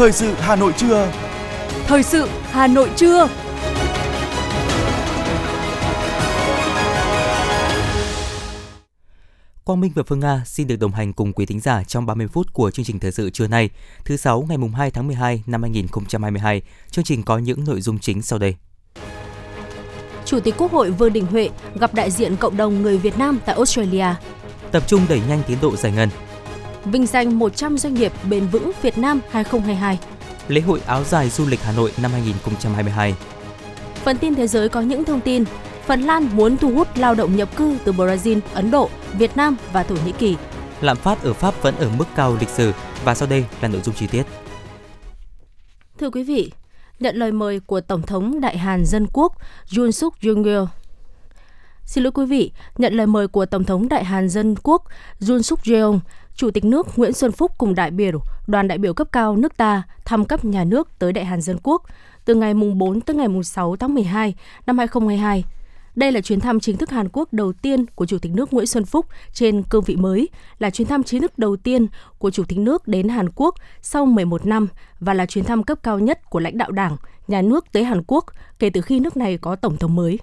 Thời 0.00 0.12
sự 0.12 0.32
Hà 0.38 0.56
Nội 0.56 0.72
trưa. 0.76 1.12
Thời 1.86 2.02
sự 2.02 2.28
Hà 2.42 2.66
Nội 2.66 2.90
trưa. 2.96 3.28
Quang 9.64 9.80
Minh 9.80 9.92
và 9.94 10.02
Phương 10.06 10.20
Nga 10.20 10.42
xin 10.46 10.66
được 10.66 10.76
đồng 10.76 10.92
hành 10.92 11.12
cùng 11.12 11.32
quý 11.32 11.46
thính 11.46 11.60
giả 11.60 11.84
trong 11.84 12.06
30 12.06 12.26
phút 12.28 12.52
của 12.52 12.70
chương 12.70 12.84
trình 12.84 12.98
thời 12.98 13.12
sự 13.12 13.30
trưa 13.30 13.46
nay, 13.46 13.70
thứ 14.04 14.16
sáu 14.16 14.44
ngày 14.48 14.58
mùng 14.58 14.72
2 14.72 14.90
tháng 14.90 15.06
12 15.06 15.42
năm 15.46 15.62
2022. 15.62 16.62
Chương 16.90 17.04
trình 17.04 17.22
có 17.22 17.38
những 17.38 17.64
nội 17.64 17.80
dung 17.80 17.98
chính 17.98 18.22
sau 18.22 18.38
đây. 18.38 18.54
Chủ 20.24 20.40
tịch 20.40 20.54
Quốc 20.58 20.72
hội 20.72 20.90
Vương 20.90 21.12
Đình 21.12 21.26
Huệ 21.26 21.50
gặp 21.80 21.94
đại 21.94 22.10
diện 22.10 22.36
cộng 22.36 22.56
đồng 22.56 22.82
người 22.82 22.98
Việt 22.98 23.18
Nam 23.18 23.38
tại 23.46 23.54
Australia. 23.56 24.06
Tập 24.72 24.82
trung 24.86 25.06
đẩy 25.08 25.20
nhanh 25.28 25.42
tiến 25.46 25.58
độ 25.62 25.76
giải 25.76 25.92
ngân. 25.92 26.08
Vinh 26.84 27.06
danh 27.06 27.38
100 27.38 27.78
doanh 27.78 27.94
nghiệp 27.94 28.12
bền 28.30 28.46
vững 28.46 28.72
Việt 28.82 28.98
Nam 28.98 29.20
2022. 29.30 29.98
Lễ 30.48 30.60
hội 30.60 30.80
áo 30.86 31.04
dài 31.04 31.28
du 31.30 31.46
lịch 31.46 31.60
Hà 31.62 31.72
Nội 31.72 31.92
năm 32.02 32.10
2022. 32.12 33.14
Phần 33.94 34.18
tin 34.18 34.34
thế 34.34 34.46
giới 34.46 34.68
có 34.68 34.80
những 34.80 35.04
thông 35.04 35.20
tin 35.20 35.44
Phần 35.86 36.00
Lan 36.00 36.28
muốn 36.32 36.56
thu 36.56 36.74
hút 36.74 36.88
lao 36.94 37.14
động 37.14 37.36
nhập 37.36 37.56
cư 37.56 37.76
từ 37.84 37.92
Brazil, 37.92 38.40
Ấn 38.54 38.70
Độ, 38.70 38.90
Việt 39.18 39.36
Nam 39.36 39.56
và 39.72 39.82
Thổ 39.82 39.94
Nhĩ 40.06 40.12
Kỳ. 40.12 40.36
Lạm 40.80 40.96
phát 40.96 41.22
ở 41.22 41.32
Pháp 41.32 41.62
vẫn 41.62 41.74
ở 41.76 41.90
mức 41.98 42.04
cao 42.16 42.36
lịch 42.40 42.48
sử 42.48 42.72
và 43.04 43.14
sau 43.14 43.28
đây 43.28 43.44
là 43.60 43.68
nội 43.68 43.80
dung 43.84 43.94
chi 43.94 44.06
tiết. 44.06 44.22
Thưa 45.98 46.10
quý 46.10 46.22
vị, 46.22 46.52
nhận 47.00 47.16
lời 47.16 47.32
mời 47.32 47.60
của 47.60 47.80
Tổng 47.80 48.02
thống 48.02 48.40
Đại 48.40 48.58
Hàn 48.58 48.84
Dân 48.84 49.06
Quốc 49.12 49.32
Yoon 49.76 49.92
suk 49.92 50.14
yeol 50.22 50.64
Xin 51.84 52.04
lỗi 52.04 52.12
quý 52.12 52.26
vị, 52.26 52.52
nhận 52.78 52.94
lời 52.94 53.06
mời 53.06 53.28
của 53.28 53.46
Tổng 53.46 53.64
thống 53.64 53.88
Đại 53.88 54.04
Hàn 54.04 54.28
Dân 54.28 54.54
Quốc 54.62 54.82
Yoon 55.28 55.42
suk 55.42 55.60
yeol 55.64 55.96
Chủ 56.34 56.50
tịch 56.50 56.64
nước 56.64 56.98
Nguyễn 56.98 57.12
Xuân 57.12 57.32
Phúc 57.32 57.52
cùng 57.58 57.74
đại 57.74 57.90
biểu, 57.90 58.20
đoàn 58.46 58.68
đại 58.68 58.78
biểu 58.78 58.94
cấp 58.94 59.08
cao 59.12 59.36
nước 59.36 59.56
ta 59.56 59.82
thăm 60.04 60.24
cấp 60.24 60.44
nhà 60.44 60.64
nước 60.64 60.88
tới 60.98 61.12
Đại 61.12 61.24
Hàn 61.24 61.40
Dân 61.40 61.58
Quốc 61.62 61.82
từ 62.24 62.34
ngày 62.34 62.54
mùng 62.54 62.78
4 62.78 63.00
tới 63.00 63.16
ngày 63.16 63.28
mùng 63.28 63.42
6 63.42 63.76
tháng 63.76 63.94
12 63.94 64.34
năm 64.66 64.78
2022 64.78 65.44
đây 65.94 66.12
là 66.12 66.20
chuyến 66.20 66.40
thăm 66.40 66.60
chính 66.60 66.76
thức 66.76 66.90
Hàn 66.90 67.08
Quốc 67.12 67.32
đầu 67.32 67.52
tiên 67.52 67.86
của 67.86 68.06
Chủ 68.06 68.18
tịch 68.18 68.32
nước 68.32 68.52
Nguyễn 68.52 68.66
Xuân 68.66 68.84
Phúc 68.84 69.06
trên 69.32 69.62
cương 69.62 69.84
vị 69.84 69.96
mới, 69.96 70.28
là 70.58 70.70
chuyến 70.70 70.88
thăm 70.88 71.02
chính 71.02 71.20
thức 71.20 71.38
đầu 71.38 71.56
tiên 71.56 71.86
của 72.18 72.30
Chủ 72.30 72.44
tịch 72.44 72.58
nước 72.58 72.88
đến 72.88 73.08
Hàn 73.08 73.28
Quốc 73.34 73.54
sau 73.82 74.06
11 74.06 74.46
năm 74.46 74.68
và 75.00 75.14
là 75.14 75.26
chuyến 75.26 75.44
thăm 75.44 75.62
cấp 75.62 75.78
cao 75.82 75.98
nhất 75.98 76.30
của 76.30 76.40
lãnh 76.40 76.58
đạo 76.58 76.70
Đảng, 76.70 76.96
nhà 77.28 77.42
nước 77.42 77.72
tới 77.72 77.84
Hàn 77.84 78.02
Quốc 78.06 78.24
kể 78.58 78.70
từ 78.70 78.80
khi 78.80 79.00
nước 79.00 79.16
này 79.16 79.38
có 79.38 79.56
tổng 79.56 79.76
thống 79.76 79.94
mới. 79.94 80.18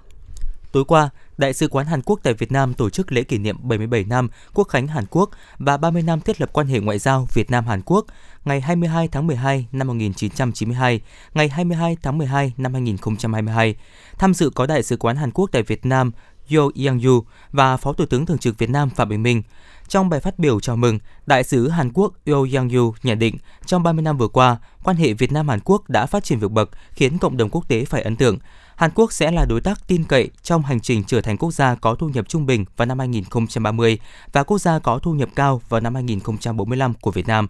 Tối 0.72 0.85
qua, 0.85 1.09
Đại 1.38 1.53
sứ 1.53 1.67
quán 1.67 1.85
Hàn 1.85 2.02
Quốc 2.02 2.19
tại 2.23 2.33
Việt 2.33 2.52
Nam 2.52 2.73
tổ 2.73 2.89
chức 2.89 3.11
lễ 3.11 3.23
kỷ 3.23 3.38
niệm 3.38 3.57
77 3.61 4.03
năm 4.03 4.30
Quốc 4.53 4.67
khánh 4.67 4.88
Hàn 4.88 5.05
Quốc 5.09 5.30
và 5.57 5.77
30 5.77 6.02
năm 6.02 6.21
thiết 6.21 6.41
lập 6.41 6.49
quan 6.53 6.67
hệ 6.67 6.79
ngoại 6.79 6.99
giao 6.99 7.27
Việt 7.33 7.52
Nam 7.52 7.66
Hàn 7.66 7.81
Quốc 7.85 8.05
ngày 8.45 8.61
22 8.61 9.07
tháng 9.07 9.27
12 9.27 9.67
năm 9.71 9.88
1992, 9.88 11.02
ngày 11.33 11.49
22 11.49 11.97
tháng 12.02 12.17
12 12.17 12.53
năm 12.57 12.73
2022. 12.73 13.75
Tham 14.19 14.33
dự 14.33 14.49
có 14.49 14.66
Đại 14.66 14.83
sứ 14.83 14.97
quán 14.97 15.16
Hàn 15.16 15.31
Quốc 15.31 15.49
tại 15.52 15.63
Việt 15.63 15.85
Nam 15.85 16.11
Yo 16.56 16.70
Yang-yu 16.76 17.22
và 17.52 17.78
Phó 17.78 17.94
Thủ 17.94 18.06
tướng 18.06 18.26
Thường 18.26 18.38
trực 18.38 18.58
Việt 18.58 18.70
Nam 18.70 18.90
Phạm 18.90 19.09
Bình 19.09 19.23
Minh. 19.23 19.44
Trong 19.88 20.09
bài 20.09 20.20
phát 20.20 20.40
biểu 20.40 20.59
chào 20.59 20.76
mừng, 20.76 21.00
Đại 21.26 21.44
sứ 21.44 21.70
Hàn 21.70 21.92
Quốc 21.94 22.14
Yo 22.26 22.36
Yang-yu 22.36 22.94
nhận 23.03 23.20
định 23.20 23.38
trong 23.66 23.84
30 23.84 24.03
năm 24.03 24.17
vừa 24.17 24.28
qua, 24.28 24.58
quan 24.84 24.98
hệ 24.98 25.14
Việt 25.14 25.31
Nam-Hàn 25.31 25.59
Quốc 25.66 25.90
đã 25.90 26.06
phát 26.06 26.23
triển 26.23 26.40
vượt 26.40 26.52
bậc, 26.52 26.70
khiến 26.92 27.18
cộng 27.18 27.38
đồng 27.38 27.50
quốc 27.50 27.68
tế 27.68 27.86
phải 27.86 28.02
ấn 28.02 28.16
tượng. 28.16 28.38
Hàn 28.75 28.92
Quốc 28.95 29.14
sẽ 29.14 29.31
là 29.31 29.45
đối 29.45 29.62
tác 29.62 29.88
tin 29.88 30.03
cậy 30.03 30.30
trong 30.44 30.64
hành 30.64 30.80
trình 30.80 31.03
trở 31.03 31.22
thành 31.22 31.38
quốc 31.38 31.52
gia 31.52 31.75
có 31.75 31.95
thu 31.95 32.09
nhập 32.09 32.30
trung 32.30 32.45
bình 32.45 32.66
vào 32.78 32.86
năm 32.86 33.00
2030 33.00 34.00
và 34.31 34.44
quốc 34.44 34.58
gia 34.58 34.80
có 34.80 35.00
thu 35.00 35.14
nhập 35.14 35.30
cao 35.36 35.62
vào 35.70 35.81
năm 35.81 35.95
2045 35.95 36.94
của 36.94 37.12
Việt 37.12 37.28
Nam. 37.28 37.48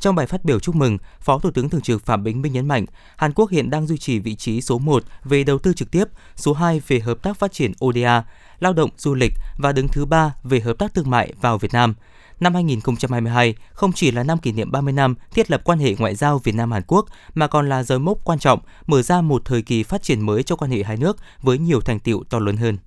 Trong 0.00 0.14
bài 0.14 0.26
phát 0.26 0.44
biểu 0.44 0.60
chúc 0.60 0.74
mừng, 0.74 0.98
Phó 1.20 1.38
Thủ 1.38 1.50
tướng 1.50 1.68
Thường 1.68 1.80
trực 1.80 2.06
Phạm 2.06 2.24
Bình 2.24 2.42
Minh 2.42 2.52
nhấn 2.52 2.68
mạnh, 2.68 2.86
Hàn 3.16 3.32
Quốc 3.32 3.50
hiện 3.50 3.70
đang 3.70 3.86
duy 3.86 3.98
trì 3.98 4.18
vị 4.18 4.34
trí 4.34 4.60
số 4.60 4.78
1 4.78 5.04
về 5.24 5.44
đầu 5.44 5.58
tư 5.58 5.72
trực 5.72 5.90
tiếp, 5.90 6.04
số 6.36 6.52
2 6.52 6.80
về 6.88 7.00
hợp 7.00 7.22
tác 7.22 7.36
phát 7.36 7.52
triển 7.52 7.72
ODA, 7.84 8.24
lao 8.58 8.72
động 8.72 8.90
du 8.96 9.14
lịch 9.14 9.32
và 9.58 9.72
đứng 9.72 9.88
thứ 9.88 10.04
ba 10.04 10.34
về 10.42 10.60
hợp 10.60 10.78
tác 10.78 10.94
thương 10.94 11.10
mại 11.10 11.32
vào 11.40 11.58
Việt 11.58 11.72
Nam. 11.72 11.94
Năm 12.40 12.54
2022 12.54 13.54
không 13.72 13.92
chỉ 13.92 14.10
là 14.10 14.22
năm 14.22 14.38
kỷ 14.38 14.52
niệm 14.52 14.70
30 14.70 14.92
năm 14.92 15.14
thiết 15.34 15.50
lập 15.50 15.60
quan 15.64 15.78
hệ 15.78 15.94
ngoại 15.98 16.14
giao 16.14 16.38
Việt 16.38 16.54
Nam 16.54 16.72
Hàn 16.72 16.82
Quốc 16.86 17.06
mà 17.34 17.46
còn 17.46 17.68
là 17.68 17.82
dấu 17.82 17.98
mốc 17.98 18.18
quan 18.24 18.38
trọng 18.38 18.60
mở 18.86 19.02
ra 19.02 19.20
một 19.20 19.42
thời 19.44 19.62
kỳ 19.62 19.82
phát 19.82 20.02
triển 20.02 20.20
mới 20.20 20.42
cho 20.42 20.56
quan 20.56 20.70
hệ 20.70 20.82
hai 20.82 20.96
nước 20.96 21.16
với 21.42 21.58
nhiều 21.58 21.80
thành 21.80 21.98
tiệu 21.98 22.22
to 22.30 22.38
lớn 22.38 22.56
hơn. 22.56 22.78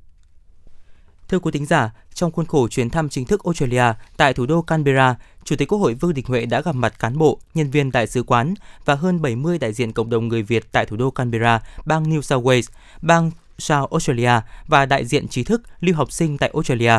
Thưa 1.28 1.40
quý 1.40 1.52
thính 1.52 1.66
giả, 1.66 1.92
trong 2.14 2.32
khuôn 2.32 2.46
khổ 2.46 2.68
chuyến 2.68 2.90
thăm 2.90 3.10
chính 3.10 3.26
thức 3.26 3.44
Australia 3.44 3.84
tại 4.18 4.34
thủ 4.34 4.46
đô 4.46 4.62
Canberra, 4.62 5.16
Chủ 5.50 5.56
tịch 5.56 5.68
Quốc 5.68 5.80
hội 5.80 5.94
Vương 5.94 6.14
Đình 6.14 6.26
Huệ 6.28 6.46
đã 6.46 6.62
gặp 6.62 6.76
mặt 6.76 7.00
cán 7.00 7.18
bộ, 7.18 7.40
nhân 7.54 7.70
viên 7.70 7.92
đại 7.92 8.08
sứ 8.08 8.24
quán 8.24 8.54
và 8.86 8.96
hơn 8.96 9.22
70 9.22 9.58
đại 9.58 9.74
diện 9.74 9.92
cộng 9.92 10.10
đồng 10.10 10.28
người 10.28 10.44
Việt 10.44 10.72
tại 10.72 10.86
thủ 10.86 10.98
đô 10.98 11.12
Canberra, 11.12 11.62
bang 11.86 12.04
New 12.04 12.22
South 12.22 12.46
Wales, 12.46 12.70
bang 13.02 13.32
South 13.58 13.92
Australia 13.92 14.32
và 14.68 14.86
đại 14.86 15.06
diện 15.06 15.28
trí 15.28 15.44
thức 15.44 15.62
lưu 15.80 15.96
học 15.96 16.12
sinh 16.12 16.38
tại 16.38 16.52
Australia. 16.54 16.94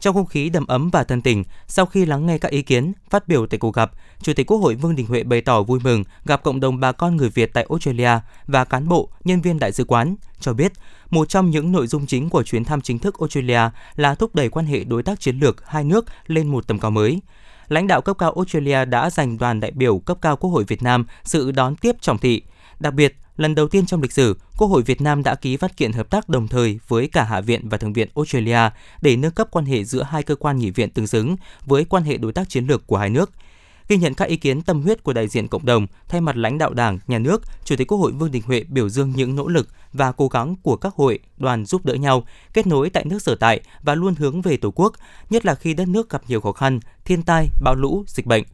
Trong 0.00 0.14
không 0.14 0.26
khí 0.26 0.48
đầm 0.48 0.66
ấm 0.66 0.90
và 0.90 1.04
thân 1.04 1.22
tình, 1.22 1.44
sau 1.66 1.86
khi 1.86 2.06
lắng 2.06 2.26
nghe 2.26 2.38
các 2.38 2.50
ý 2.50 2.62
kiến, 2.62 2.92
phát 3.10 3.28
biểu 3.28 3.46
tại 3.46 3.58
cuộc 3.58 3.74
gặp, 3.74 3.92
Chủ 4.22 4.32
tịch 4.32 4.46
Quốc 4.46 4.58
hội 4.58 4.74
Vương 4.74 4.96
Đình 4.96 5.06
Huệ 5.06 5.22
bày 5.22 5.40
tỏ 5.40 5.62
vui 5.62 5.80
mừng 5.84 6.04
gặp 6.24 6.42
cộng 6.42 6.60
đồng 6.60 6.80
bà 6.80 6.92
con 6.92 7.16
người 7.16 7.28
Việt 7.28 7.50
tại 7.52 7.66
Australia 7.70 8.20
và 8.46 8.64
cán 8.64 8.88
bộ, 8.88 9.08
nhân 9.24 9.40
viên 9.40 9.58
đại 9.58 9.72
sứ 9.72 9.84
quán, 9.84 10.16
cho 10.40 10.52
biết 10.52 10.72
một 11.10 11.28
trong 11.28 11.50
những 11.50 11.72
nội 11.72 11.86
dung 11.86 12.06
chính 12.06 12.30
của 12.30 12.42
chuyến 12.42 12.64
thăm 12.64 12.80
chính 12.80 12.98
thức 12.98 13.16
Australia 13.20 13.70
là 13.96 14.14
thúc 14.14 14.34
đẩy 14.34 14.48
quan 14.48 14.66
hệ 14.66 14.84
đối 14.84 15.02
tác 15.02 15.20
chiến 15.20 15.38
lược 15.38 15.66
hai 15.66 15.84
nước 15.84 16.04
lên 16.26 16.48
một 16.48 16.66
tầm 16.66 16.78
cao 16.78 16.90
mới 16.90 17.20
lãnh 17.68 17.86
đạo 17.86 18.00
cấp 18.00 18.18
cao 18.18 18.32
Australia 18.32 18.84
đã 18.84 19.10
dành 19.10 19.38
đoàn 19.38 19.60
đại 19.60 19.70
biểu 19.70 19.98
cấp 19.98 20.18
cao 20.20 20.36
Quốc 20.36 20.50
hội 20.50 20.64
Việt 20.64 20.82
Nam 20.82 21.06
sự 21.24 21.50
đón 21.50 21.76
tiếp 21.76 21.96
trọng 22.00 22.18
thị. 22.18 22.42
Đặc 22.80 22.94
biệt, 22.94 23.16
lần 23.36 23.54
đầu 23.54 23.68
tiên 23.68 23.86
trong 23.86 24.02
lịch 24.02 24.12
sử, 24.12 24.36
Quốc 24.58 24.68
hội 24.68 24.82
Việt 24.82 25.00
Nam 25.00 25.22
đã 25.22 25.34
ký 25.34 25.56
văn 25.56 25.70
kiện 25.76 25.92
hợp 25.92 26.10
tác 26.10 26.28
đồng 26.28 26.48
thời 26.48 26.78
với 26.88 27.08
cả 27.08 27.24
Hạ 27.24 27.40
viện 27.40 27.68
và 27.68 27.78
Thượng 27.78 27.92
viện 27.92 28.08
Australia 28.14 28.70
để 29.02 29.16
nâng 29.16 29.32
cấp 29.32 29.48
quan 29.50 29.64
hệ 29.64 29.84
giữa 29.84 30.02
hai 30.02 30.22
cơ 30.22 30.34
quan 30.34 30.58
nghị 30.58 30.70
viện 30.70 30.90
tương 30.90 31.06
xứng 31.06 31.36
với 31.66 31.84
quan 31.84 32.02
hệ 32.02 32.16
đối 32.16 32.32
tác 32.32 32.48
chiến 32.48 32.66
lược 32.66 32.86
của 32.86 32.96
hai 32.96 33.10
nước– 33.10 33.30
Ghi 33.88 33.96
nhận 33.96 34.14
các 34.14 34.28
ý 34.28 34.36
kiến 34.36 34.62
tâm 34.62 34.82
huyết 34.82 35.02
của 35.02 35.12
đại 35.12 35.28
diện 35.28 35.48
cộng 35.48 35.66
đồng, 35.66 35.86
thay 36.08 36.20
mặt 36.20 36.36
lãnh 36.36 36.58
đạo 36.58 36.74
Đảng, 36.74 36.98
Nhà 37.06 37.18
nước, 37.18 37.42
Chủ 37.64 37.76
tịch 37.76 37.88
Quốc 37.88 37.98
hội 37.98 38.12
Vương 38.12 38.30
Đình 38.30 38.42
Huệ 38.46 38.64
biểu 38.68 38.88
dương 38.88 39.12
những 39.16 39.36
nỗ 39.36 39.48
lực 39.48 39.68
và 39.92 40.12
cố 40.12 40.28
gắng 40.28 40.56
của 40.62 40.76
các 40.76 40.94
hội, 40.94 41.18
đoàn 41.36 41.64
giúp 41.64 41.84
đỡ 41.84 41.94
nhau, 41.94 42.24
kết 42.52 42.66
nối 42.66 42.90
tại 42.90 43.04
nước 43.04 43.22
sở 43.22 43.34
tại 43.34 43.60
và 43.82 43.94
luôn 43.94 44.14
hướng 44.14 44.42
về 44.42 44.56
Tổ 44.56 44.70
quốc, 44.70 44.92
nhất 45.30 45.46
là 45.46 45.54
khi 45.54 45.74
đất 45.74 45.88
nước 45.88 46.10
gặp 46.10 46.22
nhiều 46.28 46.40
khó 46.40 46.52
khăn, 46.52 46.80
thiên 47.04 47.22
tai, 47.22 47.48
bão 47.62 47.74
lũ, 47.74 48.04
dịch 48.06 48.26
bệnh. 48.26 48.44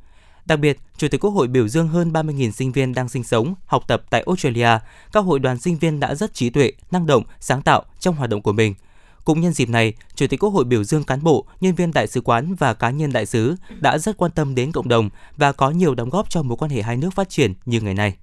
Đặc 0.46 0.58
biệt, 0.58 0.78
Chủ 0.96 1.08
tịch 1.08 1.20
Quốc 1.20 1.30
hội 1.30 1.48
biểu 1.48 1.68
dương 1.68 1.88
hơn 1.88 2.12
30.000 2.12 2.50
sinh 2.50 2.72
viên 2.72 2.94
đang 2.94 3.08
sinh 3.08 3.24
sống, 3.24 3.54
học 3.66 3.84
tập 3.88 4.02
tại 4.10 4.24
Australia. 4.26 4.78
Các 5.12 5.20
hội 5.20 5.38
đoàn 5.38 5.58
sinh 5.58 5.76
viên 5.76 6.00
đã 6.00 6.14
rất 6.14 6.34
trí 6.34 6.50
tuệ, 6.50 6.72
năng 6.90 7.06
động, 7.06 7.24
sáng 7.40 7.62
tạo 7.62 7.82
trong 8.00 8.14
hoạt 8.14 8.30
động 8.30 8.42
của 8.42 8.52
mình– 8.52 8.74
cũng 9.24 9.40
nhân 9.40 9.52
dịp 9.52 9.68
này, 9.68 9.94
Chủ 10.14 10.26
tịch 10.26 10.40
Quốc 10.40 10.50
hội 10.50 10.64
biểu 10.64 10.84
dương 10.84 11.04
cán 11.04 11.22
bộ, 11.22 11.46
nhân 11.60 11.74
viên 11.74 11.92
đại 11.92 12.06
sứ 12.06 12.20
quán 12.20 12.54
và 12.54 12.74
cá 12.74 12.90
nhân 12.90 13.12
đại 13.12 13.26
sứ 13.26 13.54
đã 13.80 13.98
rất 13.98 14.16
quan 14.16 14.30
tâm 14.30 14.54
đến 14.54 14.72
cộng 14.72 14.88
đồng 14.88 15.10
và 15.36 15.52
có 15.52 15.70
nhiều 15.70 15.94
đóng 15.94 16.10
góp 16.10 16.30
cho 16.30 16.42
mối 16.42 16.56
quan 16.56 16.70
hệ 16.70 16.82
hai 16.82 16.96
nước 16.96 17.10
phát 17.14 17.28
triển 17.28 17.54
như 17.66 17.80
ngày 17.80 17.94
nay. 17.94 18.16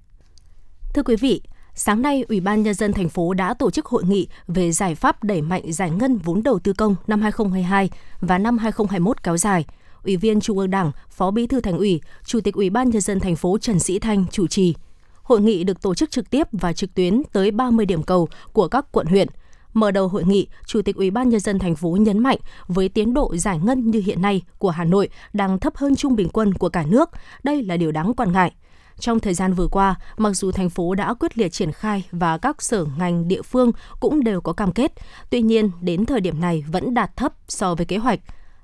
Thưa 0.94 1.02
quý 1.02 1.16
vị, 1.16 1.42
Sáng 1.74 2.02
nay, 2.02 2.24
Ủy 2.28 2.40
ban 2.40 2.62
Nhân 2.62 2.74
dân 2.74 2.92
thành 2.92 3.08
phố 3.08 3.34
đã 3.34 3.54
tổ 3.54 3.70
chức 3.70 3.86
hội 3.86 4.04
nghị 4.04 4.28
về 4.46 4.72
giải 4.72 4.94
pháp 4.94 5.24
đẩy 5.24 5.42
mạnh 5.42 5.72
giải 5.72 5.90
ngân 5.90 6.18
vốn 6.18 6.42
đầu 6.42 6.58
tư 6.58 6.72
công 6.72 6.96
năm 7.06 7.22
2022 7.22 7.90
và 8.20 8.38
năm 8.38 8.58
2021 8.58 9.22
kéo 9.22 9.36
dài. 9.36 9.64
Ủy 10.04 10.16
viên 10.16 10.40
Trung 10.40 10.58
ương 10.58 10.70
Đảng, 10.70 10.92
Phó 11.10 11.30
Bí 11.30 11.46
thư 11.46 11.60
Thành 11.60 11.78
ủy, 11.78 12.00
Chủ 12.24 12.40
tịch 12.40 12.54
Ủy 12.54 12.70
ban 12.70 12.90
Nhân 12.90 13.00
dân 13.00 13.20
thành 13.20 13.36
phố 13.36 13.58
Trần 13.58 13.78
Sĩ 13.78 13.98
Thanh 13.98 14.24
chủ 14.30 14.46
trì. 14.46 14.74
Hội 15.22 15.40
nghị 15.40 15.64
được 15.64 15.82
tổ 15.82 15.94
chức 15.94 16.10
trực 16.10 16.30
tiếp 16.30 16.48
và 16.52 16.72
trực 16.72 16.94
tuyến 16.94 17.22
tới 17.32 17.50
30 17.50 17.86
điểm 17.86 18.02
cầu 18.02 18.28
của 18.52 18.68
các 18.68 18.92
quận 18.92 19.06
huyện– 19.06 19.28
Mở 19.74 19.90
đầu 19.90 20.08
hội 20.08 20.24
nghị, 20.24 20.46
Chủ 20.66 20.82
tịch 20.82 20.96
Ủy 20.96 21.10
ban 21.10 21.28
nhân 21.28 21.40
dân 21.40 21.58
thành 21.58 21.76
phố 21.76 21.88
nhấn 22.00 22.18
mạnh 22.18 22.38
với 22.66 22.88
tiến 22.88 23.14
độ 23.14 23.36
giải 23.36 23.58
ngân 23.58 23.90
như 23.90 24.02
hiện 24.06 24.22
nay 24.22 24.42
của 24.58 24.70
Hà 24.70 24.84
Nội 24.84 25.08
đang 25.32 25.58
thấp 25.58 25.76
hơn 25.76 25.96
trung 25.96 26.16
bình 26.16 26.28
quân 26.28 26.54
của 26.54 26.68
cả 26.68 26.84
nước, 26.88 27.10
đây 27.44 27.62
là 27.62 27.76
điều 27.76 27.92
đáng 27.92 28.14
quan 28.14 28.32
ngại. 28.32 28.52
Trong 28.98 29.20
thời 29.20 29.34
gian 29.34 29.52
vừa 29.52 29.66
qua, 29.66 29.94
mặc 30.16 30.30
dù 30.30 30.52
thành 30.52 30.70
phố 30.70 30.94
đã 30.94 31.14
quyết 31.14 31.38
liệt 31.38 31.52
triển 31.52 31.72
khai 31.72 32.04
và 32.10 32.38
các 32.38 32.62
sở 32.62 32.86
ngành 32.98 33.28
địa 33.28 33.42
phương 33.42 33.70
cũng 34.00 34.24
đều 34.24 34.40
có 34.40 34.52
cam 34.52 34.72
kết, 34.72 34.92
tuy 35.30 35.42
nhiên 35.42 35.70
đến 35.80 36.06
thời 36.06 36.20
điểm 36.20 36.40
này 36.40 36.64
vẫn 36.68 36.94
đạt 36.94 37.16
thấp 37.16 37.32
so 37.48 37.74
với 37.74 37.86
kế 37.86 37.96
hoạch. 37.96 38.20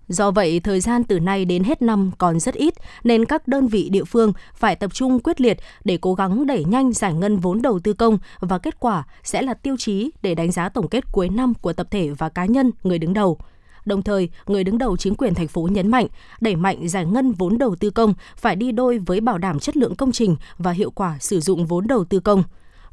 Do 0.09 0.31
vậy, 0.31 0.61
thời 0.61 0.81
gian 0.81 1.05
từ 1.05 1.21
nay 1.21 1.45
đến 1.45 1.65
hết 1.65 1.83
năm 1.83 2.11
còn 2.19 2.41
rất 2.41 2.55
ít, 2.55 2.75
nên 3.05 3.25
các 3.25 3.49
đơn 3.49 3.67
vị 3.67 3.89
địa 3.89 4.05
phương 4.05 4.33
phải 4.55 4.77
tập 4.77 4.95
trung 4.95 5.21
quyết 5.21 5.41
liệt 5.41 5.59
để 5.85 5.99
cố 6.01 6.15
gắng 6.15 6.47
đẩy 6.47 6.65
nhanh 6.65 6.93
giải 6.93 7.15
ngân 7.15 7.37
vốn 7.37 7.63
đầu 7.63 7.79
tư 7.79 7.93
công 7.93 8.19
và 8.41 8.59
kết 8.59 8.81
quả 8.81 9.07
sẽ 9.23 9.43
là 9.43 9.55
tiêu 9.55 9.77
chí 9.79 10.11
để 10.23 10.35
đánh 10.35 10.53
giá 10.53 10.69
tổng 10.69 10.89
kết 10.89 11.13
cuối 11.13 11.29
năm 11.29 11.55
của 11.55 11.73
tập 11.73 11.87
thể 11.91 12.11
và 12.11 12.29
cá 12.29 12.45
nhân 12.45 12.71
người 12.83 12.99
đứng 12.99 13.15
đầu. 13.15 13.39
Đồng 13.85 14.03
thời, 14.03 14.29
người 14.47 14.65
đứng 14.65 14.79
đầu 14.79 14.97
chính 14.97 15.15
quyền 15.15 15.35
thành 15.35 15.49
phố 15.49 15.69
nhấn 15.73 15.89
mạnh, 15.89 16.07
đẩy 16.41 16.57
mạnh 16.57 16.89
giải 16.89 17.07
ngân 17.07 17.33
vốn 17.33 17.59
đầu 17.59 17.77
tư 17.77 17.91
công 17.91 18.15
phải 18.37 18.57
đi 18.57 18.73
đôi 18.73 18.99
với 18.99 19.21
bảo 19.21 19.39
đảm 19.39 19.59
chất 19.59 19.77
lượng 19.77 19.97
công 19.97 20.13
trình 20.13 20.37
và 20.59 20.71
hiệu 20.71 20.91
quả 20.91 21.17
sử 21.21 21.41
dụng 21.41 21.67
vốn 21.67 21.87
đầu 21.87 22.05
tư 22.05 22.21
công 22.21 22.43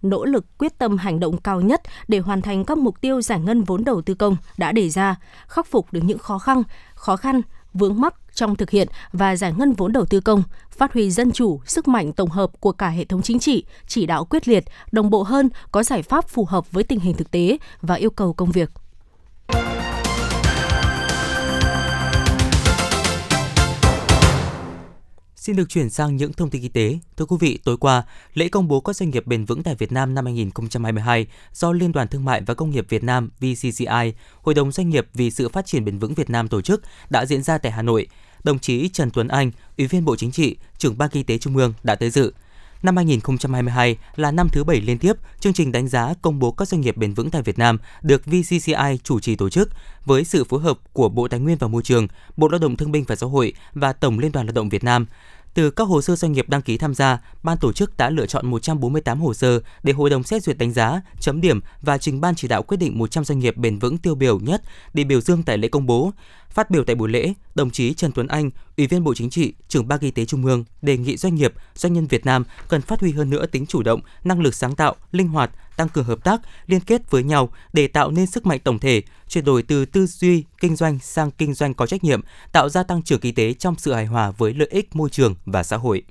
nỗ 0.09 0.25
lực 0.25 0.57
quyết 0.57 0.77
tâm 0.77 0.97
hành 0.97 1.19
động 1.19 1.37
cao 1.37 1.61
nhất 1.61 1.81
để 2.07 2.19
hoàn 2.19 2.41
thành 2.41 2.65
các 2.65 2.77
mục 2.77 3.01
tiêu 3.01 3.21
giải 3.21 3.39
ngân 3.39 3.63
vốn 3.63 3.83
đầu 3.83 4.01
tư 4.01 4.13
công 4.13 4.37
đã 4.57 4.71
đề 4.71 4.89
ra, 4.89 5.15
khắc 5.47 5.67
phục 5.67 5.93
được 5.93 6.01
những 6.03 6.17
khó 6.17 6.39
khăn, 6.39 6.63
khó 6.95 7.17
khăn 7.17 7.41
vướng 7.73 8.01
mắc 8.01 8.15
trong 8.33 8.55
thực 8.55 8.69
hiện 8.69 8.87
và 9.11 9.35
giải 9.35 9.53
ngân 9.57 9.73
vốn 9.73 9.93
đầu 9.93 10.05
tư 10.05 10.19
công, 10.19 10.43
phát 10.71 10.93
huy 10.93 11.11
dân 11.11 11.31
chủ, 11.31 11.59
sức 11.65 11.87
mạnh 11.87 12.13
tổng 12.13 12.29
hợp 12.29 12.51
của 12.59 12.71
cả 12.71 12.89
hệ 12.89 13.05
thống 13.05 13.21
chính 13.21 13.39
trị, 13.39 13.65
chỉ 13.87 14.05
đạo 14.05 14.25
quyết 14.25 14.47
liệt, 14.47 14.63
đồng 14.91 15.09
bộ 15.09 15.23
hơn, 15.23 15.49
có 15.71 15.83
giải 15.83 16.01
pháp 16.01 16.29
phù 16.29 16.45
hợp 16.45 16.71
với 16.71 16.83
tình 16.83 16.99
hình 16.99 17.15
thực 17.17 17.31
tế 17.31 17.57
và 17.81 17.95
yêu 17.95 18.09
cầu 18.09 18.33
công 18.33 18.51
việc. 18.51 18.69
Xin 25.45 25.55
được 25.55 25.69
chuyển 25.69 25.89
sang 25.89 26.15
những 26.15 26.33
thông 26.33 26.49
tin 26.49 26.61
y 26.61 26.67
tế. 26.67 26.99
Thưa 27.17 27.25
quý 27.25 27.37
vị, 27.39 27.59
tối 27.63 27.77
qua, 27.77 28.03
lễ 28.33 28.49
công 28.49 28.67
bố 28.67 28.81
các 28.81 28.95
doanh 28.95 29.09
nghiệp 29.09 29.27
bền 29.27 29.45
vững 29.45 29.63
tại 29.63 29.75
Việt 29.75 29.91
Nam 29.91 30.13
năm 30.13 30.25
2022 30.25 31.27
do 31.53 31.71
Liên 31.71 31.91
đoàn 31.91 32.07
Thương 32.07 32.25
mại 32.25 32.41
và 32.41 32.53
Công 32.53 32.69
nghiệp 32.69 32.85
Việt 32.89 33.03
Nam 33.03 33.29
VCCI, 33.39 34.13
Hội 34.41 34.55
đồng 34.55 34.71
Doanh 34.71 34.89
nghiệp 34.89 35.07
vì 35.13 35.31
sự 35.31 35.49
phát 35.49 35.65
triển 35.65 35.85
bền 35.85 35.99
vững 35.99 36.13
Việt 36.13 36.29
Nam 36.29 36.47
tổ 36.47 36.61
chức 36.61 36.81
đã 37.09 37.25
diễn 37.25 37.43
ra 37.43 37.57
tại 37.57 37.71
Hà 37.71 37.81
Nội. 37.81 38.07
Đồng 38.43 38.59
chí 38.59 38.89
Trần 38.89 39.11
Tuấn 39.11 39.27
Anh, 39.27 39.51
Ủy 39.77 39.87
viên 39.87 40.05
Bộ 40.05 40.15
Chính 40.15 40.31
trị, 40.31 40.55
trưởng 40.77 40.97
Ban 40.97 41.09
Kinh 41.09 41.25
tế 41.25 41.37
Trung 41.37 41.57
ương 41.57 41.73
đã 41.83 41.95
tới 41.95 42.09
dự. 42.09 42.33
Năm 42.85 42.95
2022 42.95 43.97
là 44.15 44.31
năm 44.31 44.49
thứ 44.51 44.63
bảy 44.63 44.81
liên 44.81 44.97
tiếp, 44.97 45.13
chương 45.39 45.53
trình 45.53 45.71
đánh 45.71 45.87
giá 45.87 46.13
công 46.21 46.39
bố 46.39 46.51
các 46.51 46.67
doanh 46.67 46.81
nghiệp 46.81 46.97
bền 46.97 47.13
vững 47.13 47.29
tại 47.29 47.41
Việt 47.41 47.59
Nam 47.59 47.77
được 48.01 48.25
VCCI 48.25 48.99
chủ 49.03 49.19
trì 49.19 49.35
tổ 49.35 49.49
chức 49.49 49.69
với 50.05 50.23
sự 50.23 50.43
phối 50.43 50.59
hợp 50.59 50.79
của 50.93 51.09
Bộ 51.09 51.27
Tài 51.27 51.39
nguyên 51.39 51.57
và 51.57 51.67
Môi 51.67 51.83
trường, 51.83 52.07
Bộ 52.37 52.47
Lao 52.47 52.59
động 52.59 52.77
Thương 52.77 52.91
binh 52.91 53.03
và 53.07 53.15
Xã 53.15 53.27
hội 53.27 53.53
và 53.73 53.93
Tổng 53.93 54.19
Liên 54.19 54.31
đoàn 54.31 54.45
Lao 54.45 54.53
động 54.53 54.69
Việt 54.69 54.83
Nam. 54.83 55.05
Từ 55.55 55.71
các 55.71 55.83
hồ 55.87 56.01
sơ 56.01 56.15
doanh 56.15 56.31
nghiệp 56.31 56.49
đăng 56.49 56.61
ký 56.61 56.77
tham 56.77 56.93
gia, 56.93 57.19
ban 57.43 57.57
tổ 57.57 57.73
chức 57.73 57.97
đã 57.97 58.09
lựa 58.09 58.25
chọn 58.25 58.47
148 58.47 59.21
hồ 59.21 59.33
sơ 59.33 59.59
để 59.83 59.93
hội 59.93 60.09
đồng 60.09 60.23
xét 60.23 60.43
duyệt 60.43 60.57
đánh 60.57 60.73
giá, 60.73 61.01
chấm 61.19 61.41
điểm 61.41 61.59
và 61.81 61.97
trình 61.97 62.21
ban 62.21 62.35
chỉ 62.35 62.47
đạo 62.47 62.63
quyết 62.63 62.77
định 62.77 62.97
100 62.97 63.25
doanh 63.25 63.39
nghiệp 63.39 63.57
bền 63.57 63.79
vững 63.79 63.97
tiêu 63.97 64.15
biểu 64.15 64.39
nhất 64.39 64.61
để 64.93 65.03
biểu 65.03 65.21
dương 65.21 65.43
tại 65.43 65.57
lễ 65.57 65.67
công 65.67 65.85
bố. 65.85 66.11
Phát 66.49 66.69
biểu 66.69 66.83
tại 66.83 66.95
buổi 66.95 67.09
lễ, 67.09 67.33
đồng 67.55 67.69
chí 67.69 67.93
Trần 67.93 68.11
Tuấn 68.11 68.27
Anh, 68.27 68.49
Ủy 68.77 68.87
viên 68.87 69.03
Bộ 69.03 69.13
Chính 69.13 69.29
trị, 69.29 69.53
trưởng 69.67 69.87
Ban 69.87 69.99
Y 69.99 70.11
tế 70.11 70.25
Trung 70.25 70.45
ương 70.45 70.63
đề 70.81 70.97
nghị 70.97 71.17
doanh 71.17 71.35
nghiệp, 71.35 71.53
doanh 71.75 71.93
nhân 71.93 72.07
Việt 72.07 72.25
Nam 72.25 72.43
cần 72.67 72.81
phát 72.81 73.01
huy 73.01 73.11
hơn 73.11 73.29
nữa 73.29 73.45
tính 73.45 73.65
chủ 73.65 73.83
động, 73.83 74.01
năng 74.23 74.41
lực 74.41 74.55
sáng 74.55 74.75
tạo, 74.75 74.95
linh 75.11 75.27
hoạt, 75.27 75.51
tăng 75.77 75.89
cường 75.89 76.05
hợp 76.05 76.23
tác, 76.23 76.41
liên 76.67 76.79
kết 76.81 77.11
với 77.11 77.23
nhau 77.23 77.49
để 77.73 77.87
tạo 77.87 78.11
nên 78.11 78.25
sức 78.25 78.45
mạnh 78.45 78.59
tổng 78.59 78.79
thể, 78.79 79.01
chuyển 79.27 79.45
đổi 79.45 79.63
từ 79.63 79.85
tư 79.85 80.05
duy 80.07 80.43
kinh 80.59 80.75
doanh 80.75 80.99
sang 80.99 81.31
kinh 81.31 81.53
doanh 81.53 81.73
có 81.73 81.87
trách 81.87 82.03
nhiệm, 82.03 82.21
tạo 82.51 82.69
ra 82.69 82.83
tăng 82.83 83.03
trưởng 83.03 83.19
kinh 83.19 83.35
tế 83.35 83.53
trong 83.53 83.75
sự 83.77 83.93
hài 83.93 84.05
hòa 84.05 84.31
với 84.31 84.53
lợi 84.53 84.67
ích 84.71 84.95
môi 84.95 85.09
trường 85.09 85.35
và 85.45 85.63
xã 85.63 85.77
hội. 85.77 86.03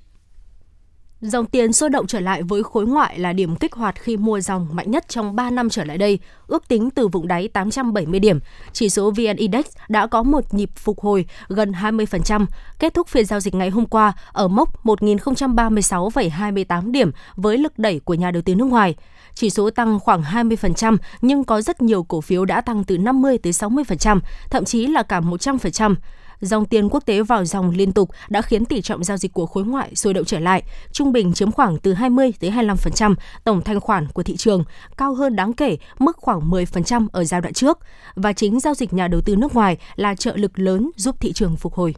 Dòng 1.24 1.46
tiền 1.46 1.72
sôi 1.72 1.90
động 1.90 2.06
trở 2.06 2.20
lại 2.20 2.42
với 2.42 2.62
khối 2.62 2.86
ngoại 2.86 3.18
là 3.18 3.32
điểm 3.32 3.56
kích 3.56 3.74
hoạt 3.74 3.94
khi 3.98 4.16
mua 4.16 4.40
dòng 4.40 4.68
mạnh 4.72 4.90
nhất 4.90 5.08
trong 5.08 5.36
3 5.36 5.50
năm 5.50 5.70
trở 5.70 5.84
lại 5.84 5.98
đây, 5.98 6.18
ước 6.46 6.68
tính 6.68 6.90
từ 6.90 7.08
vùng 7.08 7.28
đáy 7.28 7.48
870 7.48 8.20
điểm. 8.20 8.38
Chỉ 8.72 8.88
số 8.88 9.10
VN 9.10 9.36
Index 9.36 9.64
đã 9.88 10.06
có 10.06 10.22
một 10.22 10.54
nhịp 10.54 10.70
phục 10.76 11.00
hồi 11.00 11.26
gần 11.48 11.72
20%, 11.72 12.46
kết 12.78 12.94
thúc 12.94 13.08
phiên 13.08 13.24
giao 13.24 13.40
dịch 13.40 13.54
ngày 13.54 13.70
hôm 13.70 13.86
qua 13.86 14.12
ở 14.32 14.48
mốc 14.48 14.86
1036,28 14.86 16.90
điểm 16.90 17.10
với 17.36 17.58
lực 17.58 17.78
đẩy 17.78 18.00
của 18.00 18.14
nhà 18.14 18.30
đầu 18.30 18.42
tư 18.42 18.54
nước 18.54 18.66
ngoài. 18.66 18.94
Chỉ 19.34 19.50
số 19.50 19.70
tăng 19.70 20.00
khoảng 20.00 20.22
20% 20.22 20.96
nhưng 21.22 21.44
có 21.44 21.60
rất 21.60 21.82
nhiều 21.82 22.02
cổ 22.02 22.20
phiếu 22.20 22.44
đã 22.44 22.60
tăng 22.60 22.84
từ 22.84 22.98
50 22.98 23.38
tới 23.38 23.52
60%, 23.52 24.20
thậm 24.50 24.64
chí 24.64 24.86
là 24.86 25.02
cả 25.02 25.20
100% 25.20 25.94
dòng 26.40 26.66
tiền 26.66 26.88
quốc 26.88 27.06
tế 27.06 27.22
vào 27.22 27.44
dòng 27.44 27.70
liên 27.70 27.92
tục 27.92 28.10
đã 28.28 28.42
khiến 28.42 28.64
tỷ 28.64 28.82
trọng 28.82 29.04
giao 29.04 29.16
dịch 29.16 29.32
của 29.32 29.46
khối 29.46 29.64
ngoại 29.64 29.94
sôi 29.94 30.14
động 30.14 30.24
trở 30.24 30.38
lại, 30.38 30.62
trung 30.92 31.12
bình 31.12 31.32
chiếm 31.32 31.52
khoảng 31.52 31.78
từ 31.78 31.92
20 31.92 32.32
tới 32.40 32.50
25% 32.50 33.14
tổng 33.44 33.62
thanh 33.64 33.80
khoản 33.80 34.06
của 34.08 34.22
thị 34.22 34.36
trường, 34.36 34.64
cao 34.96 35.14
hơn 35.14 35.36
đáng 35.36 35.52
kể 35.52 35.76
mức 35.98 36.16
khoảng 36.16 36.50
10% 36.50 37.06
ở 37.12 37.24
giai 37.24 37.40
đoạn 37.40 37.54
trước 37.54 37.78
và 38.14 38.32
chính 38.32 38.60
giao 38.60 38.74
dịch 38.74 38.92
nhà 38.92 39.08
đầu 39.08 39.20
tư 39.20 39.36
nước 39.36 39.54
ngoài 39.54 39.76
là 39.96 40.14
trợ 40.14 40.36
lực 40.36 40.58
lớn 40.58 40.90
giúp 40.96 41.20
thị 41.20 41.32
trường 41.32 41.56
phục 41.56 41.74
hồi. 41.74 41.94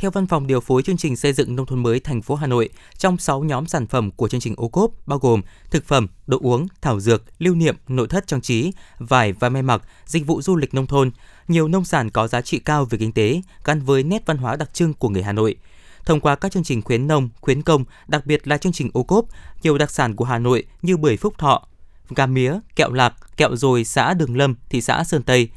Theo 0.00 0.10
Văn 0.10 0.26
phòng 0.26 0.46
điều 0.46 0.60
phối 0.60 0.82
chương 0.82 0.96
trình 0.96 1.16
xây 1.16 1.32
dựng 1.32 1.56
nông 1.56 1.66
thôn 1.66 1.82
mới 1.82 2.00
thành 2.00 2.22
phố 2.22 2.34
Hà 2.34 2.46
Nội, 2.46 2.68
trong 2.98 3.18
6 3.18 3.40
nhóm 3.42 3.66
sản 3.66 3.86
phẩm 3.86 4.10
của 4.10 4.28
chương 4.28 4.40
trình 4.40 4.54
ô 4.56 4.68
cốp 4.68 4.90
bao 5.06 5.18
gồm 5.18 5.42
thực 5.70 5.84
phẩm, 5.84 6.06
đồ 6.26 6.38
uống, 6.40 6.66
thảo 6.82 7.00
dược, 7.00 7.22
lưu 7.38 7.54
niệm, 7.54 7.76
nội 7.88 8.08
thất 8.08 8.26
trang 8.26 8.40
trí, 8.40 8.72
vải 8.98 9.32
và 9.32 9.48
may 9.48 9.62
mặc, 9.62 9.82
dịch 10.06 10.26
vụ 10.26 10.42
du 10.42 10.56
lịch 10.56 10.74
nông 10.74 10.86
thôn, 10.86 11.10
nhiều 11.48 11.68
nông 11.68 11.84
sản 11.84 12.10
có 12.10 12.28
giá 12.28 12.40
trị 12.40 12.58
cao 12.58 12.84
về 12.84 12.98
kinh 12.98 13.12
tế 13.12 13.42
gắn 13.64 13.80
với 13.80 14.02
nét 14.02 14.22
văn 14.26 14.36
hóa 14.36 14.56
đặc 14.56 14.74
trưng 14.74 14.94
của 14.94 15.08
người 15.08 15.22
Hà 15.22 15.32
Nội. 15.32 15.56
Thông 16.04 16.20
qua 16.20 16.36
các 16.36 16.52
chương 16.52 16.64
trình 16.64 16.82
khuyến 16.82 17.06
nông, 17.06 17.28
khuyến 17.40 17.62
công, 17.62 17.84
đặc 18.08 18.26
biệt 18.26 18.48
là 18.48 18.58
chương 18.58 18.72
trình 18.72 18.90
ô 18.92 19.02
cốp, 19.02 19.24
nhiều 19.62 19.78
đặc 19.78 19.90
sản 19.90 20.16
của 20.16 20.24
Hà 20.24 20.38
Nội 20.38 20.64
như 20.82 20.96
bưởi 20.96 21.16
phúc 21.16 21.34
thọ, 21.38 21.66
gà 22.08 22.26
mía, 22.26 22.58
kẹo 22.76 22.92
lạc, 22.92 23.14
kẹo 23.36 23.56
dồi 23.56 23.84
xã 23.84 24.14
Đường 24.14 24.36
Lâm, 24.36 24.54
thị 24.68 24.80
xã 24.80 25.04
Sơn 25.04 25.22
Tây, 25.22 25.48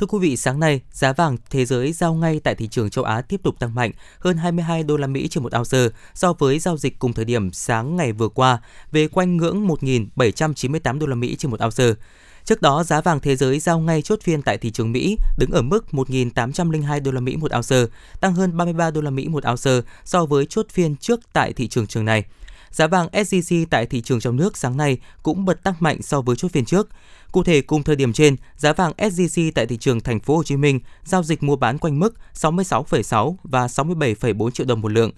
Thưa 0.00 0.06
quý 0.06 0.18
vị, 0.18 0.36
sáng 0.36 0.60
nay, 0.60 0.80
giá 0.92 1.12
vàng 1.12 1.36
thế 1.50 1.64
giới 1.64 1.92
giao 1.92 2.14
ngay 2.14 2.40
tại 2.44 2.54
thị 2.54 2.68
trường 2.68 2.90
châu 2.90 3.04
Á 3.04 3.20
tiếp 3.20 3.40
tục 3.42 3.58
tăng 3.58 3.74
mạnh, 3.74 3.90
hơn 4.18 4.36
22 4.36 4.82
đô 4.82 4.96
la 4.96 5.06
Mỹ 5.06 5.28
trên 5.28 5.42
một 5.42 5.56
ounce 5.56 5.96
so 6.14 6.32
với 6.32 6.58
giao 6.58 6.76
dịch 6.76 6.98
cùng 6.98 7.12
thời 7.12 7.24
điểm 7.24 7.52
sáng 7.52 7.96
ngày 7.96 8.12
vừa 8.12 8.28
qua, 8.28 8.60
về 8.92 9.08
quanh 9.08 9.36
ngưỡng 9.36 9.68
1.798 9.68 10.98
đô 10.98 11.06
la 11.06 11.14
Mỹ 11.14 11.36
trên 11.36 11.50
một 11.50 11.60
ounce. 11.64 12.00
Trước 12.44 12.62
đó, 12.62 12.84
giá 12.84 13.00
vàng 13.00 13.20
thế 13.20 13.36
giới 13.36 13.58
giao 13.58 13.78
ngay 13.80 14.02
chốt 14.02 14.18
phiên 14.22 14.42
tại 14.42 14.58
thị 14.58 14.70
trường 14.70 14.92
Mỹ 14.92 15.16
đứng 15.38 15.50
ở 15.50 15.62
mức 15.62 15.86
1.802 15.90 17.02
đô 17.02 17.10
la 17.10 17.20
Mỹ 17.20 17.36
một 17.36 17.52
ounce, 17.56 17.92
tăng 18.20 18.34
hơn 18.34 18.56
33 18.56 18.90
đô 18.90 19.00
la 19.00 19.10
Mỹ 19.10 19.28
một 19.28 19.44
ounce 19.48 19.88
so 20.04 20.26
với 20.26 20.46
chốt 20.46 20.66
phiên 20.70 20.96
trước 20.96 21.20
tại 21.32 21.52
thị 21.52 21.68
trường 21.68 21.86
trường 21.86 22.04
này. 22.04 22.24
Giá 22.70 22.86
vàng 22.86 23.08
SJC 23.12 23.66
tại 23.70 23.86
thị 23.86 24.00
trường 24.00 24.20
trong 24.20 24.36
nước 24.36 24.56
sáng 24.56 24.76
nay 24.76 24.98
cũng 25.22 25.44
bật 25.44 25.62
tăng 25.62 25.74
mạnh 25.80 26.02
so 26.02 26.20
với 26.20 26.36
chốt 26.36 26.48
phiên 26.52 26.64
trước. 26.64 26.88
Cụ 27.32 27.42
thể 27.42 27.60
cùng 27.60 27.82
thời 27.82 27.96
điểm 27.96 28.12
trên, 28.12 28.36
giá 28.56 28.72
vàng 28.72 28.92
SJC 28.98 29.52
tại 29.54 29.66
thị 29.66 29.76
trường 29.76 30.00
thành 30.00 30.20
phố 30.20 30.36
Hồ 30.36 30.42
Chí 30.44 30.56
Minh 30.56 30.80
giao 31.04 31.22
dịch 31.22 31.42
mua 31.42 31.56
bán 31.56 31.78
quanh 31.78 31.98
mức 31.98 32.14
66,6 32.34 33.34
và 33.42 33.66
67,4 33.66 34.50
triệu 34.50 34.66
đồng 34.66 34.80
một 34.80 34.92
lượng. 34.92 35.10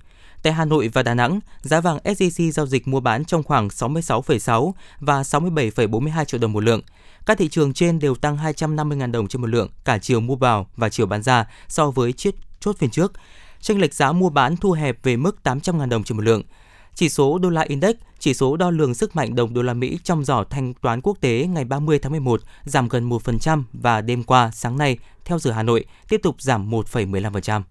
Tại 0.43 0.53
Hà 0.53 0.65
Nội 0.65 0.89
và 0.89 1.03
Đà 1.03 1.15
Nẵng, 1.15 1.41
giá 1.61 1.81
vàng 1.81 1.99
SJC 2.05 2.51
giao 2.51 2.67
dịch 2.67 2.89
mua 2.89 3.01
bán 3.01 3.25
trong 3.25 3.43
khoảng 3.43 3.69
66,6 3.69 4.73
và 5.01 5.23
67,42 5.23 6.25
triệu 6.25 6.41
đồng 6.41 6.53
một 6.53 6.65
lượng. 6.65 6.81
Các 7.27 7.39
thị 7.39 7.49
trường 7.49 7.73
trên 7.73 7.99
đều 7.99 8.15
tăng 8.15 8.37
250.000 8.37 9.13
đồng 9.13 9.29
trên 9.29 9.43
một 9.43 9.49
lượng 9.49 9.69
cả 9.85 9.99
chiều 9.99 10.21
mua 10.21 10.37
vào 10.37 10.67
và 10.77 10.89
chiều 10.89 11.07
bán 11.07 11.23
ra 11.23 11.47
so 11.69 11.91
với 11.91 12.13
chiết 12.13 12.35
chốt 12.61 12.77
phiên 12.79 12.91
trước. 12.91 13.13
Chênh 13.61 13.81
lệch 13.81 13.95
giá 13.95 14.13
mua 14.13 14.31
bán 14.31 14.57
thu 14.57 14.73
hẹp 14.73 15.03
về 15.03 15.17
mức 15.17 15.37
800.000 15.45 15.89
đồng 15.89 16.05
trên 16.05 16.17
một 16.17 16.25
lượng. 16.25 16.43
Chỉ 16.95 17.09
số 17.09 17.39
đô 17.39 17.51
la 17.51 17.61
index, 17.61 17.95
chỉ 18.19 18.35
số 18.35 18.57
đo 18.57 18.71
lường 18.71 18.95
sức 18.95 19.17
mạnh 19.17 19.35
đồng 19.35 19.55
đô 19.55 19.63
la 19.63 19.75
Mỹ 19.75 19.99
trong 20.05 20.25
giỏ 20.25 20.45
thanh 20.51 20.75
toán 20.75 21.01
quốc 21.01 21.21
tế 21.21 21.47
ngày 21.47 21.65
30 21.65 21.99
tháng 21.99 22.13
11 22.13 22.41
giảm 22.65 22.89
gần 22.89 23.09
1% 23.09 23.63
và 23.73 24.01
đêm 24.01 24.23
qua 24.23 24.51
sáng 24.55 24.79
nay 24.79 24.99
theo 25.25 25.39
giờ 25.39 25.51
Hà 25.51 25.63
Nội 25.63 25.85
tiếp 26.09 26.21
tục 26.23 26.43
giảm 26.43 26.71
1,15%. 26.71 27.63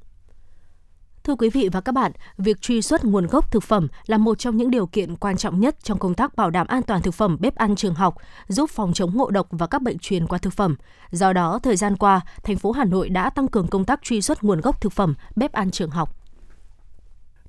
Thưa 1.23 1.35
quý 1.35 1.49
vị 1.49 1.69
và 1.71 1.81
các 1.81 1.91
bạn, 1.91 2.11
việc 2.37 2.61
truy 2.61 2.81
xuất 2.81 3.05
nguồn 3.05 3.27
gốc 3.27 3.51
thực 3.51 3.63
phẩm 3.63 3.87
là 4.05 4.17
một 4.17 4.39
trong 4.39 4.57
những 4.57 4.71
điều 4.71 4.85
kiện 4.85 5.15
quan 5.15 5.37
trọng 5.37 5.59
nhất 5.59 5.75
trong 5.83 5.99
công 5.99 6.13
tác 6.13 6.35
bảo 6.35 6.49
đảm 6.49 6.67
an 6.67 6.83
toàn 6.83 7.01
thực 7.01 7.13
phẩm 7.13 7.37
bếp 7.39 7.55
ăn 7.55 7.75
trường 7.75 7.95
học, 7.95 8.15
giúp 8.47 8.69
phòng 8.69 8.93
chống 8.93 9.17
ngộ 9.17 9.31
độc 9.31 9.47
và 9.51 9.67
các 9.67 9.81
bệnh 9.81 9.99
truyền 9.99 10.27
qua 10.27 10.37
thực 10.37 10.53
phẩm. 10.53 10.75
Do 11.11 11.33
đó, 11.33 11.59
thời 11.63 11.75
gian 11.75 11.97
qua, 11.97 12.21
thành 12.43 12.57
phố 12.57 12.71
Hà 12.71 12.85
Nội 12.85 13.09
đã 13.09 13.29
tăng 13.29 13.47
cường 13.47 13.67
công 13.67 13.85
tác 13.85 14.03
truy 14.03 14.21
xuất 14.21 14.43
nguồn 14.43 14.61
gốc 14.61 14.81
thực 14.81 14.93
phẩm 14.93 15.15
bếp 15.35 15.51
ăn 15.51 15.71
trường 15.71 15.89
học. 15.89 16.20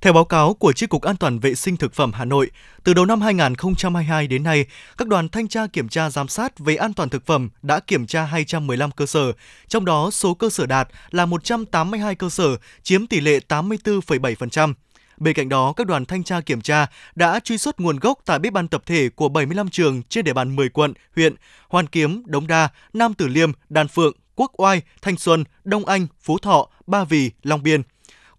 Theo 0.03 0.13
báo 0.13 0.25
cáo 0.25 0.55
của 0.55 0.73
Chi 0.73 0.87
cục 0.87 1.03
An 1.03 1.17
toàn 1.17 1.39
vệ 1.39 1.55
sinh 1.55 1.77
thực 1.77 1.95
phẩm 1.95 2.13
Hà 2.15 2.25
Nội, 2.25 2.51
từ 2.85 2.95
đầu 2.95 3.07
năm 3.07 3.21
2022 3.21 4.27
đến 4.27 4.43
nay, 4.43 4.67
các 4.99 5.09
đoàn 5.09 5.29
thanh 5.29 5.49
tra 5.49 5.67
kiểm 5.67 5.89
tra 5.89 6.11
giám 6.11 6.29
sát 6.29 6.59
về 6.59 6.77
an 6.77 6.95
toàn 6.95 7.09
thực 7.09 7.27
phẩm 7.27 7.51
đã 7.63 7.81
kiểm 7.81 8.07
tra 8.07 8.25
215 8.25 8.91
cơ 8.91 9.07
sở, 9.07 9.33
trong 9.69 9.85
đó 9.85 10.11
số 10.11 10.35
cơ 10.35 10.51
sở 10.51 10.67
đạt 10.67 10.89
là 11.11 11.27
182 11.27 12.15
cơ 12.15 12.29
sở, 12.29 12.57
chiếm 12.83 13.07
tỷ 13.07 13.21
lệ 13.21 13.41
84,7%. 13.49 14.75
Bên 15.17 15.35
cạnh 15.35 15.49
đó, 15.49 15.73
các 15.77 15.87
đoàn 15.87 16.05
thanh 16.05 16.25
tra 16.25 16.41
kiểm 16.41 16.61
tra 16.61 16.87
đã 17.15 17.41
truy 17.41 17.59
xuất 17.59 17.81
nguồn 17.81 17.99
gốc 17.99 18.19
tại 18.25 18.39
bếp 18.39 18.55
ăn 18.55 18.69
tập 18.69 18.83
thể 18.87 19.09
của 19.09 19.29
75 19.29 19.69
trường 19.69 20.03
trên 20.09 20.25
địa 20.25 20.33
bàn 20.33 20.57
10 20.57 20.69
quận, 20.69 20.93
huyện, 21.17 21.35
Hoàn 21.69 21.87
Kiếm, 21.87 22.23
Đống 22.27 22.47
Đa, 22.47 22.69
Nam 22.93 23.15
Tử 23.15 23.29
Liêm, 23.29 23.53
Đan 23.69 23.89
Phượng, 23.89 24.13
Quốc 24.35 24.53
Oai, 24.57 24.83
Thanh 25.03 25.17
Xuân, 25.17 25.45
Đông 25.65 25.87
Anh, 25.87 26.07
Phú 26.21 26.39
Thọ, 26.39 26.69
Ba 26.87 27.05
Vì, 27.05 27.31
Long 27.43 27.63
Biên. 27.63 27.83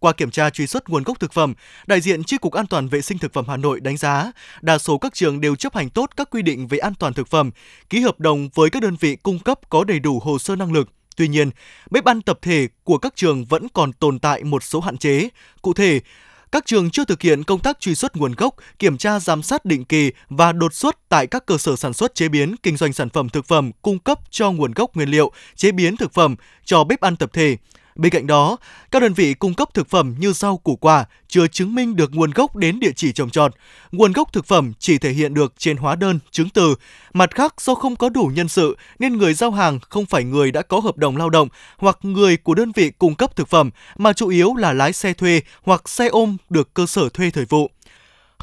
Qua 0.03 0.13
kiểm 0.13 0.31
tra 0.31 0.49
truy 0.49 0.67
xuất 0.67 0.89
nguồn 0.89 1.03
gốc 1.03 1.19
thực 1.19 1.33
phẩm, 1.33 1.53
đại 1.87 2.01
diện 2.01 2.23
Chi 2.23 2.37
cục 2.37 2.53
An 2.53 2.67
toàn 2.67 2.87
vệ 2.87 3.01
sinh 3.01 3.17
thực 3.17 3.33
phẩm 3.33 3.45
Hà 3.47 3.57
Nội 3.57 3.79
đánh 3.79 3.97
giá, 3.97 4.31
đa 4.61 4.77
số 4.77 4.97
các 4.97 5.13
trường 5.13 5.41
đều 5.41 5.55
chấp 5.55 5.75
hành 5.75 5.89
tốt 5.89 6.09
các 6.17 6.29
quy 6.31 6.41
định 6.41 6.67
về 6.67 6.77
an 6.77 6.93
toàn 6.99 7.13
thực 7.13 7.27
phẩm, 7.27 7.51
ký 7.89 7.99
hợp 7.99 8.19
đồng 8.19 8.49
với 8.53 8.69
các 8.69 8.81
đơn 8.81 8.95
vị 8.99 9.15
cung 9.15 9.39
cấp 9.39 9.59
có 9.69 9.83
đầy 9.83 9.99
đủ 9.99 10.19
hồ 10.19 10.39
sơ 10.39 10.55
năng 10.55 10.73
lực. 10.73 10.89
Tuy 11.15 11.27
nhiên, 11.27 11.49
bếp 11.91 12.05
ăn 12.05 12.21
tập 12.21 12.39
thể 12.41 12.67
của 12.83 12.97
các 12.97 13.15
trường 13.15 13.45
vẫn 13.45 13.67
còn 13.73 13.93
tồn 13.93 14.19
tại 14.19 14.43
một 14.43 14.63
số 14.63 14.79
hạn 14.79 14.97
chế. 14.97 15.29
Cụ 15.61 15.73
thể, 15.73 15.99
các 16.51 16.65
trường 16.65 16.89
chưa 16.89 17.05
thực 17.05 17.21
hiện 17.21 17.43
công 17.43 17.59
tác 17.59 17.79
truy 17.79 17.95
xuất 17.95 18.15
nguồn 18.15 18.31
gốc, 18.31 18.55
kiểm 18.79 18.97
tra 18.97 19.19
giám 19.19 19.43
sát 19.43 19.65
định 19.65 19.85
kỳ 19.85 20.11
và 20.29 20.51
đột 20.51 20.73
xuất 20.73 21.09
tại 21.09 21.27
các 21.27 21.45
cơ 21.45 21.57
sở 21.57 21.75
sản 21.75 21.93
xuất 21.93 22.15
chế 22.15 22.29
biến, 22.29 22.55
kinh 22.63 22.77
doanh 22.77 22.93
sản 22.93 23.09
phẩm 23.09 23.29
thực 23.29 23.45
phẩm 23.45 23.71
cung 23.81 23.99
cấp 23.99 24.19
cho 24.29 24.51
nguồn 24.51 24.71
gốc 24.71 24.95
nguyên 24.95 25.09
liệu, 25.09 25.31
chế 25.55 25.71
biến 25.71 25.97
thực 25.97 26.13
phẩm 26.13 26.35
cho 26.65 26.83
bếp 26.83 27.01
ăn 27.01 27.15
tập 27.15 27.29
thể. 27.33 27.57
Bên 27.95 28.11
cạnh 28.11 28.27
đó, 28.27 28.57
các 28.91 29.01
đơn 29.01 29.13
vị 29.13 29.33
cung 29.33 29.53
cấp 29.53 29.69
thực 29.73 29.89
phẩm 29.89 30.15
như 30.19 30.33
rau 30.33 30.57
củ 30.57 30.75
quả 30.75 31.05
chưa 31.27 31.47
chứng 31.47 31.75
minh 31.75 31.95
được 31.95 32.11
nguồn 32.13 32.31
gốc 32.31 32.55
đến 32.55 32.79
địa 32.79 32.91
chỉ 32.95 33.11
trồng 33.11 33.29
trọt. 33.29 33.53
Nguồn 33.91 34.11
gốc 34.11 34.33
thực 34.33 34.45
phẩm 34.45 34.73
chỉ 34.79 34.97
thể 34.97 35.11
hiện 35.11 35.33
được 35.33 35.53
trên 35.57 35.77
hóa 35.77 35.95
đơn, 35.95 36.19
chứng 36.31 36.49
từ. 36.49 36.75
Mặt 37.13 37.35
khác, 37.35 37.61
do 37.61 37.75
không 37.75 37.95
có 37.95 38.09
đủ 38.09 38.31
nhân 38.35 38.47
sự 38.47 38.77
nên 38.99 39.17
người 39.17 39.33
giao 39.33 39.51
hàng 39.51 39.79
không 39.89 40.05
phải 40.05 40.23
người 40.23 40.51
đã 40.51 40.61
có 40.61 40.79
hợp 40.79 40.97
đồng 40.97 41.17
lao 41.17 41.29
động 41.29 41.47
hoặc 41.77 41.97
người 42.01 42.37
của 42.37 42.55
đơn 42.55 42.71
vị 42.75 42.91
cung 42.97 43.15
cấp 43.15 43.35
thực 43.35 43.47
phẩm 43.47 43.69
mà 43.97 44.13
chủ 44.13 44.27
yếu 44.27 44.55
là 44.55 44.73
lái 44.73 44.93
xe 44.93 45.13
thuê 45.13 45.41
hoặc 45.63 45.89
xe 45.89 46.07
ôm 46.07 46.37
được 46.49 46.73
cơ 46.73 46.85
sở 46.85 47.09
thuê 47.09 47.29
thời 47.29 47.45
vụ 47.45 47.69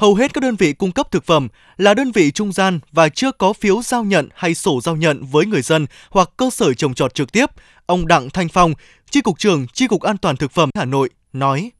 hầu 0.01 0.15
hết 0.15 0.33
các 0.33 0.41
đơn 0.41 0.55
vị 0.55 0.73
cung 0.73 0.91
cấp 0.91 1.11
thực 1.11 1.25
phẩm 1.25 1.47
là 1.77 1.93
đơn 1.93 2.11
vị 2.11 2.31
trung 2.31 2.51
gian 2.51 2.79
và 2.91 3.09
chưa 3.09 3.31
có 3.31 3.53
phiếu 3.53 3.81
giao 3.81 4.03
nhận 4.03 4.29
hay 4.35 4.55
sổ 4.55 4.81
giao 4.81 4.95
nhận 4.95 5.25
với 5.25 5.45
người 5.45 5.61
dân 5.61 5.87
hoặc 6.09 6.29
cơ 6.37 6.49
sở 6.49 6.73
trồng 6.73 6.93
trọt 6.93 7.13
trực 7.13 7.31
tiếp. 7.31 7.45
Ông 7.85 8.07
Đặng 8.07 8.29
Thanh 8.29 8.49
Phong, 8.49 8.73
Chi 9.11 9.21
cục 9.21 9.39
trưởng 9.39 9.67
Chi 9.73 9.87
cục 9.87 10.01
An 10.01 10.17
toàn 10.17 10.37
thực 10.37 10.51
phẩm 10.51 10.69
Hà 10.77 10.85
Nội 10.85 11.09
nói: 11.33 11.71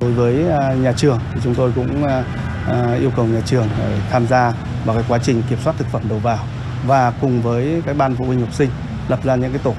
Đối 0.00 0.12
với 0.12 0.50
à, 0.50 0.74
nhà 0.74 0.92
trường 0.92 1.20
thì 1.34 1.40
chúng 1.44 1.54
tôi 1.54 1.72
cũng 1.74 2.04
à, 2.04 2.24
à, 2.66 2.94
yêu 2.94 3.10
cầu 3.16 3.26
nhà 3.26 3.40
trường 3.46 3.68
tham 4.10 4.26
gia 4.26 4.52
vào 4.84 4.96
cái 4.96 5.04
quá 5.08 5.18
trình 5.22 5.42
kiểm 5.50 5.58
soát 5.64 5.74
thực 5.78 5.88
phẩm 5.92 6.02
đầu 6.08 6.18
vào 6.18 6.38
và 6.86 7.12
cùng 7.20 7.42
với 7.42 7.82
cái 7.86 7.94
ban 7.94 8.16
phụ 8.16 8.24
huynh 8.24 8.40
học 8.40 8.54
sinh 8.54 8.70
lập 9.08 9.24
ra 9.24 9.36
những 9.36 9.52
cái 9.52 9.60
tổ 9.64 9.74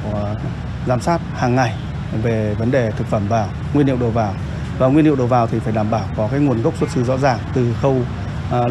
giám 0.87 1.01
sát 1.01 1.21
hàng 1.33 1.55
ngày 1.55 1.75
về 2.23 2.55
vấn 2.59 2.71
đề 2.71 2.91
thực 2.91 3.07
phẩm 3.07 3.27
vào, 3.27 3.49
nguyên 3.73 3.87
liệu 3.87 3.97
đầu 3.97 4.11
vào 4.11 4.33
và 4.77 4.87
nguyên 4.87 5.05
liệu 5.05 5.15
đầu 5.15 5.27
vào 5.27 5.47
thì 5.47 5.59
phải 5.59 5.73
đảm 5.73 5.91
bảo 5.91 6.05
có 6.17 6.27
cái 6.31 6.39
nguồn 6.39 6.61
gốc 6.61 6.77
xuất 6.79 6.89
xứ 6.89 7.03
rõ 7.03 7.17
ràng 7.17 7.39
từ 7.53 7.73
khâu 7.81 8.01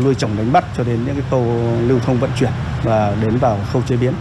nuôi 0.05 0.15
trồng 0.15 0.37
đánh 0.37 0.53
bắt 0.53 0.65
cho 0.77 0.85
đến 0.85 1.05
những 1.07 1.15
cái 1.15 1.25
khâu 1.31 1.45
lưu 1.87 1.99
thông 1.99 2.19
vận 2.19 2.31
chuyển 2.39 2.51
và 2.85 3.17
đến 3.23 3.37
vào 3.37 3.59
khâu 3.73 3.83
chế 3.83 3.97
biến. 3.97 4.15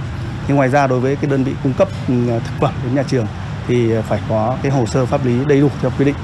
thì 0.47 0.53
ngoài 0.53 0.69
ra 0.69 0.87
đối 0.87 0.99
với 0.99 1.15
cái 1.15 1.31
đơn 1.31 1.43
vị 1.43 1.53
cung 1.63 1.73
cấp 1.73 1.87
ừ, 2.07 2.13
thực 2.27 2.53
phẩm 2.59 2.73
đến 2.83 2.95
nhà 2.95 3.03
trường 3.03 3.25
thì 3.67 3.89
phải 4.09 4.21
có 4.29 4.57
cái 4.63 4.71
hồ 4.71 4.85
sơ 4.85 5.05
pháp 5.05 5.25
lý 5.25 5.33
đầy 5.47 5.61
đủ 5.61 5.69
theo 5.81 5.91
quy 5.97 6.05
định. 6.05 6.15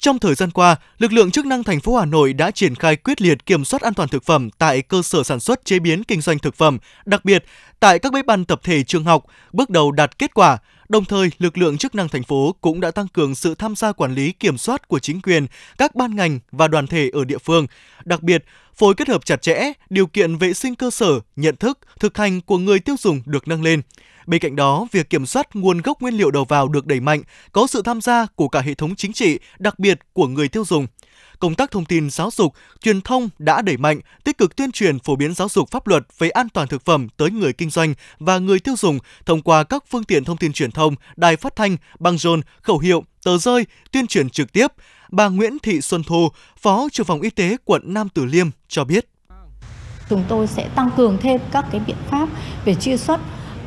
Trong 0.00 0.18
thời 0.18 0.34
gian 0.34 0.50
qua, 0.50 0.76
lực 0.98 1.12
lượng 1.12 1.30
chức 1.30 1.46
năng 1.46 1.64
thành 1.64 1.80
phố 1.80 1.96
Hà 1.96 2.04
Nội 2.04 2.32
đã 2.32 2.50
triển 2.50 2.74
khai 2.74 2.96
quyết 2.96 3.22
liệt 3.22 3.46
kiểm 3.46 3.64
soát 3.64 3.82
an 3.82 3.94
toàn 3.94 4.08
thực 4.08 4.24
phẩm 4.24 4.50
tại 4.58 4.82
cơ 4.82 5.02
sở 5.02 5.22
sản 5.22 5.40
xuất 5.40 5.64
chế 5.64 5.78
biến 5.78 6.04
kinh 6.04 6.20
doanh 6.20 6.38
thực 6.38 6.54
phẩm, 6.54 6.78
đặc 7.04 7.24
biệt 7.24 7.44
tại 7.80 7.98
các 7.98 8.12
bếp 8.12 8.26
ăn 8.26 8.44
tập 8.44 8.60
thể 8.64 8.82
trường 8.82 9.04
học, 9.04 9.24
bước 9.52 9.70
đầu 9.70 9.92
đạt 9.92 10.18
kết 10.18 10.34
quả. 10.34 10.58
Đồng 10.88 11.04
thời, 11.04 11.30
lực 11.38 11.58
lượng 11.58 11.78
chức 11.78 11.94
năng 11.94 12.08
thành 12.08 12.22
phố 12.22 12.54
cũng 12.60 12.80
đã 12.80 12.90
tăng 12.90 13.08
cường 13.08 13.34
sự 13.34 13.54
tham 13.54 13.76
gia 13.76 13.92
quản 13.92 14.14
lý 14.14 14.32
kiểm 14.32 14.58
soát 14.58 14.88
của 14.88 14.98
chính 14.98 15.20
quyền, 15.22 15.46
các 15.78 15.94
ban 15.94 16.16
ngành 16.16 16.40
và 16.52 16.68
đoàn 16.68 16.86
thể 16.86 17.10
ở 17.12 17.24
địa 17.24 17.38
phương. 17.38 17.66
Đặc 18.04 18.22
biệt, 18.22 18.44
phối 18.74 18.94
kết 18.94 19.08
hợp 19.08 19.24
chặt 19.24 19.42
chẽ, 19.42 19.72
điều 19.90 20.06
kiện 20.06 20.36
vệ 20.36 20.52
sinh 20.52 20.74
cơ 20.74 20.90
sở, 20.90 21.20
nhận 21.36 21.56
thức, 21.56 21.78
thực 22.00 22.18
hành 22.18 22.40
của 22.40 22.58
người 22.58 22.78
tiêu 22.78 22.96
dùng 22.98 23.22
được 23.26 23.48
nâng 23.48 23.62
lên. 23.62 23.82
Bên 24.26 24.40
cạnh 24.40 24.56
đó, 24.56 24.86
việc 24.92 25.10
kiểm 25.10 25.26
soát 25.26 25.56
nguồn 25.56 25.80
gốc 25.80 26.00
nguyên 26.00 26.14
liệu 26.14 26.30
đầu 26.30 26.44
vào 26.44 26.68
được 26.68 26.86
đẩy 26.86 27.00
mạnh, 27.00 27.22
có 27.52 27.66
sự 27.66 27.82
tham 27.82 28.00
gia 28.00 28.26
của 28.26 28.48
cả 28.48 28.60
hệ 28.60 28.74
thống 28.74 28.96
chính 28.96 29.12
trị, 29.12 29.38
đặc 29.58 29.78
biệt 29.78 29.98
của 30.12 30.26
người 30.26 30.48
tiêu 30.48 30.64
dùng. 30.64 30.86
Công 31.38 31.54
tác 31.54 31.70
thông 31.70 31.84
tin 31.84 32.10
giáo 32.10 32.30
dục, 32.32 32.54
truyền 32.80 33.00
thông 33.00 33.28
đã 33.38 33.62
đẩy 33.62 33.76
mạnh, 33.76 34.00
tích 34.24 34.38
cực 34.38 34.56
tuyên 34.56 34.72
truyền 34.72 34.98
phổ 34.98 35.16
biến 35.16 35.34
giáo 35.34 35.48
dục 35.48 35.70
pháp 35.70 35.86
luật 35.86 36.02
về 36.18 36.30
an 36.30 36.48
toàn 36.48 36.68
thực 36.68 36.84
phẩm 36.84 37.08
tới 37.16 37.30
người 37.30 37.52
kinh 37.52 37.70
doanh 37.70 37.94
và 38.18 38.38
người 38.38 38.60
tiêu 38.60 38.74
dùng 38.78 38.98
thông 39.26 39.42
qua 39.42 39.64
các 39.64 39.84
phương 39.90 40.04
tiện 40.04 40.24
thông 40.24 40.36
tin 40.36 40.52
truyền 40.52 40.70
thông, 40.70 40.94
đài 41.16 41.36
phát 41.36 41.56
thanh, 41.56 41.76
băng 41.98 42.18
rôn, 42.18 42.40
khẩu 42.62 42.78
hiệu, 42.78 43.04
tờ 43.24 43.38
rơi, 43.38 43.66
tuyên 43.92 44.06
truyền 44.06 44.30
trực 44.30 44.52
tiếp. 44.52 44.66
Bà 45.10 45.28
Nguyễn 45.28 45.58
Thị 45.58 45.80
Xuân 45.80 46.02
Thu, 46.02 46.28
Phó 46.62 46.88
trưởng 46.92 47.06
phòng 47.06 47.20
y 47.20 47.30
tế 47.30 47.56
quận 47.64 47.82
Nam 47.84 48.08
Từ 48.14 48.24
Liêm 48.24 48.46
cho 48.68 48.84
biết. 48.84 49.08
Chúng 50.10 50.24
tôi 50.28 50.46
sẽ 50.46 50.68
tăng 50.74 50.90
cường 50.96 51.18
thêm 51.20 51.40
các 51.52 51.64
cái 51.72 51.80
biện 51.86 51.96
pháp 52.10 52.28
về 52.64 52.74
truy 52.74 52.96
xuất 52.96 53.20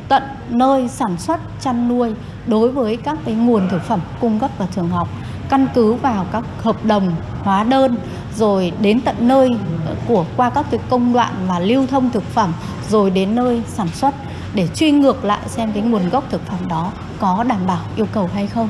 tận 0.08 0.22
nơi 0.50 0.88
sản 0.88 1.18
xuất, 1.18 1.40
chăn 1.60 1.88
nuôi 1.88 2.14
đối 2.46 2.70
với 2.70 2.96
các 2.96 3.18
cái 3.24 3.34
nguồn 3.34 3.68
thực 3.68 3.82
phẩm 3.82 4.00
cung 4.20 4.38
cấp 4.38 4.50
vào 4.58 4.68
trường 4.74 4.88
học, 4.88 5.08
căn 5.48 5.66
cứ 5.74 5.92
vào 5.94 6.26
các 6.32 6.44
hợp 6.62 6.84
đồng 6.84 7.12
hóa 7.42 7.64
đơn, 7.64 7.96
rồi 8.36 8.72
đến 8.80 9.00
tận 9.00 9.16
nơi 9.20 9.56
ờ, 9.86 9.94
của, 10.08 10.24
qua 10.36 10.50
các 10.50 10.66
cái 10.70 10.80
công 10.90 11.12
đoạn 11.12 11.32
mà 11.48 11.58
lưu 11.58 11.86
thông 11.86 12.10
thực 12.10 12.22
phẩm, 12.22 12.52
rồi 12.88 13.10
đến 13.10 13.34
nơi 13.34 13.62
sản 13.66 13.88
xuất 13.88 14.14
để 14.54 14.68
truy 14.74 14.90
ngược 14.90 15.24
lại 15.24 15.40
xem 15.46 15.72
cái 15.72 15.82
nguồn 15.82 16.08
gốc 16.08 16.24
thực 16.30 16.46
phẩm 16.46 16.68
đó 16.68 16.92
có 17.18 17.44
đảm 17.48 17.66
bảo 17.66 17.80
yêu 17.96 18.06
cầu 18.12 18.30
hay 18.34 18.46
không. 18.46 18.68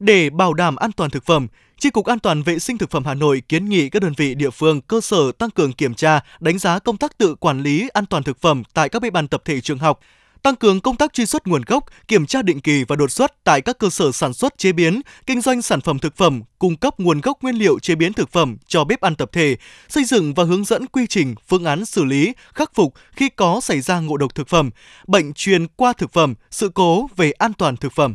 Để 0.00 0.30
bảo 0.30 0.54
đảm 0.54 0.76
an 0.76 0.92
toàn 0.92 1.10
thực 1.10 1.26
phẩm, 1.26 1.46
Chi 1.78 1.90
cục 1.90 2.06
An 2.06 2.18
toàn 2.18 2.42
vệ 2.42 2.58
sinh 2.58 2.78
thực 2.78 2.90
phẩm 2.90 3.04
Hà 3.04 3.14
Nội 3.14 3.42
kiến 3.48 3.68
nghị 3.68 3.88
các 3.88 4.02
đơn 4.02 4.12
vị 4.16 4.34
địa 4.34 4.50
phương, 4.50 4.80
cơ 4.80 5.00
sở 5.00 5.32
tăng 5.32 5.50
cường 5.50 5.72
kiểm 5.72 5.94
tra, 5.94 6.20
đánh 6.40 6.58
giá 6.58 6.78
công 6.78 6.96
tác 6.96 7.18
tự 7.18 7.34
quản 7.34 7.62
lý 7.62 7.88
an 7.88 8.06
toàn 8.06 8.22
thực 8.22 8.40
phẩm 8.40 8.62
tại 8.74 8.88
các 8.88 9.02
bếp 9.02 9.14
ăn 9.14 9.28
tập 9.28 9.42
thể 9.44 9.60
trường 9.60 9.78
học, 9.78 10.00
tăng 10.42 10.56
cường 10.56 10.80
công 10.80 10.96
tác 10.96 11.12
truy 11.12 11.26
xuất 11.26 11.46
nguồn 11.46 11.62
gốc, 11.62 11.84
kiểm 12.08 12.26
tra 12.26 12.42
định 12.42 12.60
kỳ 12.60 12.84
và 12.84 12.96
đột 12.96 13.10
xuất 13.10 13.44
tại 13.44 13.60
các 13.60 13.78
cơ 13.78 13.90
sở 13.90 14.12
sản 14.12 14.34
xuất 14.34 14.58
chế 14.58 14.72
biến, 14.72 15.00
kinh 15.26 15.40
doanh 15.40 15.62
sản 15.62 15.80
phẩm 15.80 15.98
thực 15.98 16.16
phẩm, 16.16 16.42
cung 16.58 16.76
cấp 16.76 17.00
nguồn 17.00 17.20
gốc 17.20 17.42
nguyên 17.42 17.54
liệu 17.54 17.78
chế 17.78 17.94
biến 17.94 18.12
thực 18.12 18.32
phẩm 18.32 18.56
cho 18.66 18.84
bếp 18.84 19.00
ăn 19.00 19.16
tập 19.16 19.30
thể, 19.32 19.56
xây 19.88 20.04
dựng 20.04 20.34
và 20.34 20.44
hướng 20.44 20.64
dẫn 20.64 20.86
quy 20.86 21.06
trình, 21.06 21.34
phương 21.48 21.64
án 21.64 21.84
xử 21.84 22.04
lý, 22.04 22.32
khắc 22.54 22.74
phục 22.74 22.94
khi 23.12 23.28
có 23.28 23.60
xảy 23.60 23.80
ra 23.80 24.00
ngộ 24.00 24.16
độc 24.16 24.34
thực 24.34 24.48
phẩm, 24.48 24.70
bệnh 25.06 25.32
truyền 25.32 25.66
qua 25.76 25.92
thực 25.92 26.12
phẩm, 26.12 26.34
sự 26.50 26.70
cố 26.74 27.08
về 27.16 27.30
an 27.30 27.52
toàn 27.52 27.76
thực 27.76 27.92
phẩm. 27.92 28.14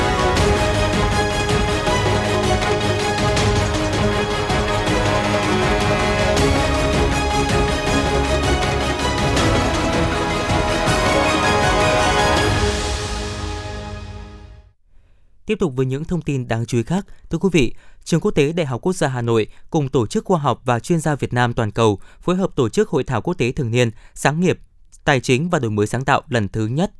Tiếp 15.45 15.59
tục 15.59 15.73
với 15.75 15.85
những 15.85 16.03
thông 16.03 16.21
tin 16.21 16.47
đáng 16.47 16.65
chú 16.65 16.77
ý 16.77 16.83
khác, 16.83 17.05
thưa 17.29 17.37
quý 17.37 17.49
vị, 17.51 17.73
Trường 18.03 18.19
Quốc 18.21 18.31
tế 18.31 18.51
Đại 18.51 18.65
học 18.65 18.81
Quốc 18.81 18.93
gia 18.93 19.07
Hà 19.07 19.21
Nội 19.21 19.47
cùng 19.69 19.89
Tổ 19.89 20.07
chức 20.07 20.25
Khoa 20.25 20.39
học 20.39 20.61
và 20.65 20.79
Chuyên 20.79 20.99
gia 20.99 21.15
Việt 21.15 21.33
Nam 21.33 21.53
toàn 21.53 21.71
cầu 21.71 21.99
phối 22.21 22.35
hợp 22.35 22.55
tổ 22.55 22.69
chức 22.69 22.89
Hội 22.89 23.03
thảo 23.03 23.21
quốc 23.21 23.33
tế 23.33 23.51
thường 23.51 23.71
niên 23.71 23.91
Sáng 24.13 24.39
nghiệp, 24.39 24.59
Tài 25.03 25.19
chính 25.19 25.49
và 25.49 25.59
đổi 25.59 25.71
mới 25.71 25.87
sáng 25.87 26.05
tạo 26.05 26.21
lần 26.29 26.47
thứ 26.47 26.67
nhất. 26.67 26.91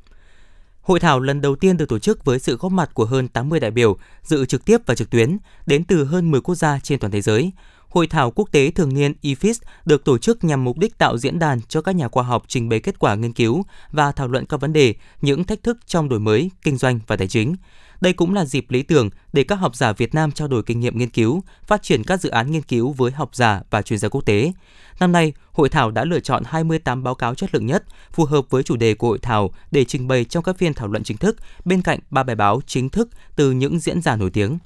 Hội 0.82 1.00
thảo 1.00 1.20
lần 1.20 1.40
đầu 1.40 1.56
tiên 1.56 1.76
được 1.76 1.88
tổ 1.88 1.98
chức 1.98 2.24
với 2.24 2.38
sự 2.38 2.56
góp 2.56 2.72
mặt 2.72 2.90
của 2.94 3.04
hơn 3.04 3.28
80 3.28 3.60
đại 3.60 3.70
biểu 3.70 3.96
dự 4.22 4.46
trực 4.46 4.64
tiếp 4.64 4.78
và 4.86 4.94
trực 4.94 5.10
tuyến 5.10 5.36
đến 5.66 5.84
từ 5.84 6.04
hơn 6.04 6.30
10 6.30 6.40
quốc 6.40 6.54
gia 6.54 6.78
trên 6.78 6.98
toàn 6.98 7.10
thế 7.10 7.20
giới. 7.20 7.52
Hội 7.88 8.06
thảo 8.06 8.30
quốc 8.30 8.48
tế 8.52 8.70
thường 8.70 8.94
niên 8.94 9.14
IFIS 9.22 9.54
được 9.84 10.04
tổ 10.04 10.18
chức 10.18 10.44
nhằm 10.44 10.64
mục 10.64 10.78
đích 10.78 10.98
tạo 10.98 11.18
diễn 11.18 11.38
đàn 11.38 11.60
cho 11.68 11.82
các 11.82 11.96
nhà 11.96 12.08
khoa 12.08 12.22
học 12.22 12.44
trình 12.48 12.68
bày 12.68 12.80
kết 12.80 12.98
quả 12.98 13.14
nghiên 13.14 13.32
cứu 13.32 13.62
và 13.90 14.12
thảo 14.12 14.28
luận 14.28 14.46
các 14.46 14.60
vấn 14.60 14.72
đề, 14.72 14.94
những 15.20 15.44
thách 15.44 15.62
thức 15.62 15.78
trong 15.86 16.08
đổi 16.08 16.20
mới, 16.20 16.50
kinh 16.62 16.76
doanh 16.76 17.00
và 17.06 17.16
tài 17.16 17.28
chính 17.28 17.54
đây 18.02 18.12
cũng 18.12 18.34
là 18.34 18.44
dịp 18.44 18.70
lý 18.70 18.82
tưởng 18.82 19.10
để 19.32 19.44
các 19.44 19.56
học 19.56 19.76
giả 19.76 19.92
Việt 19.92 20.14
Nam 20.14 20.32
trao 20.32 20.48
đổi 20.48 20.62
kinh 20.62 20.80
nghiệm 20.80 20.98
nghiên 20.98 21.10
cứu, 21.10 21.42
phát 21.66 21.82
triển 21.82 22.04
các 22.04 22.20
dự 22.20 22.30
án 22.30 22.52
nghiên 22.52 22.62
cứu 22.62 22.92
với 22.92 23.10
học 23.10 23.34
giả 23.34 23.62
và 23.70 23.82
chuyên 23.82 23.98
gia 23.98 24.08
quốc 24.08 24.26
tế. 24.26 24.52
Năm 25.00 25.12
nay, 25.12 25.32
hội 25.52 25.68
thảo 25.68 25.90
đã 25.90 26.04
lựa 26.04 26.20
chọn 26.20 26.42
28 26.46 27.02
báo 27.02 27.14
cáo 27.14 27.34
chất 27.34 27.54
lượng 27.54 27.66
nhất, 27.66 27.84
phù 28.12 28.24
hợp 28.24 28.44
với 28.50 28.62
chủ 28.62 28.76
đề 28.76 28.94
của 28.94 29.08
hội 29.08 29.18
thảo 29.18 29.50
để 29.70 29.84
trình 29.84 30.08
bày 30.08 30.24
trong 30.24 30.44
các 30.44 30.58
phiên 30.58 30.74
thảo 30.74 30.88
luận 30.88 31.04
chính 31.04 31.16
thức, 31.16 31.36
bên 31.64 31.82
cạnh 31.82 31.98
ba 32.10 32.22
bài 32.22 32.36
báo 32.36 32.60
chính 32.66 32.88
thức 32.88 33.08
từ 33.36 33.50
những 33.50 33.78
diễn 33.78 34.02
giả 34.02 34.16
nổi 34.16 34.30
tiếng. 34.30 34.58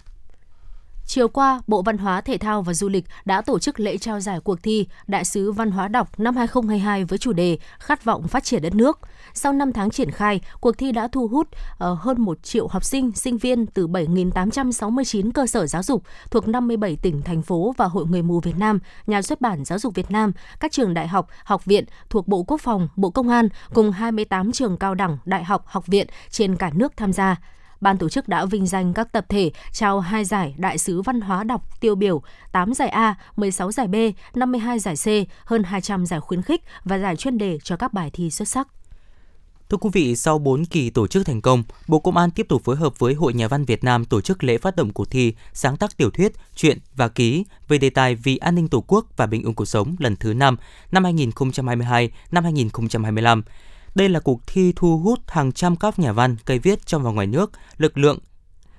Chiều 1.06 1.28
qua, 1.28 1.60
Bộ 1.66 1.82
Văn 1.82 1.98
hóa, 1.98 2.20
Thể 2.20 2.38
thao 2.38 2.62
và 2.62 2.74
Du 2.74 2.88
lịch 2.88 3.04
đã 3.24 3.42
tổ 3.42 3.58
chức 3.58 3.80
lễ 3.80 3.98
trao 3.98 4.20
giải 4.20 4.40
cuộc 4.40 4.62
thi 4.62 4.86
Đại 5.06 5.24
sứ 5.24 5.52
Văn 5.52 5.70
hóa 5.70 5.88
đọc 5.88 6.20
năm 6.20 6.36
2022 6.36 7.04
với 7.04 7.18
chủ 7.18 7.32
đề 7.32 7.58
Khát 7.78 8.04
vọng 8.04 8.28
phát 8.28 8.44
triển 8.44 8.62
đất 8.62 8.74
nước. 8.74 8.98
Sau 9.34 9.52
5 9.52 9.72
tháng 9.72 9.90
triển 9.90 10.10
khai, 10.10 10.40
cuộc 10.60 10.78
thi 10.78 10.92
đã 10.92 11.08
thu 11.08 11.28
hút 11.28 11.48
ờ, 11.78 11.94
hơn 11.94 12.20
1 12.20 12.42
triệu 12.42 12.68
học 12.68 12.84
sinh, 12.84 13.12
sinh 13.12 13.38
viên 13.38 13.66
từ 13.66 13.86
7.869 13.88 15.30
cơ 15.32 15.46
sở 15.46 15.66
giáo 15.66 15.82
dục 15.82 16.02
thuộc 16.30 16.48
57 16.48 16.96
tỉnh, 17.02 17.22
thành 17.22 17.42
phố 17.42 17.74
và 17.76 17.84
Hội 17.84 18.06
Người 18.06 18.22
mù 18.22 18.40
Việt 18.40 18.58
Nam, 18.58 18.78
Nhà 19.06 19.22
xuất 19.22 19.40
bản 19.40 19.64
Giáo 19.64 19.78
dục 19.78 19.94
Việt 19.94 20.10
Nam, 20.10 20.32
các 20.60 20.72
trường 20.72 20.94
đại 20.94 21.08
học, 21.08 21.28
học 21.44 21.64
viện 21.64 21.84
thuộc 22.10 22.28
Bộ 22.28 22.42
Quốc 22.42 22.60
phòng, 22.60 22.88
Bộ 22.96 23.10
Công 23.10 23.28
an 23.28 23.48
cùng 23.74 23.90
28 23.92 24.52
trường 24.52 24.76
cao 24.76 24.94
đẳng, 24.94 25.18
đại 25.24 25.44
học, 25.44 25.64
học 25.66 25.86
viện 25.86 26.06
trên 26.30 26.56
cả 26.56 26.70
nước 26.74 26.96
tham 26.96 27.12
gia 27.12 27.36
ban 27.80 27.98
tổ 27.98 28.08
chức 28.08 28.28
đã 28.28 28.44
vinh 28.44 28.66
danh 28.66 28.94
các 28.94 29.12
tập 29.12 29.26
thể 29.28 29.50
trao 29.72 30.00
2 30.00 30.24
giải 30.24 30.54
Đại 30.58 30.78
sứ 30.78 31.02
văn 31.02 31.20
hóa 31.20 31.44
đọc 31.44 31.80
tiêu 31.80 31.94
biểu, 31.94 32.22
8 32.52 32.74
giải 32.74 32.88
A, 32.88 33.14
16 33.36 33.72
giải 33.72 33.88
B, 33.88 33.94
52 34.34 34.78
giải 34.78 34.94
C, 34.96 35.06
hơn 35.44 35.62
200 35.62 36.06
giải 36.06 36.20
khuyến 36.20 36.42
khích 36.42 36.62
và 36.84 36.98
giải 36.98 37.16
chuyên 37.16 37.38
đề 37.38 37.58
cho 37.64 37.76
các 37.76 37.92
bài 37.92 38.10
thi 38.12 38.30
xuất 38.30 38.48
sắc. 38.48 38.68
Thưa 39.70 39.76
quý 39.76 39.90
vị, 39.92 40.16
sau 40.16 40.38
4 40.38 40.64
kỳ 40.64 40.90
tổ 40.90 41.06
chức 41.06 41.26
thành 41.26 41.40
công, 41.40 41.62
Bộ 41.88 41.98
Công 41.98 42.16
an 42.16 42.30
tiếp 42.30 42.46
tục 42.48 42.64
phối 42.64 42.76
hợp 42.76 42.98
với 42.98 43.14
Hội 43.14 43.34
Nhà 43.34 43.48
văn 43.48 43.64
Việt 43.64 43.84
Nam 43.84 44.04
tổ 44.04 44.20
chức 44.20 44.44
lễ 44.44 44.58
phát 44.58 44.76
động 44.76 44.92
cuộc 44.92 45.10
thi 45.10 45.34
sáng 45.52 45.76
tác 45.76 45.96
tiểu 45.96 46.10
thuyết, 46.10 46.32
truyện 46.54 46.78
và 46.94 47.08
ký 47.08 47.44
về 47.68 47.78
đề 47.78 47.90
tài 47.90 48.14
vì 48.14 48.36
an 48.36 48.54
ninh 48.54 48.68
Tổ 48.68 48.84
quốc 48.86 49.06
và 49.16 49.26
bình 49.26 49.44
ổn 49.44 49.54
cuộc 49.54 49.64
sống 49.64 49.96
lần 49.98 50.16
thứ 50.16 50.34
5 50.34 50.56
năm 50.92 51.04
2022 51.04 52.10
năm 52.30 52.44
2025. 52.44 53.42
Đây 53.96 54.08
là 54.08 54.20
cuộc 54.20 54.40
thi 54.46 54.72
thu 54.76 54.98
hút 54.98 55.20
hàng 55.28 55.52
trăm 55.52 55.76
các 55.76 55.98
nhà 55.98 56.12
văn, 56.12 56.36
cây 56.44 56.58
viết 56.58 56.86
trong 56.86 57.02
và 57.02 57.10
ngoài 57.10 57.26
nước, 57.26 57.50
lực 57.78 57.98
lượng 57.98 58.18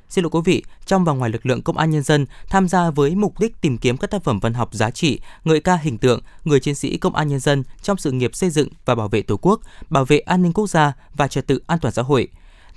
Xin 0.09 0.23
lỗi 0.23 0.31
quý 0.31 0.39
vị, 0.45 0.63
trong 0.85 1.05
và 1.05 1.13
ngoài 1.13 1.31
lực 1.31 1.45
lượng 1.45 1.61
công 1.61 1.77
an 1.77 1.89
nhân 1.89 2.03
dân 2.03 2.25
tham 2.49 2.67
gia 2.67 2.89
với 2.89 3.15
mục 3.15 3.39
đích 3.39 3.61
tìm 3.61 3.77
kiếm 3.77 3.97
các 3.97 4.11
tác 4.11 4.23
phẩm 4.23 4.39
văn 4.39 4.53
học 4.53 4.73
giá 4.73 4.91
trị, 4.91 5.19
ngợi 5.43 5.59
ca 5.59 5.75
hình 5.75 5.97
tượng 5.97 6.21
người 6.43 6.59
chiến 6.59 6.75
sĩ 6.75 6.97
công 6.97 7.15
an 7.15 7.27
nhân 7.27 7.39
dân 7.39 7.63
trong 7.81 7.97
sự 7.97 8.11
nghiệp 8.11 8.35
xây 8.35 8.49
dựng 8.49 8.67
và 8.85 8.95
bảo 8.95 9.07
vệ 9.07 9.21
Tổ 9.21 9.37
quốc, 9.37 9.61
bảo 9.89 10.05
vệ 10.05 10.19
an 10.19 10.41
ninh 10.41 10.53
quốc 10.53 10.67
gia 10.67 10.93
và 11.13 11.27
trật 11.27 11.47
tự 11.47 11.59
an 11.67 11.79
toàn 11.79 11.93
xã 11.93 12.01
hội. 12.01 12.27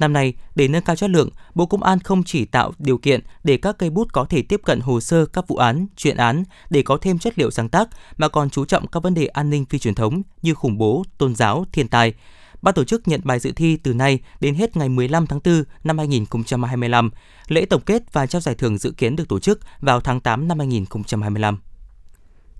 Năm 0.00 0.12
nay, 0.12 0.35
để 0.54 0.69
nâng 0.69 0.83
cao 0.83 0.97
chất 0.97 1.11
lượng, 1.11 1.28
Bộ 1.54 1.66
Công 1.66 1.83
an 1.83 1.99
không 1.99 2.23
chỉ 2.23 2.45
tạo 2.45 2.73
điều 2.78 2.99
kiện 2.99 3.21
để 3.45 3.57
các 3.57 3.78
cây 3.78 3.90
bút 3.90 4.12
có 4.12 4.25
thể 4.25 4.42
tiếp 4.42 4.61
cận 4.64 4.80
hồ 4.80 5.00
sơ 5.00 5.26
các 5.26 5.49
vụ 5.49 5.57
án, 5.57 5.87
chuyện 5.97 6.16
án 6.16 6.45
để 6.71 6.83
có 6.83 6.99
thêm 7.00 7.19
chất 7.19 7.38
liệu 7.38 7.50
sáng 7.50 7.69
tác, 7.69 7.88
mà 8.16 8.28
còn 8.28 8.50
chú 8.50 8.64
trọng 8.64 8.87
các 8.87 9.02
vấn 9.02 9.14
đề 9.14 9.26
an 9.26 9.50
ninh 9.50 9.64
phi 9.64 9.78
truyền 9.78 9.95
thống 9.95 10.23
như 10.42 10.54
khủng 10.54 10.78
bố, 10.78 11.04
tôn 11.19 11.35
giáo, 11.35 11.64
thiên 11.73 11.88
tai. 11.88 12.14
Ban 12.62 12.75
tổ 12.75 12.85
chức 12.85 13.09
nhận 13.09 13.21
bài 13.25 13.38
dự 13.38 13.52
thi 13.52 13.76
từ 13.76 13.95
nay 13.95 14.19
đến 14.40 14.54
hết 14.54 14.76
ngày 14.76 14.88
15 14.88 15.26
tháng 15.26 15.40
4 15.45 15.64
năm 15.85 15.99
2025. 15.99 17.11
Lễ 17.49 17.64
tổng 17.64 17.83
kết 17.87 18.12
và 18.12 18.26
trao 18.26 18.40
giải 18.40 18.54
thưởng 18.54 18.78
dự 18.78 18.90
kiến 18.90 19.16
được 19.16 19.28
tổ 19.28 19.38
chức 19.38 19.61
vào 19.80 20.00
tháng 20.00 20.21
8 20.21 20.49
năm 20.49 20.59
2025 20.59 21.59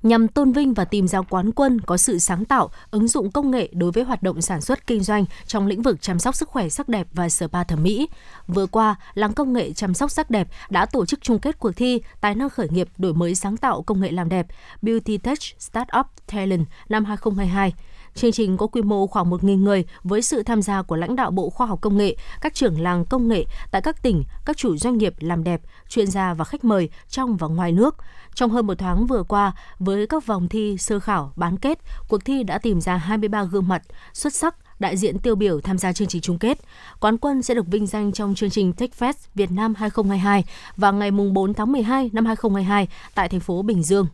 nhằm 0.03 0.29
tôn 0.29 0.53
vinh 0.53 0.75
và 0.75 0.85
tìm 0.85 1.09
ra 1.09 1.21
quán 1.23 1.53
quân 1.53 1.81
có 1.81 1.97
sự 1.97 2.19
sáng 2.19 2.45
tạo, 2.45 2.71
ứng 2.91 3.09
dụng 3.09 3.31
công 3.31 3.51
nghệ 3.51 3.69
đối 3.73 3.93
với 3.93 4.05
hoạt 4.05 4.23
động 4.23 4.43
sản 4.43 4.61
xuất 4.61 4.87
kinh 4.87 5.03
doanh 5.03 5.25
trong 5.47 5.67
lĩnh 5.67 5.83
vực 5.83 6.03
chăm 6.03 6.19
sóc 6.19 6.35
sức 6.35 6.49
khỏe 6.49 6.69
sắc 6.69 6.89
đẹp 6.89 7.07
và 7.13 7.29
spa 7.29 7.65
thẩm 7.65 7.83
mỹ. 7.83 8.09
Vừa 8.47 8.67
qua, 8.67 8.97
làng 9.15 9.33
công 9.33 9.53
nghệ 9.53 9.73
chăm 9.73 9.95
sóc 9.95 10.11
sắc 10.11 10.31
đẹp 10.31 10.49
đã 10.71 10.87
tổ 10.87 11.07
chức 11.07 11.23
chung 11.23 11.39
kết 11.39 11.59
cuộc 11.59 11.73
thi 11.77 12.01
Tài 12.21 12.35
năng 12.35 12.51
khởi 12.51 12.69
nghiệp 12.69 12.89
đổi 12.99 13.15
mới 13.15 13.35
sáng 13.35 13.57
tạo 13.57 13.83
công 13.83 14.01
nghệ 14.01 14.11
làm 14.11 14.29
đẹp 14.29 14.47
Beauty 14.83 15.19
Tech 15.19 15.39
Startup 15.59 16.07
Talent 16.27 16.67
năm 16.89 17.05
2022. 17.05 17.73
Chương 18.15 18.33
trình 18.33 18.57
có 18.57 18.67
quy 18.67 18.83
mô 18.83 19.07
khoảng 19.07 19.31
1.000 19.31 19.59
người 19.59 19.85
với 20.05 20.23
sự 20.23 20.43
tham 20.43 20.63
gia 20.63 20.83
của 20.83 20.97
lãnh 20.97 21.17
đạo 21.17 21.31
Bộ 21.31 21.51
Khoa 21.51 21.67
học 21.67 21.81
Công 21.81 21.97
nghệ, 21.97 22.17
các 22.41 22.55
trưởng 22.55 22.81
làng 22.81 23.05
công 23.05 23.29
nghệ 23.29 23.45
tại 23.71 23.83
các 23.83 24.03
tỉnh, 24.03 24.25
các 24.45 24.57
chủ 24.57 24.77
doanh 24.77 24.99
nghiệp 24.99 25.15
làm 25.21 25.45
đẹp, 25.45 25.61
chuyên 25.89 26.07
gia 26.07 26.35
và 26.35 26.45
khách 26.45 26.65
mời 26.65 26.89
trong 27.09 27.37
và 27.37 27.49
ngoài 27.49 27.73
nước. 27.73 27.97
Trong 28.35 28.51
hơn 28.51 28.67
một 28.67 28.79
tháng 28.79 29.07
vừa 29.07 29.23
qua, 29.23 29.53
với 29.79 30.07
các 30.07 30.27
vòng 30.27 30.49
thi 30.49 30.77
sơ 30.79 31.01
khảo, 31.01 31.33
bán 31.37 31.57
kết, 31.57 31.79
cuộc 32.09 32.25
thi 32.25 32.43
đã 32.43 32.59
tìm 32.59 32.81
ra 32.81 32.97
23 32.97 33.45
gương 33.45 33.69
mặt 33.69 33.83
xuất 34.13 34.35
sắc 34.35 34.57
đại 34.81 34.97
diện 34.97 35.19
tiêu 35.19 35.35
biểu 35.35 35.61
tham 35.61 35.79
gia 35.79 35.93
chương 35.93 36.09
trình 36.09 36.23
chung 36.23 36.39
kết. 36.39 36.59
Quán 37.01 37.19
quân 37.19 37.43
sẽ 37.43 37.55
được 37.55 37.67
vinh 37.67 37.87
danh 37.87 38.13
trong 38.13 38.35
chương 38.35 38.51
trình 38.51 38.73
TechFest 38.77 39.15
Việt 39.35 39.51
Nam 39.51 39.75
2022 39.75 40.45
vào 40.77 40.93
ngày 40.93 41.11
4 41.11 41.55
tháng 41.55 41.73
12 41.73 42.11
năm 42.13 42.27
2022 42.27 42.89
tại 43.15 43.29
thành 43.29 43.41
phố 43.41 43.63
Bình 43.63 43.83
Dương. 43.83 44.07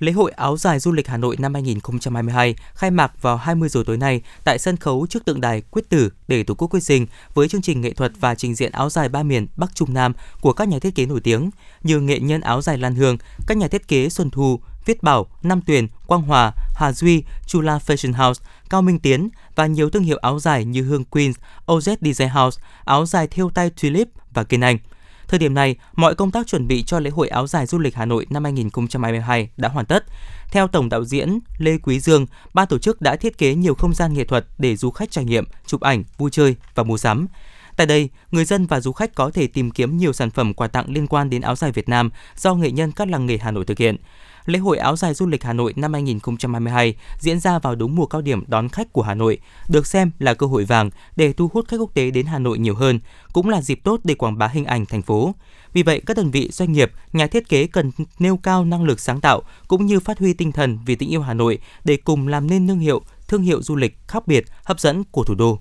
Lễ 0.00 0.12
hội 0.12 0.30
áo 0.30 0.56
dài 0.56 0.78
du 0.78 0.92
lịch 0.92 1.08
Hà 1.08 1.16
Nội 1.16 1.36
năm 1.38 1.54
2022 1.54 2.54
khai 2.74 2.90
mạc 2.90 3.22
vào 3.22 3.36
20 3.36 3.68
giờ 3.68 3.82
tối 3.86 3.96
nay 3.96 4.22
tại 4.44 4.58
sân 4.58 4.76
khấu 4.76 5.06
trước 5.10 5.24
tượng 5.24 5.40
đài 5.40 5.62
Quyết 5.70 5.88
Tử 5.88 6.10
để 6.28 6.42
Tổ 6.42 6.54
quốc 6.54 6.68
quyết 6.68 6.80
sinh 6.80 7.06
với 7.34 7.48
chương 7.48 7.62
trình 7.62 7.80
nghệ 7.80 7.92
thuật 7.92 8.12
và 8.20 8.34
trình 8.34 8.54
diễn 8.54 8.72
áo 8.72 8.90
dài 8.90 9.08
ba 9.08 9.22
miền 9.22 9.46
Bắc 9.56 9.74
Trung 9.74 9.94
Nam 9.94 10.12
của 10.40 10.52
các 10.52 10.68
nhà 10.68 10.78
thiết 10.78 10.94
kế 10.94 11.06
nổi 11.06 11.20
tiếng 11.20 11.50
như 11.82 12.00
nghệ 12.00 12.18
nhân 12.18 12.40
áo 12.40 12.62
dài 12.62 12.78
Lan 12.78 12.94
Hương, 12.94 13.16
các 13.46 13.56
nhà 13.56 13.68
thiết 13.68 13.88
kế 13.88 14.08
Xuân 14.08 14.30
Thu, 14.30 14.60
Viết 14.86 15.02
Bảo, 15.02 15.26
Nam 15.42 15.60
Tuyền, 15.60 15.86
Quang 16.06 16.22
Hòa, 16.22 16.52
Hà 16.74 16.92
Duy, 16.92 17.22
Chula 17.46 17.78
Fashion 17.86 18.26
House, 18.26 18.44
Cao 18.70 18.82
Minh 18.82 18.98
Tiến 18.98 19.28
và 19.54 19.66
nhiều 19.66 19.90
thương 19.90 20.02
hiệu 20.02 20.18
áo 20.22 20.38
dài 20.38 20.64
như 20.64 20.82
Hương 20.82 21.04
Queens, 21.04 21.36
OZ 21.66 21.96
Design 22.00 22.28
House, 22.28 22.62
áo 22.84 23.06
dài 23.06 23.26
thêu 23.26 23.50
tay 23.50 23.70
Tulip 23.82 24.08
và 24.34 24.44
Kiên 24.44 24.60
Anh. 24.60 24.78
Thời 25.30 25.38
điểm 25.38 25.54
này, 25.54 25.76
mọi 25.96 26.14
công 26.14 26.30
tác 26.30 26.46
chuẩn 26.46 26.68
bị 26.68 26.82
cho 26.82 27.00
lễ 27.00 27.10
hội 27.10 27.28
áo 27.28 27.46
dài 27.46 27.66
du 27.66 27.78
lịch 27.78 27.94
Hà 27.94 28.04
Nội 28.04 28.26
năm 28.30 28.44
2022 28.44 29.50
đã 29.56 29.68
hoàn 29.68 29.86
tất. 29.86 30.04
Theo 30.50 30.68
tổng 30.68 30.88
đạo 30.88 31.04
diễn 31.04 31.38
Lê 31.58 31.78
Quý 31.78 32.00
Dương, 32.00 32.26
ban 32.54 32.68
tổ 32.68 32.78
chức 32.78 33.00
đã 33.00 33.16
thiết 33.16 33.38
kế 33.38 33.54
nhiều 33.54 33.74
không 33.74 33.94
gian 33.94 34.14
nghệ 34.14 34.24
thuật 34.24 34.46
để 34.58 34.76
du 34.76 34.90
khách 34.90 35.10
trải 35.10 35.24
nghiệm, 35.24 35.44
chụp 35.66 35.80
ảnh, 35.80 36.04
vui 36.18 36.30
chơi 36.30 36.56
và 36.74 36.82
mua 36.82 36.96
sắm. 36.96 37.26
Tại 37.76 37.86
đây, 37.86 38.08
người 38.30 38.44
dân 38.44 38.66
và 38.66 38.80
du 38.80 38.92
khách 38.92 39.14
có 39.14 39.30
thể 39.30 39.46
tìm 39.46 39.70
kiếm 39.70 39.96
nhiều 39.96 40.12
sản 40.12 40.30
phẩm 40.30 40.54
quà 40.54 40.68
tặng 40.68 40.86
liên 40.88 41.06
quan 41.06 41.30
đến 41.30 41.42
áo 41.42 41.56
dài 41.56 41.72
Việt 41.72 41.88
Nam 41.88 42.10
do 42.36 42.54
nghệ 42.54 42.70
nhân 42.70 42.92
các 42.92 43.08
làng 43.08 43.26
nghề 43.26 43.38
Hà 43.38 43.50
Nội 43.50 43.64
thực 43.64 43.78
hiện. 43.78 43.96
Lễ 44.46 44.58
hội 44.58 44.78
áo 44.78 44.96
dài 44.96 45.14
du 45.14 45.26
lịch 45.26 45.44
Hà 45.44 45.52
Nội 45.52 45.72
năm 45.76 45.92
2022 45.92 46.94
diễn 47.18 47.40
ra 47.40 47.58
vào 47.58 47.74
đúng 47.74 47.96
mùa 47.96 48.06
cao 48.06 48.22
điểm 48.22 48.44
đón 48.46 48.68
khách 48.68 48.92
của 48.92 49.02
Hà 49.02 49.14
Nội, 49.14 49.38
được 49.68 49.86
xem 49.86 50.10
là 50.18 50.34
cơ 50.34 50.46
hội 50.46 50.64
vàng 50.64 50.90
để 51.16 51.32
thu 51.32 51.50
hút 51.52 51.68
khách 51.68 51.76
quốc 51.76 51.94
tế 51.94 52.10
đến 52.10 52.26
Hà 52.26 52.38
Nội 52.38 52.58
nhiều 52.58 52.74
hơn, 52.74 53.00
cũng 53.32 53.48
là 53.48 53.62
dịp 53.62 53.80
tốt 53.84 54.00
để 54.04 54.14
quảng 54.14 54.38
bá 54.38 54.46
hình 54.46 54.64
ảnh 54.64 54.86
thành 54.86 55.02
phố. 55.02 55.34
Vì 55.72 55.82
vậy, 55.82 56.02
các 56.06 56.16
đơn 56.16 56.30
vị 56.30 56.48
doanh 56.52 56.72
nghiệp, 56.72 56.92
nhà 57.12 57.26
thiết 57.26 57.48
kế 57.48 57.66
cần 57.66 57.90
nêu 58.18 58.36
cao 58.36 58.64
năng 58.64 58.84
lực 58.84 59.00
sáng 59.00 59.20
tạo 59.20 59.42
cũng 59.68 59.86
như 59.86 60.00
phát 60.00 60.18
huy 60.18 60.32
tinh 60.32 60.52
thần 60.52 60.78
vì 60.86 60.94
tình 60.94 61.08
yêu 61.08 61.20
Hà 61.20 61.34
Nội 61.34 61.58
để 61.84 61.96
cùng 61.96 62.28
làm 62.28 62.46
nên 62.46 62.68
thương 62.68 62.78
hiệu, 62.78 63.02
thương 63.28 63.42
hiệu 63.42 63.62
du 63.62 63.76
lịch 63.76 63.98
khác 64.08 64.26
biệt, 64.26 64.44
hấp 64.64 64.80
dẫn 64.80 65.04
của 65.04 65.24
thủ 65.24 65.34
đô. 65.34 65.58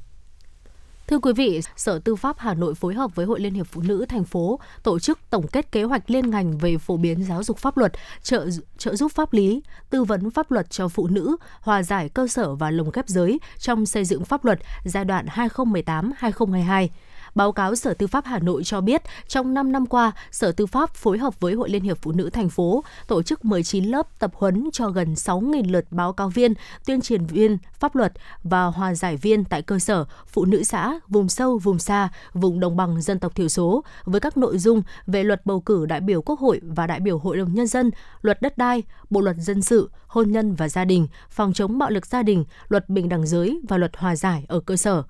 Thưa 1.10 1.20
quý 1.20 1.34
vị, 1.34 1.62
Sở 1.76 2.00
Tư 2.00 2.16
pháp 2.16 2.36
Hà 2.40 2.54
Nội 2.54 2.76
phối 2.76 2.94
hợp 2.94 3.16
với 3.16 3.26
Hội 3.26 3.40
Liên 3.40 3.54
hiệp 3.54 3.68
Phụ 3.68 3.82
nữ 3.82 4.06
thành 4.10 4.24
phố 4.24 4.60
tổ 4.84 5.00
chức 5.00 5.20
tổng 5.30 5.48
kết 5.48 5.72
kế 5.72 5.84
hoạch 5.84 6.10
liên 6.10 6.30
ngành 6.30 6.58
về 6.58 6.78
phổ 6.78 6.98
biến 6.98 7.24
giáo 7.24 7.44
dục 7.44 7.58
pháp 7.58 7.78
luật, 7.78 7.92
trợ 8.24 8.48
trợ 8.78 8.96
giúp 8.96 9.12
pháp 9.16 9.34
lý, 9.34 9.62
tư 9.90 10.04
vấn 10.04 10.32
pháp 10.32 10.52
luật 10.52 10.70
cho 10.70 10.88
phụ 10.88 11.08
nữ, 11.08 11.36
hòa 11.62 11.84
giải 11.84 12.10
cơ 12.10 12.28
sở 12.28 12.56
và 12.56 12.72
lồng 12.72 12.90
ghép 12.94 13.08
giới 13.08 13.40
trong 13.58 13.86
xây 13.86 14.06
dựng 14.06 14.26
pháp 14.26 14.46
luật 14.46 14.60
giai 14.84 15.06
đoạn 15.06 15.26
2018-2022. 15.26 16.88
Báo 17.36 17.52
cáo 17.52 17.76
Sở 17.76 17.94
Tư 17.94 18.08
pháp 18.08 18.26
Hà 18.26 18.40
Nội 18.40 18.64
cho 18.64 18.82
biết, 18.82 19.02
trong 19.28 19.54
5 19.54 19.72
năm 19.72 19.86
qua, 19.86 20.12
Sở 20.32 20.52
Tư 20.52 20.66
pháp 20.66 20.94
phối 20.94 21.18
hợp 21.18 21.40
với 21.40 21.54
Hội 21.54 21.70
Liên 21.70 21.84
hiệp 21.84 21.98
Phụ 22.02 22.12
nữ 22.12 22.30
thành 22.30 22.50
phố 22.50 22.84
tổ 23.08 23.24
chức 23.24 23.46
19 23.46 23.86
lớp 23.86 24.20
tập 24.20 24.32
huấn 24.34 24.70
cho 24.74 24.90
gần 24.90 25.14
6.000 25.14 25.72
lượt 25.72 25.86
báo 25.92 26.14
cáo 26.14 26.30
viên, 26.30 26.54
tuyên 26.86 27.02
truyền 27.02 27.26
viên 27.26 27.58
pháp 27.80 27.96
luật 27.96 28.14
và 28.44 28.66
hòa 28.66 28.96
giải 28.96 29.18
viên 29.18 29.46
tại 29.46 29.62
cơ 29.62 29.80
sở, 29.80 30.06
phụ 30.28 30.46
nữ 30.46 30.64
xã, 30.64 31.00
vùng 31.08 31.30
sâu, 31.30 31.58
vùng 31.58 31.80
xa, 31.80 32.10
vùng 32.34 32.60
đồng 32.60 32.78
bằng 32.78 33.02
dân 33.02 33.20
tộc 33.20 33.36
thiểu 33.36 33.48
số 33.48 33.84
với 34.06 34.20
các 34.20 34.38
nội 34.38 34.58
dung 34.58 34.82
về 35.08 35.24
luật 35.24 35.46
bầu 35.46 35.62
cử 35.62 35.86
đại 35.86 36.00
biểu 36.00 36.22
Quốc 36.22 36.40
hội 36.40 36.62
và 36.64 36.88
đại 36.88 37.00
biểu 37.00 37.18
Hội 37.18 37.38
đồng 37.38 37.54
Nhân 37.54 37.68
dân, 37.68 37.92
luật 38.22 38.42
đất 38.42 38.58
đai, 38.58 38.84
bộ 39.10 39.22
luật 39.22 39.36
dân 39.40 39.62
sự, 39.62 39.90
hôn 40.08 40.32
nhân 40.32 40.56
và 40.56 40.70
gia 40.70 40.86
đình, 40.86 41.08
phòng 41.30 41.54
chống 41.54 41.78
bạo 41.78 41.90
lực 41.90 42.06
gia 42.06 42.24
đình, 42.24 42.46
luật 42.68 42.90
bình 42.90 43.10
đẳng 43.10 43.28
giới 43.28 43.62
và 43.70 43.78
luật 43.78 43.98
hòa 43.98 44.16
giải 44.16 44.46
ở 44.48 44.60
cơ 44.60 44.78
sở. 44.78 45.04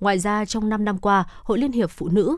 Ngoài 0.00 0.18
ra, 0.18 0.44
trong 0.44 0.68
5 0.68 0.84
năm 0.84 0.98
qua, 0.98 1.24
Hội 1.42 1.58
Liên 1.58 1.72
hiệp 1.72 1.90
Phụ 1.90 2.08
nữ 2.08 2.36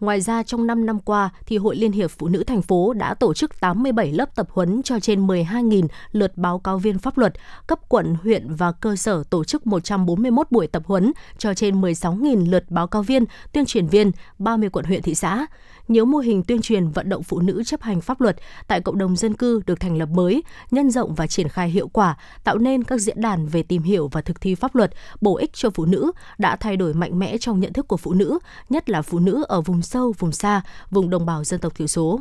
Ngoài 0.00 0.20
ra, 0.20 0.42
trong 0.42 0.66
5 0.66 0.86
năm 0.86 1.00
qua, 1.00 1.30
thì 1.46 1.58
Hội 1.58 1.76
Liên 1.76 1.92
hiệp 1.92 2.10
Phụ 2.10 2.28
nữ 2.28 2.44
thành 2.44 2.62
phố 2.62 2.92
đã 2.92 3.14
tổ 3.14 3.34
chức 3.34 3.60
87 3.60 4.12
lớp 4.12 4.36
tập 4.36 4.48
huấn 4.50 4.82
cho 4.82 5.00
trên 5.00 5.26
12.000 5.26 5.88
lượt 6.12 6.32
báo 6.36 6.58
cáo 6.58 6.78
viên 6.78 6.98
pháp 6.98 7.18
luật, 7.18 7.34
cấp 7.66 7.78
quận, 7.88 8.16
huyện 8.22 8.54
và 8.54 8.72
cơ 8.72 8.96
sở 8.96 9.24
tổ 9.30 9.44
chức 9.44 9.66
141 9.66 10.46
buổi 10.50 10.66
tập 10.66 10.82
huấn 10.86 11.12
cho 11.38 11.54
trên 11.54 11.80
16.000 11.80 12.50
lượt 12.50 12.64
báo 12.68 12.86
cáo 12.86 13.02
viên, 13.02 13.24
tuyên 13.52 13.66
truyền 13.66 13.86
viên, 13.86 14.10
30 14.38 14.70
quận 14.70 14.84
huyện 14.84 15.02
thị 15.02 15.14
xã 15.14 15.46
nhiều 15.88 16.04
mô 16.04 16.18
hình 16.18 16.42
tuyên 16.42 16.62
truyền 16.62 16.88
vận 16.88 17.08
động 17.08 17.22
phụ 17.22 17.40
nữ 17.40 17.64
chấp 17.64 17.82
hành 17.82 18.00
pháp 18.00 18.20
luật 18.20 18.36
tại 18.66 18.80
cộng 18.80 18.98
đồng 18.98 19.16
dân 19.16 19.34
cư 19.34 19.60
được 19.66 19.80
thành 19.80 19.98
lập 19.98 20.08
mới, 20.08 20.42
nhân 20.70 20.90
rộng 20.90 21.14
và 21.14 21.26
triển 21.26 21.48
khai 21.48 21.70
hiệu 21.70 21.88
quả, 21.88 22.16
tạo 22.44 22.58
nên 22.58 22.84
các 22.84 23.00
diễn 23.00 23.20
đàn 23.20 23.46
về 23.46 23.62
tìm 23.62 23.82
hiểu 23.82 24.08
và 24.12 24.20
thực 24.20 24.40
thi 24.40 24.54
pháp 24.54 24.74
luật 24.74 24.90
bổ 25.20 25.36
ích 25.36 25.50
cho 25.52 25.70
phụ 25.70 25.84
nữ 25.84 26.12
đã 26.38 26.56
thay 26.56 26.76
đổi 26.76 26.94
mạnh 26.94 27.18
mẽ 27.18 27.38
trong 27.38 27.60
nhận 27.60 27.72
thức 27.72 27.88
của 27.88 27.96
phụ 27.96 28.14
nữ, 28.14 28.38
nhất 28.68 28.90
là 28.90 29.02
phụ 29.02 29.18
nữ 29.18 29.44
ở 29.48 29.60
vùng 29.60 29.82
sâu, 29.82 30.14
vùng 30.18 30.32
xa, 30.32 30.62
vùng 30.90 31.10
đồng 31.10 31.26
bào 31.26 31.44
dân 31.44 31.60
tộc 31.60 31.74
thiểu 31.74 31.86
số. 31.86 32.20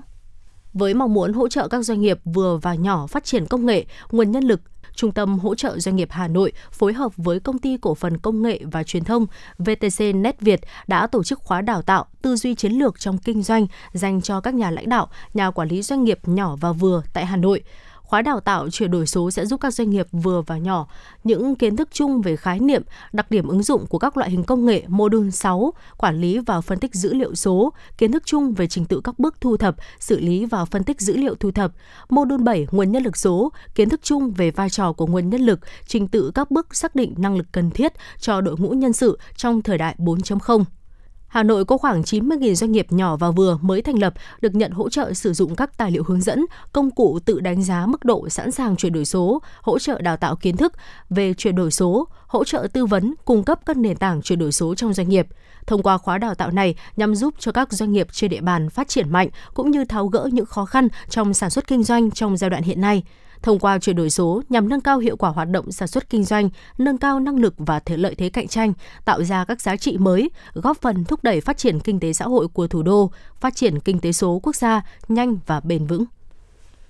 Với 0.73 0.93
mong 0.93 1.13
muốn 1.13 1.33
hỗ 1.33 1.47
trợ 1.47 1.67
các 1.67 1.81
doanh 1.81 2.01
nghiệp 2.01 2.19
vừa 2.25 2.57
và 2.57 2.75
nhỏ 2.75 3.07
phát 3.07 3.23
triển 3.23 3.45
công 3.45 3.65
nghệ, 3.65 3.85
nguồn 4.11 4.31
nhân 4.31 4.43
lực, 4.43 4.61
Trung 4.97 5.11
tâm 5.11 5.39
Hỗ 5.39 5.55
trợ 5.55 5.79
Doanh 5.79 5.95
nghiệp 5.95 6.07
Hà 6.11 6.27
Nội 6.27 6.51
phối 6.71 6.93
hợp 6.93 7.11
với 7.17 7.39
Công 7.39 7.59
ty 7.59 7.77
Cổ 7.81 7.95
phần 7.95 8.17
Công 8.17 8.41
nghệ 8.41 8.59
và 8.71 8.83
Truyền 8.83 9.03
thông 9.03 9.25
VTC 9.59 10.15
Net 10.15 10.41
Việt 10.41 10.61
đã 10.87 11.07
tổ 11.07 11.23
chức 11.23 11.39
khóa 11.39 11.61
đào 11.61 11.81
tạo 11.81 12.05
tư 12.21 12.35
duy 12.35 12.55
chiến 12.55 12.71
lược 12.71 12.99
trong 12.99 13.17
kinh 13.17 13.43
doanh 13.43 13.67
dành 13.93 14.21
cho 14.21 14.41
các 14.41 14.53
nhà 14.53 14.71
lãnh 14.71 14.89
đạo, 14.89 15.07
nhà 15.33 15.51
quản 15.51 15.67
lý 15.67 15.81
doanh 15.81 16.03
nghiệp 16.03 16.19
nhỏ 16.25 16.55
và 16.61 16.71
vừa 16.71 17.03
tại 17.13 17.25
Hà 17.25 17.37
Nội. 17.37 17.63
Khóa 18.07 18.21
đào 18.21 18.39
tạo 18.39 18.69
chuyển 18.69 18.91
đổi 18.91 19.07
số 19.07 19.31
sẽ 19.31 19.45
giúp 19.45 19.61
các 19.61 19.73
doanh 19.73 19.89
nghiệp 19.89 20.07
vừa 20.11 20.41
và 20.41 20.57
nhỏ 20.57 20.87
những 21.23 21.55
kiến 21.55 21.75
thức 21.75 21.89
chung 21.91 22.21
về 22.21 22.35
khái 22.35 22.59
niệm, 22.59 22.83
đặc 23.13 23.31
điểm 23.31 23.47
ứng 23.47 23.63
dụng 23.63 23.85
của 23.87 23.99
các 23.99 24.17
loại 24.17 24.29
hình 24.29 24.43
công 24.43 24.65
nghệ 24.65 24.83
Module 24.87 25.29
6, 25.29 25.73
quản 25.97 26.21
lý 26.21 26.39
và 26.39 26.61
phân 26.61 26.79
tích 26.79 26.95
dữ 26.95 27.13
liệu 27.13 27.35
số, 27.35 27.73
kiến 27.97 28.11
thức 28.11 28.23
chung 28.25 28.53
về 28.53 28.67
trình 28.67 28.85
tự 28.85 29.01
các 29.03 29.19
bước 29.19 29.41
thu 29.41 29.57
thập, 29.57 29.75
xử 29.99 30.19
lý 30.19 30.45
và 30.45 30.65
phân 30.65 30.83
tích 30.83 31.01
dữ 31.01 31.17
liệu 31.17 31.35
thu 31.35 31.51
thập. 31.51 31.71
Module 32.09 32.43
7, 32.43 32.67
nguồn 32.71 32.91
nhân 32.91 33.03
lực 33.03 33.17
số, 33.17 33.51
kiến 33.75 33.89
thức 33.89 33.99
chung 34.03 34.31
về 34.31 34.51
vai 34.51 34.69
trò 34.69 34.93
của 34.93 35.07
nguồn 35.07 35.29
nhân 35.29 35.41
lực, 35.41 35.59
trình 35.87 36.07
tự 36.07 36.31
các 36.35 36.51
bước 36.51 36.75
xác 36.75 36.95
định 36.95 37.13
năng 37.17 37.35
lực 37.35 37.47
cần 37.51 37.71
thiết 37.71 37.93
cho 38.19 38.41
đội 38.41 38.55
ngũ 38.57 38.69
nhân 38.69 38.93
sự 38.93 39.19
trong 39.35 39.61
thời 39.61 39.77
đại 39.77 39.95
4.0. 39.97 40.63
Hà 41.27 41.43
Nội 41.43 41.65
có 41.65 41.77
khoảng 41.77 42.01
90.000 42.01 42.53
doanh 42.53 42.71
nghiệp 42.71 42.91
nhỏ 42.91 43.17
và 43.17 43.31
vừa 43.31 43.57
mới 43.61 43.81
thành 43.81 43.99
lập 43.99 44.13
được 44.41 44.55
nhận 44.55 44.71
hỗ 44.71 44.89
trợ 44.89 45.13
sử 45.13 45.33
dụng 45.33 45.55
các 45.55 45.77
tài 45.77 45.91
liệu 45.91 46.03
hướng 46.03 46.21
dẫn, 46.21 46.45
công 46.73 46.91
cụ 46.91 47.19
tự 47.25 47.39
đánh 47.39 47.63
giá 47.63 47.85
mức 47.85 48.05
độ 48.05 48.29
sẵn 48.29 48.51
sàng 48.51 48.75
chuyển 48.75 48.93
đổi 48.93 49.05
số, 49.05 49.41
hỗ 49.61 49.79
trợ 49.79 50.01
đào 50.01 50.17
tạo 50.17 50.35
kiến 50.35 50.57
thức 50.57 50.73
về 51.09 51.33
chuyển 51.33 51.55
đổi 51.55 51.71
số, 51.71 52.07
hỗ 52.27 52.43
trợ 52.43 52.67
tư 52.73 52.85
vấn, 52.85 53.13
cung 53.25 53.43
cấp 53.43 53.59
các 53.65 53.77
nền 53.77 53.97
tảng 53.97 54.21
chuyển 54.21 54.39
đổi 54.39 54.51
số 54.51 54.75
trong 54.75 54.93
doanh 54.93 55.09
nghiệp. 55.09 55.27
Thông 55.67 55.83
qua 55.83 55.97
khóa 55.97 56.17
đào 56.17 56.35
tạo 56.35 56.51
này 56.51 56.75
nhằm 56.95 57.15
giúp 57.15 57.33
cho 57.39 57.51
các 57.51 57.73
doanh 57.73 57.91
nghiệp 57.91 58.07
trên 58.11 58.29
địa 58.29 58.41
bàn 58.41 58.69
phát 58.69 58.87
triển 58.87 59.09
mạnh 59.09 59.29
cũng 59.53 59.71
như 59.71 59.85
tháo 59.85 60.07
gỡ 60.07 60.29
những 60.31 60.45
khó 60.45 60.65
khăn 60.65 60.87
trong 61.09 61.33
sản 61.33 61.49
xuất 61.49 61.67
kinh 61.67 61.83
doanh 61.83 62.11
trong 62.11 62.37
giai 62.37 62.49
đoạn 62.49 62.63
hiện 62.63 62.81
nay 62.81 63.03
thông 63.41 63.59
qua 63.59 63.79
chuyển 63.79 63.95
đổi 63.95 64.09
số 64.09 64.41
nhằm 64.49 64.69
nâng 64.69 64.81
cao 64.81 64.99
hiệu 64.99 65.17
quả 65.17 65.29
hoạt 65.29 65.49
động 65.49 65.71
sản 65.71 65.87
xuất 65.87 66.09
kinh 66.09 66.23
doanh, 66.23 66.49
nâng 66.77 66.97
cao 66.97 67.19
năng 67.19 67.39
lực 67.39 67.53
và 67.57 67.79
thể 67.79 67.97
lợi 67.97 68.15
thế 68.15 68.29
cạnh 68.29 68.47
tranh, 68.47 68.73
tạo 69.05 69.23
ra 69.23 69.45
các 69.45 69.61
giá 69.61 69.75
trị 69.75 69.97
mới, 69.97 70.29
góp 70.53 70.77
phần 70.81 71.03
thúc 71.03 71.23
đẩy 71.23 71.41
phát 71.41 71.57
triển 71.57 71.79
kinh 71.79 71.99
tế 71.99 72.13
xã 72.13 72.25
hội 72.25 72.47
của 72.47 72.67
thủ 72.67 72.83
đô, 72.83 73.11
phát 73.39 73.55
triển 73.55 73.79
kinh 73.79 73.99
tế 73.99 74.11
số 74.11 74.39
quốc 74.43 74.55
gia 74.55 74.81
nhanh 75.07 75.37
và 75.45 75.59
bền 75.59 75.87
vững. 75.87 76.05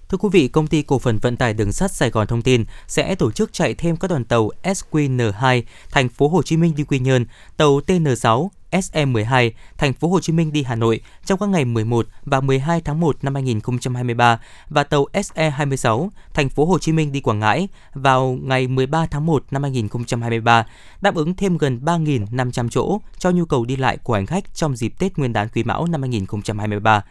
Thưa 0.09 0.17
quý 0.17 0.29
vị, 0.31 0.47
công 0.47 0.67
ty 0.67 0.81
cổ 0.81 0.99
phần 0.99 1.17
vận 1.17 1.37
tải 1.37 1.53
đường 1.53 1.71
sắt 1.71 1.91
Sài 1.91 2.09
Gòn 2.09 2.27
thông 2.27 2.41
tin 2.41 2.65
sẽ 2.87 3.15
tổ 3.15 3.31
chức 3.31 3.53
chạy 3.53 3.73
thêm 3.73 3.97
các 3.97 4.07
đoàn 4.07 4.25
tàu 4.25 4.49
SQN2 4.63 5.61
thành 5.91 6.09
phố 6.09 6.27
Hồ 6.27 6.43
Chí 6.43 6.57
Minh 6.57 6.73
đi 6.75 6.83
Quy 6.83 6.99
Nhơn, 6.99 7.25
tàu 7.57 7.79
TN6 7.87 8.47
SE12 8.71 9.51
thành 9.77 9.93
phố 9.93 10.07
Hồ 10.07 10.19
Chí 10.19 10.33
Minh 10.33 10.53
đi 10.53 10.63
Hà 10.63 10.75
Nội 10.75 11.01
trong 11.25 11.39
các 11.39 11.49
ngày 11.49 11.65
11 11.65 12.07
và 12.25 12.41
12 12.41 12.81
tháng 12.81 12.99
1 12.99 13.23
năm 13.23 13.33
2023 13.33 14.39
và 14.69 14.83
tàu 14.83 15.05
SE26 15.13 16.09
thành 16.33 16.49
phố 16.49 16.65
Hồ 16.65 16.79
Chí 16.79 16.91
Minh 16.91 17.11
đi 17.11 17.21
Quảng 17.21 17.39
Ngãi 17.39 17.67
vào 17.93 18.37
ngày 18.41 18.67
13 18.67 19.05
tháng 19.11 19.25
1 19.25 19.43
năm 19.51 19.63
2023, 19.63 20.65
đáp 21.01 21.15
ứng 21.15 21.35
thêm 21.35 21.57
gần 21.57 21.79
3.500 21.83 22.69
chỗ 22.69 22.99
cho 23.17 23.31
nhu 23.31 23.45
cầu 23.45 23.65
đi 23.65 23.75
lại 23.75 23.97
của 24.03 24.13
hành 24.13 24.25
khách 24.25 24.55
trong 24.55 24.75
dịp 24.75 24.93
Tết 24.99 25.17
Nguyên 25.17 25.33
đán 25.33 25.47
Quý 25.49 25.63
Mão 25.63 25.85
năm 25.85 26.01
2023 26.01 27.03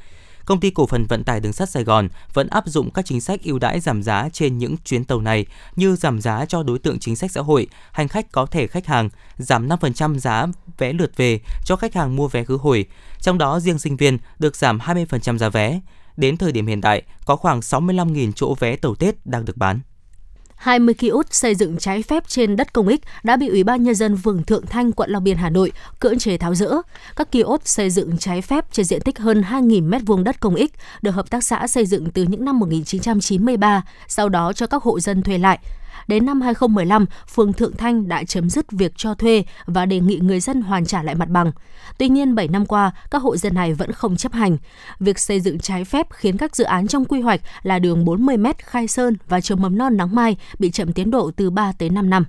công 0.46 0.60
ty 0.60 0.70
cổ 0.70 0.86
phần 0.86 1.06
vận 1.06 1.24
tải 1.24 1.40
đường 1.40 1.52
sắt 1.52 1.70
Sài 1.70 1.84
Gòn 1.84 2.08
vẫn 2.34 2.48
áp 2.48 2.64
dụng 2.66 2.90
các 2.90 3.04
chính 3.04 3.20
sách 3.20 3.42
ưu 3.42 3.58
đãi 3.58 3.80
giảm 3.80 4.02
giá 4.02 4.28
trên 4.32 4.58
những 4.58 4.76
chuyến 4.84 5.04
tàu 5.04 5.20
này 5.20 5.46
như 5.76 5.96
giảm 5.96 6.20
giá 6.20 6.44
cho 6.44 6.62
đối 6.62 6.78
tượng 6.78 6.98
chính 6.98 7.16
sách 7.16 7.32
xã 7.32 7.40
hội, 7.40 7.66
hành 7.92 8.08
khách 8.08 8.32
có 8.32 8.46
thể 8.46 8.66
khách 8.66 8.86
hàng, 8.86 9.08
giảm 9.38 9.68
5% 9.68 10.18
giá 10.18 10.46
vé 10.78 10.92
lượt 10.92 11.16
về 11.16 11.40
cho 11.64 11.76
khách 11.76 11.94
hàng 11.94 12.16
mua 12.16 12.28
vé 12.28 12.44
khứ 12.44 12.56
hồi. 12.56 12.86
Trong 13.20 13.38
đó 13.38 13.60
riêng 13.60 13.78
sinh 13.78 13.96
viên 13.96 14.18
được 14.38 14.56
giảm 14.56 14.78
20% 14.78 15.38
giá 15.38 15.48
vé. 15.48 15.80
Đến 16.16 16.36
thời 16.36 16.52
điểm 16.52 16.66
hiện 16.66 16.80
tại, 16.80 17.02
có 17.24 17.36
khoảng 17.36 17.60
65.000 17.60 18.32
chỗ 18.32 18.54
vé 18.54 18.76
tàu 18.76 18.94
Tết 18.94 19.26
đang 19.26 19.44
được 19.44 19.56
bán. 19.56 19.80
20 20.56 20.94
kiosk 20.94 21.34
xây 21.34 21.54
dựng 21.54 21.76
trái 21.78 22.02
phép 22.02 22.28
trên 22.28 22.56
đất 22.56 22.72
công 22.72 22.88
ích 22.88 23.00
đã 23.22 23.36
bị 23.36 23.48
Ủy 23.48 23.64
ban 23.64 23.82
Nhân 23.82 23.94
dân 23.94 24.16
phường 24.16 24.42
Thượng 24.42 24.66
Thanh, 24.66 24.92
quận 24.92 25.10
Long 25.10 25.24
Biên, 25.24 25.36
Hà 25.36 25.50
Nội 25.50 25.72
cưỡng 26.00 26.18
chế 26.18 26.36
tháo 26.38 26.54
rỡ. 26.54 26.70
Các 27.16 27.32
kiosk 27.32 27.68
xây 27.68 27.90
dựng 27.90 28.18
trái 28.18 28.42
phép 28.42 28.72
trên 28.72 28.86
diện 28.86 29.00
tích 29.00 29.18
hơn 29.18 29.42
2.000 29.42 29.90
m2 29.90 30.22
đất 30.22 30.40
công 30.40 30.54
ích 30.54 30.72
được 31.02 31.10
hợp 31.10 31.30
tác 31.30 31.44
xã 31.44 31.66
xây 31.66 31.86
dựng 31.86 32.10
từ 32.10 32.22
những 32.22 32.44
năm 32.44 32.58
1993, 32.58 33.82
sau 34.08 34.28
đó 34.28 34.52
cho 34.52 34.66
các 34.66 34.82
hộ 34.82 35.00
dân 35.00 35.22
thuê 35.22 35.38
lại. 35.38 35.58
Đến 36.08 36.26
năm 36.26 36.40
2015, 36.40 37.06
phường 37.34 37.52
Thượng 37.52 37.76
Thanh 37.76 38.08
đã 38.08 38.24
chấm 38.24 38.50
dứt 38.50 38.72
việc 38.72 38.92
cho 38.96 39.14
thuê 39.14 39.44
và 39.66 39.86
đề 39.86 40.00
nghị 40.00 40.16
người 40.16 40.40
dân 40.40 40.62
hoàn 40.62 40.86
trả 40.86 41.02
lại 41.02 41.14
mặt 41.14 41.28
bằng. 41.28 41.52
Tuy 41.98 42.08
nhiên, 42.08 42.34
7 42.34 42.48
năm 42.48 42.66
qua, 42.66 42.92
các 43.10 43.22
hộ 43.22 43.36
dân 43.36 43.54
này 43.54 43.74
vẫn 43.74 43.92
không 43.92 44.16
chấp 44.16 44.32
hành. 44.32 44.56
Việc 45.00 45.18
xây 45.18 45.40
dựng 45.40 45.58
trái 45.58 45.84
phép 45.84 46.06
khiến 46.10 46.36
các 46.36 46.56
dự 46.56 46.64
án 46.64 46.86
trong 46.86 47.04
quy 47.04 47.20
hoạch 47.20 47.40
là 47.62 47.78
đường 47.78 48.04
40m 48.04 48.52
Khai 48.58 48.88
Sơn 48.88 49.16
và 49.28 49.40
trường 49.40 49.62
mầm 49.62 49.78
non 49.78 49.96
Nắng 49.96 50.14
Mai 50.14 50.36
bị 50.58 50.70
chậm 50.70 50.92
tiến 50.92 51.10
độ 51.10 51.30
từ 51.36 51.50
3 51.50 51.72
tới 51.72 51.90
5 51.90 52.10
năm. 52.10 52.24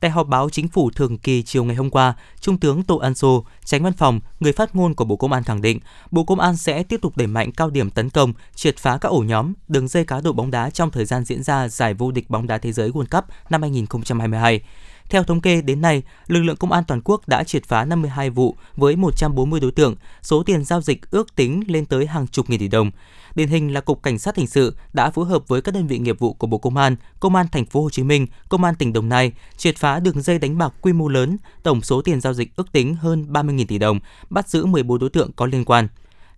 Tại 0.00 0.10
họp 0.10 0.28
báo 0.28 0.50
chính 0.50 0.68
phủ 0.68 0.90
thường 0.90 1.18
kỳ 1.18 1.42
chiều 1.42 1.64
ngày 1.64 1.76
hôm 1.76 1.90
qua, 1.90 2.14
Trung 2.40 2.58
tướng 2.58 2.82
Tô 2.82 2.96
Ân 2.96 3.14
Sô, 3.14 3.44
tránh 3.64 3.82
văn 3.82 3.92
phòng, 3.92 4.20
người 4.40 4.52
phát 4.52 4.74
ngôn 4.74 4.94
của 4.94 5.04
Bộ 5.04 5.16
Công 5.16 5.32
an 5.32 5.42
khẳng 5.42 5.62
định, 5.62 5.80
Bộ 6.10 6.24
Công 6.24 6.40
an 6.40 6.56
sẽ 6.56 6.82
tiếp 6.82 7.00
tục 7.02 7.16
đẩy 7.16 7.26
mạnh 7.26 7.52
cao 7.52 7.70
điểm 7.70 7.90
tấn 7.90 8.10
công, 8.10 8.32
triệt 8.54 8.76
phá 8.76 8.98
các 9.00 9.08
ổ 9.08 9.18
nhóm, 9.18 9.52
đường 9.68 9.88
dây 9.88 10.04
cá 10.04 10.20
độ 10.20 10.32
bóng 10.32 10.50
đá 10.50 10.70
trong 10.70 10.90
thời 10.90 11.04
gian 11.04 11.24
diễn 11.24 11.42
ra 11.42 11.68
giải 11.68 11.94
vô 11.94 12.10
địch 12.10 12.30
bóng 12.30 12.46
đá 12.46 12.58
thế 12.58 12.72
giới 12.72 12.90
World 12.90 13.20
Cup 13.20 13.24
năm 13.50 13.62
2022. 13.62 14.60
Theo 15.08 15.24
thống 15.24 15.40
kê 15.40 15.62
đến 15.62 15.80
nay, 15.80 16.02
lực 16.26 16.40
lượng 16.40 16.56
công 16.56 16.72
an 16.72 16.84
toàn 16.84 17.00
quốc 17.04 17.28
đã 17.28 17.44
triệt 17.44 17.64
phá 17.64 17.84
52 17.84 18.30
vụ 18.30 18.56
với 18.76 18.96
140 18.96 19.60
đối 19.60 19.72
tượng, 19.72 19.94
số 20.22 20.42
tiền 20.42 20.64
giao 20.64 20.80
dịch 20.80 21.10
ước 21.10 21.34
tính 21.36 21.62
lên 21.66 21.86
tới 21.86 22.06
hàng 22.06 22.26
chục 22.26 22.50
nghìn 22.50 22.60
tỷ 22.60 22.68
đồng. 22.68 22.90
Điển 23.34 23.48
hình 23.48 23.72
là 23.72 23.80
Cục 23.80 24.02
Cảnh 24.02 24.18
sát 24.18 24.36
hình 24.36 24.46
sự 24.46 24.76
đã 24.92 25.10
phối 25.10 25.26
hợp 25.26 25.48
với 25.48 25.62
các 25.62 25.74
đơn 25.74 25.86
vị 25.86 25.98
nghiệp 25.98 26.18
vụ 26.18 26.32
của 26.32 26.46
Bộ 26.46 26.58
Công 26.58 26.76
an, 26.76 26.96
Công 27.20 27.34
an 27.34 27.46
thành 27.52 27.64
phố 27.64 27.82
Hồ 27.82 27.90
Chí 27.90 28.02
Minh, 28.02 28.26
Công 28.48 28.64
an 28.64 28.74
tỉnh 28.74 28.92
Đồng 28.92 29.08
Nai 29.08 29.32
triệt 29.56 29.76
phá 29.76 30.00
đường 30.00 30.22
dây 30.22 30.38
đánh 30.38 30.58
bạc 30.58 30.74
quy 30.80 30.92
mô 30.92 31.08
lớn, 31.08 31.36
tổng 31.62 31.82
số 31.82 32.02
tiền 32.02 32.20
giao 32.20 32.34
dịch 32.34 32.56
ước 32.56 32.72
tính 32.72 32.94
hơn 32.94 33.26
30.000 33.30 33.66
tỷ 33.66 33.78
đồng, 33.78 34.00
bắt 34.30 34.48
giữ 34.48 34.66
14 34.66 34.98
đối 34.98 35.10
tượng 35.10 35.32
có 35.32 35.46
liên 35.46 35.64
quan. 35.64 35.88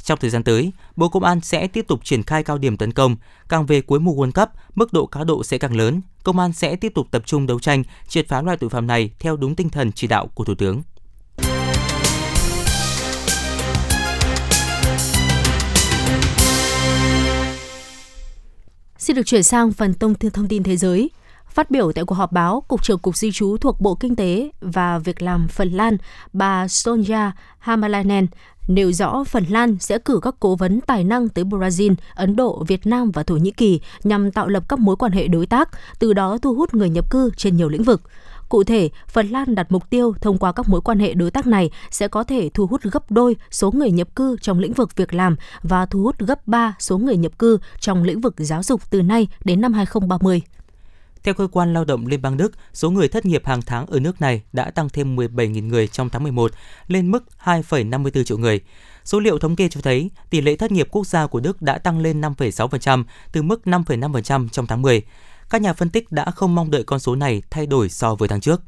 Trong 0.02 0.18
thời 0.18 0.30
gian 0.30 0.44
tới, 0.44 0.72
Bộ 0.96 1.08
Công 1.08 1.24
an 1.24 1.40
sẽ 1.40 1.66
tiếp 1.66 1.84
tục 1.88 2.00
triển 2.04 2.22
khai 2.22 2.42
cao 2.42 2.58
điểm 2.58 2.76
tấn 2.76 2.92
công. 2.92 3.16
Càng 3.48 3.66
về 3.66 3.80
cuối 3.80 4.00
mùa 4.00 4.12
World 4.12 4.32
Cup, 4.32 4.48
mức 4.74 4.92
độ 4.92 5.06
cá 5.06 5.24
độ 5.24 5.44
sẽ 5.44 5.58
càng 5.58 5.76
lớn. 5.76 6.00
Công 6.24 6.38
an 6.38 6.52
sẽ 6.52 6.76
tiếp 6.76 6.92
tục 6.94 7.06
tập 7.10 7.22
trung 7.26 7.46
đấu 7.46 7.58
tranh, 7.58 7.82
triệt 8.08 8.28
phá 8.28 8.42
loại 8.42 8.56
tội 8.56 8.70
phạm 8.70 8.86
này 8.86 9.10
theo 9.18 9.36
đúng 9.36 9.54
tinh 9.54 9.68
thần 9.68 9.92
chỉ 9.92 10.06
đạo 10.06 10.26
của 10.34 10.44
Thủ 10.44 10.54
tướng. 10.54 10.82
Xin 18.98 19.16
được 19.16 19.26
chuyển 19.26 19.42
sang 19.42 19.72
phần 19.72 19.94
thông 19.94 20.14
thông 20.14 20.48
tin 20.48 20.62
thế 20.62 20.76
giới. 20.76 21.10
Phát 21.50 21.70
biểu 21.70 21.92
tại 21.92 22.04
cuộc 22.04 22.14
họp 22.14 22.32
báo, 22.32 22.62
Cục 22.68 22.82
trưởng 22.82 22.98
Cục 22.98 23.16
Di 23.16 23.32
trú 23.32 23.56
thuộc 23.56 23.80
Bộ 23.80 23.94
Kinh 23.94 24.16
tế 24.16 24.50
và 24.60 24.98
Việc 24.98 25.22
làm 25.22 25.48
Phần 25.48 25.70
Lan, 25.70 25.96
bà 26.32 26.66
Sonja 26.66 27.30
Hamalainen 27.58 28.26
nêu 28.68 28.92
rõ 28.92 29.24
Phần 29.24 29.44
Lan 29.48 29.76
sẽ 29.80 29.98
cử 29.98 30.20
các 30.22 30.34
cố 30.40 30.56
vấn 30.56 30.80
tài 30.80 31.04
năng 31.04 31.28
tới 31.28 31.44
Brazil, 31.44 31.94
Ấn 32.14 32.36
Độ, 32.36 32.64
Việt 32.68 32.86
Nam 32.86 33.10
và 33.10 33.22
Thổ 33.22 33.36
Nhĩ 33.36 33.50
Kỳ 33.50 33.80
nhằm 34.04 34.30
tạo 34.30 34.48
lập 34.48 34.64
các 34.68 34.78
mối 34.78 34.96
quan 34.96 35.12
hệ 35.12 35.28
đối 35.28 35.46
tác, 35.46 35.68
từ 35.98 36.12
đó 36.12 36.38
thu 36.42 36.54
hút 36.54 36.74
người 36.74 36.90
nhập 36.90 37.10
cư 37.10 37.30
trên 37.36 37.56
nhiều 37.56 37.68
lĩnh 37.68 37.82
vực. 37.82 38.02
Cụ 38.48 38.64
thể, 38.64 38.90
Phần 39.08 39.28
Lan 39.28 39.54
đặt 39.54 39.72
mục 39.72 39.90
tiêu 39.90 40.14
thông 40.20 40.38
qua 40.38 40.52
các 40.52 40.68
mối 40.68 40.80
quan 40.80 40.98
hệ 40.98 41.14
đối 41.14 41.30
tác 41.30 41.46
này 41.46 41.70
sẽ 41.90 42.08
có 42.08 42.24
thể 42.24 42.50
thu 42.54 42.66
hút 42.66 42.82
gấp 42.82 43.10
đôi 43.10 43.36
số 43.50 43.70
người 43.70 43.90
nhập 43.90 44.16
cư 44.16 44.36
trong 44.40 44.58
lĩnh 44.58 44.72
vực 44.72 44.96
việc 44.96 45.14
làm 45.14 45.36
và 45.62 45.86
thu 45.86 46.02
hút 46.02 46.18
gấp 46.18 46.46
3 46.46 46.76
số 46.78 46.98
người 46.98 47.16
nhập 47.16 47.38
cư 47.38 47.58
trong 47.80 48.02
lĩnh 48.02 48.20
vực 48.20 48.34
giáo 48.38 48.62
dục 48.62 48.90
từ 48.90 49.02
nay 49.02 49.28
đến 49.44 49.60
năm 49.60 49.72
2030. 49.72 50.42
Theo 51.24 51.34
cơ 51.34 51.46
quan 51.52 51.72
lao 51.72 51.84
động 51.84 52.06
Liên 52.06 52.22
bang 52.22 52.36
Đức, 52.36 52.52
số 52.72 52.90
người 52.90 53.08
thất 53.08 53.26
nghiệp 53.26 53.46
hàng 53.46 53.62
tháng 53.62 53.86
ở 53.86 54.00
nước 54.00 54.20
này 54.20 54.42
đã 54.52 54.70
tăng 54.70 54.88
thêm 54.88 55.16
17.000 55.16 55.66
người 55.66 55.88
trong 55.88 56.10
tháng 56.10 56.22
11 56.22 56.52
lên 56.86 57.10
mức 57.10 57.24
2,54 57.44 58.24
triệu 58.24 58.38
người. 58.38 58.60
Số 59.04 59.20
liệu 59.20 59.38
thống 59.38 59.56
kê 59.56 59.68
cho 59.68 59.80
thấy 59.80 60.10
tỷ 60.30 60.40
lệ 60.40 60.56
thất 60.56 60.72
nghiệp 60.72 60.88
quốc 60.90 61.06
gia 61.06 61.26
của 61.26 61.40
Đức 61.40 61.62
đã 61.62 61.78
tăng 61.78 61.98
lên 61.98 62.20
5,6% 62.20 63.04
từ 63.32 63.42
mức 63.42 63.60
5,5% 63.64 64.48
trong 64.48 64.66
tháng 64.66 64.82
10. 64.82 65.02
Các 65.50 65.62
nhà 65.62 65.72
phân 65.72 65.90
tích 65.90 66.12
đã 66.12 66.30
không 66.30 66.54
mong 66.54 66.70
đợi 66.70 66.84
con 66.84 67.00
số 67.00 67.16
này 67.16 67.42
thay 67.50 67.66
đổi 67.66 67.88
so 67.88 68.14
với 68.14 68.28
tháng 68.28 68.40
trước. 68.40 68.62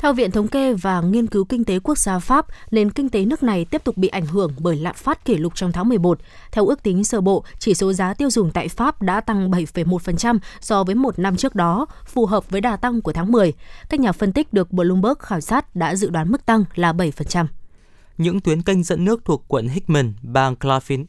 Theo 0.00 0.12
Viện 0.12 0.30
Thống 0.30 0.48
kê 0.48 0.74
và 0.74 1.00
Nghiên 1.00 1.26
cứu 1.26 1.44
Kinh 1.44 1.64
tế 1.64 1.78
Quốc 1.78 1.98
gia 1.98 2.18
Pháp, 2.18 2.46
nền 2.70 2.90
kinh 2.90 3.08
tế 3.08 3.24
nước 3.24 3.42
này 3.42 3.64
tiếp 3.64 3.84
tục 3.84 3.96
bị 3.96 4.08
ảnh 4.08 4.26
hưởng 4.26 4.52
bởi 4.58 4.76
lạm 4.76 4.94
phát 4.94 5.24
kỷ 5.24 5.36
lục 5.36 5.52
trong 5.54 5.72
tháng 5.72 5.88
11. 5.88 6.18
Theo 6.52 6.66
ước 6.66 6.82
tính 6.82 7.04
sơ 7.04 7.20
bộ, 7.20 7.44
chỉ 7.58 7.74
số 7.74 7.92
giá 7.92 8.14
tiêu 8.14 8.30
dùng 8.30 8.50
tại 8.50 8.68
Pháp 8.68 9.02
đã 9.02 9.20
tăng 9.20 9.50
7,1% 9.50 10.38
so 10.60 10.84
với 10.84 10.94
một 10.94 11.18
năm 11.18 11.36
trước 11.36 11.54
đó, 11.54 11.86
phù 12.06 12.26
hợp 12.26 12.50
với 12.50 12.60
đà 12.60 12.76
tăng 12.76 13.02
của 13.02 13.12
tháng 13.12 13.32
10. 13.32 13.52
Các 13.88 14.00
nhà 14.00 14.12
phân 14.12 14.32
tích 14.32 14.52
được 14.52 14.72
Bloomberg 14.72 15.18
khảo 15.18 15.40
sát 15.40 15.76
đã 15.76 15.94
dự 15.94 16.10
đoán 16.10 16.32
mức 16.32 16.46
tăng 16.46 16.64
là 16.74 16.92
7%. 16.92 17.46
những 18.18 18.40
tuyến 18.40 18.62
kênh 18.62 18.82
dẫn 18.82 19.04
nước 19.04 19.24
thuộc 19.24 19.44
quận 19.48 19.68
Hickman, 19.68 20.12
bang 20.22 20.54
Clarfin, 20.60 21.04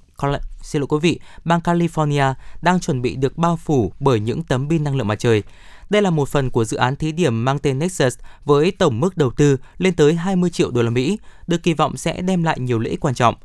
xin 0.61 0.81
lỗi 0.81 0.87
quý 0.87 0.97
vị, 1.01 1.19
bang 1.45 1.59
California 1.59 2.33
đang 2.61 2.79
chuẩn 2.79 3.01
bị 3.01 3.15
được 3.15 3.37
bao 3.37 3.57
phủ 3.57 3.93
bởi 3.99 4.19
những 4.19 4.43
tấm 4.43 4.69
pin 4.69 4.83
năng 4.83 4.95
lượng 4.95 5.07
mặt 5.07 5.19
trời. 5.19 5.43
Đây 5.91 6.01
là 6.01 6.09
một 6.09 6.29
phần 6.29 6.49
của 6.49 6.65
dự 6.65 6.77
án 6.77 6.95
thí 6.95 7.11
điểm 7.11 7.45
mang 7.45 7.59
tên 7.59 7.79
Nexus 7.79 8.17
với 8.45 8.71
tổng 8.71 8.99
mức 8.99 9.17
đầu 9.17 9.31
tư 9.31 9.57
lên 9.77 9.93
tới 9.93 10.13
20 10.13 10.49
triệu 10.49 10.71
đô 10.71 10.81
la 10.81 10.89
Mỹ, 10.89 11.17
được 11.47 11.63
kỳ 11.63 11.73
vọng 11.73 11.97
sẽ 11.97 12.21
đem 12.21 12.43
lại 12.43 12.59
nhiều 12.59 12.79
lợi 12.79 12.91
ích 12.91 12.99
quan 12.99 13.15
trọng. 13.15 13.35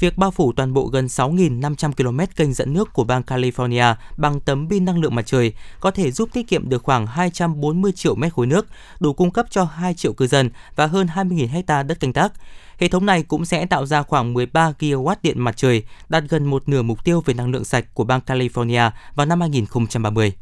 Việc 0.00 0.18
bao 0.18 0.30
phủ 0.30 0.52
toàn 0.52 0.72
bộ 0.72 0.86
gần 0.86 1.06
6.500 1.06 1.92
km 1.92 2.20
kênh 2.36 2.52
dẫn 2.52 2.72
nước 2.72 2.92
của 2.92 3.04
bang 3.04 3.22
California 3.22 3.94
bằng 4.16 4.40
tấm 4.40 4.68
pin 4.68 4.84
năng 4.84 5.00
lượng 5.00 5.14
mặt 5.14 5.26
trời 5.26 5.52
có 5.80 5.90
thể 5.90 6.10
giúp 6.10 6.28
tiết 6.32 6.48
kiệm 6.48 6.68
được 6.68 6.82
khoảng 6.82 7.06
240 7.06 7.92
triệu 7.92 8.14
mét 8.14 8.32
khối 8.32 8.46
nước, 8.46 8.66
đủ 9.00 9.12
cung 9.12 9.30
cấp 9.30 9.46
cho 9.50 9.64
2 9.64 9.94
triệu 9.94 10.12
cư 10.12 10.26
dân 10.26 10.50
và 10.76 10.86
hơn 10.86 11.06
20.000 11.14 11.48
hecta 11.48 11.82
đất 11.82 12.00
canh 12.00 12.12
tác. 12.12 12.32
Hệ 12.78 12.88
thống 12.88 13.06
này 13.06 13.22
cũng 13.22 13.44
sẽ 13.44 13.66
tạo 13.66 13.86
ra 13.86 14.02
khoảng 14.02 14.32
13 14.32 14.72
GW 14.78 15.14
điện 15.22 15.40
mặt 15.40 15.56
trời, 15.56 15.82
đạt 16.08 16.24
gần 16.28 16.44
một 16.44 16.68
nửa 16.68 16.82
mục 16.82 17.04
tiêu 17.04 17.22
về 17.26 17.34
năng 17.34 17.50
lượng 17.50 17.64
sạch 17.64 17.84
của 17.94 18.04
bang 18.04 18.20
California 18.26 18.90
vào 19.14 19.26
năm 19.26 19.40
2030. 19.40 20.32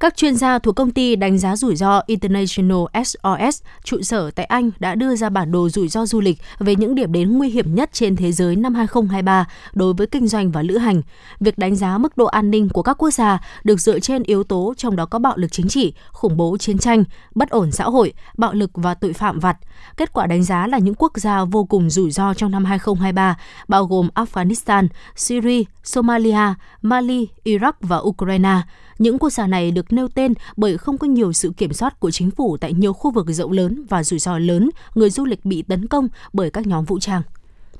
Các 0.00 0.16
chuyên 0.16 0.36
gia 0.36 0.58
thuộc 0.58 0.76
công 0.76 0.90
ty 0.90 1.16
đánh 1.16 1.38
giá 1.38 1.56
rủi 1.56 1.76
ro 1.76 2.02
International 2.06 3.04
SOS 3.04 3.62
trụ 3.84 4.02
sở 4.02 4.30
tại 4.30 4.46
Anh 4.46 4.70
đã 4.78 4.94
đưa 4.94 5.16
ra 5.16 5.30
bản 5.30 5.52
đồ 5.52 5.68
rủi 5.68 5.88
ro 5.88 6.06
du 6.06 6.20
lịch 6.20 6.38
về 6.58 6.76
những 6.76 6.94
điểm 6.94 7.12
đến 7.12 7.38
nguy 7.38 7.48
hiểm 7.48 7.74
nhất 7.74 7.90
trên 7.92 8.16
thế 8.16 8.32
giới 8.32 8.56
năm 8.56 8.74
2023 8.74 9.46
đối 9.72 9.94
với 9.94 10.06
kinh 10.06 10.28
doanh 10.28 10.50
và 10.50 10.62
lữ 10.62 10.78
hành. 10.78 11.02
Việc 11.40 11.58
đánh 11.58 11.76
giá 11.76 11.98
mức 11.98 12.16
độ 12.16 12.24
an 12.24 12.50
ninh 12.50 12.68
của 12.68 12.82
các 12.82 12.94
quốc 12.98 13.10
gia 13.10 13.38
được 13.64 13.80
dựa 13.80 13.98
trên 13.98 14.22
yếu 14.22 14.44
tố 14.44 14.74
trong 14.76 14.96
đó 14.96 15.06
có 15.06 15.18
bạo 15.18 15.36
lực 15.36 15.52
chính 15.52 15.68
trị, 15.68 15.92
khủng 16.12 16.36
bố 16.36 16.56
chiến 16.56 16.78
tranh, 16.78 17.04
bất 17.34 17.50
ổn 17.50 17.72
xã 17.72 17.84
hội, 17.84 18.12
bạo 18.36 18.52
lực 18.52 18.70
và 18.74 18.94
tội 18.94 19.12
phạm 19.12 19.38
vặt. 19.38 19.56
Kết 19.96 20.12
quả 20.12 20.26
đánh 20.26 20.44
giá 20.44 20.66
là 20.66 20.78
những 20.78 20.94
quốc 20.94 21.12
gia 21.18 21.44
vô 21.44 21.64
cùng 21.64 21.90
rủi 21.90 22.10
ro 22.10 22.34
trong 22.34 22.50
năm 22.50 22.64
2023, 22.64 23.36
bao 23.68 23.84
gồm 23.84 24.08
Afghanistan, 24.14 24.88
Syria, 25.16 25.62
Somalia, 25.84 26.54
Mali, 26.82 27.28
Iraq 27.44 27.72
và 27.80 27.96
Ukraine. 27.96 28.60
Những 29.00 29.18
quốc 29.18 29.30
gia 29.30 29.46
này 29.46 29.70
được 29.70 29.92
nêu 29.92 30.08
tên 30.08 30.34
bởi 30.56 30.78
không 30.78 30.98
có 30.98 31.06
nhiều 31.06 31.32
sự 31.32 31.52
kiểm 31.56 31.72
soát 31.72 32.00
của 32.00 32.10
chính 32.10 32.30
phủ 32.30 32.56
tại 32.56 32.72
nhiều 32.72 32.92
khu 32.92 33.10
vực 33.10 33.26
rộng 33.28 33.52
lớn 33.52 33.84
và 33.88 34.04
rủi 34.04 34.18
ro 34.18 34.38
lớn, 34.38 34.70
người 34.94 35.10
du 35.10 35.24
lịch 35.24 35.44
bị 35.44 35.62
tấn 35.62 35.86
công 35.88 36.08
bởi 36.32 36.50
các 36.50 36.66
nhóm 36.66 36.84
vũ 36.84 36.98
trang. 36.98 37.22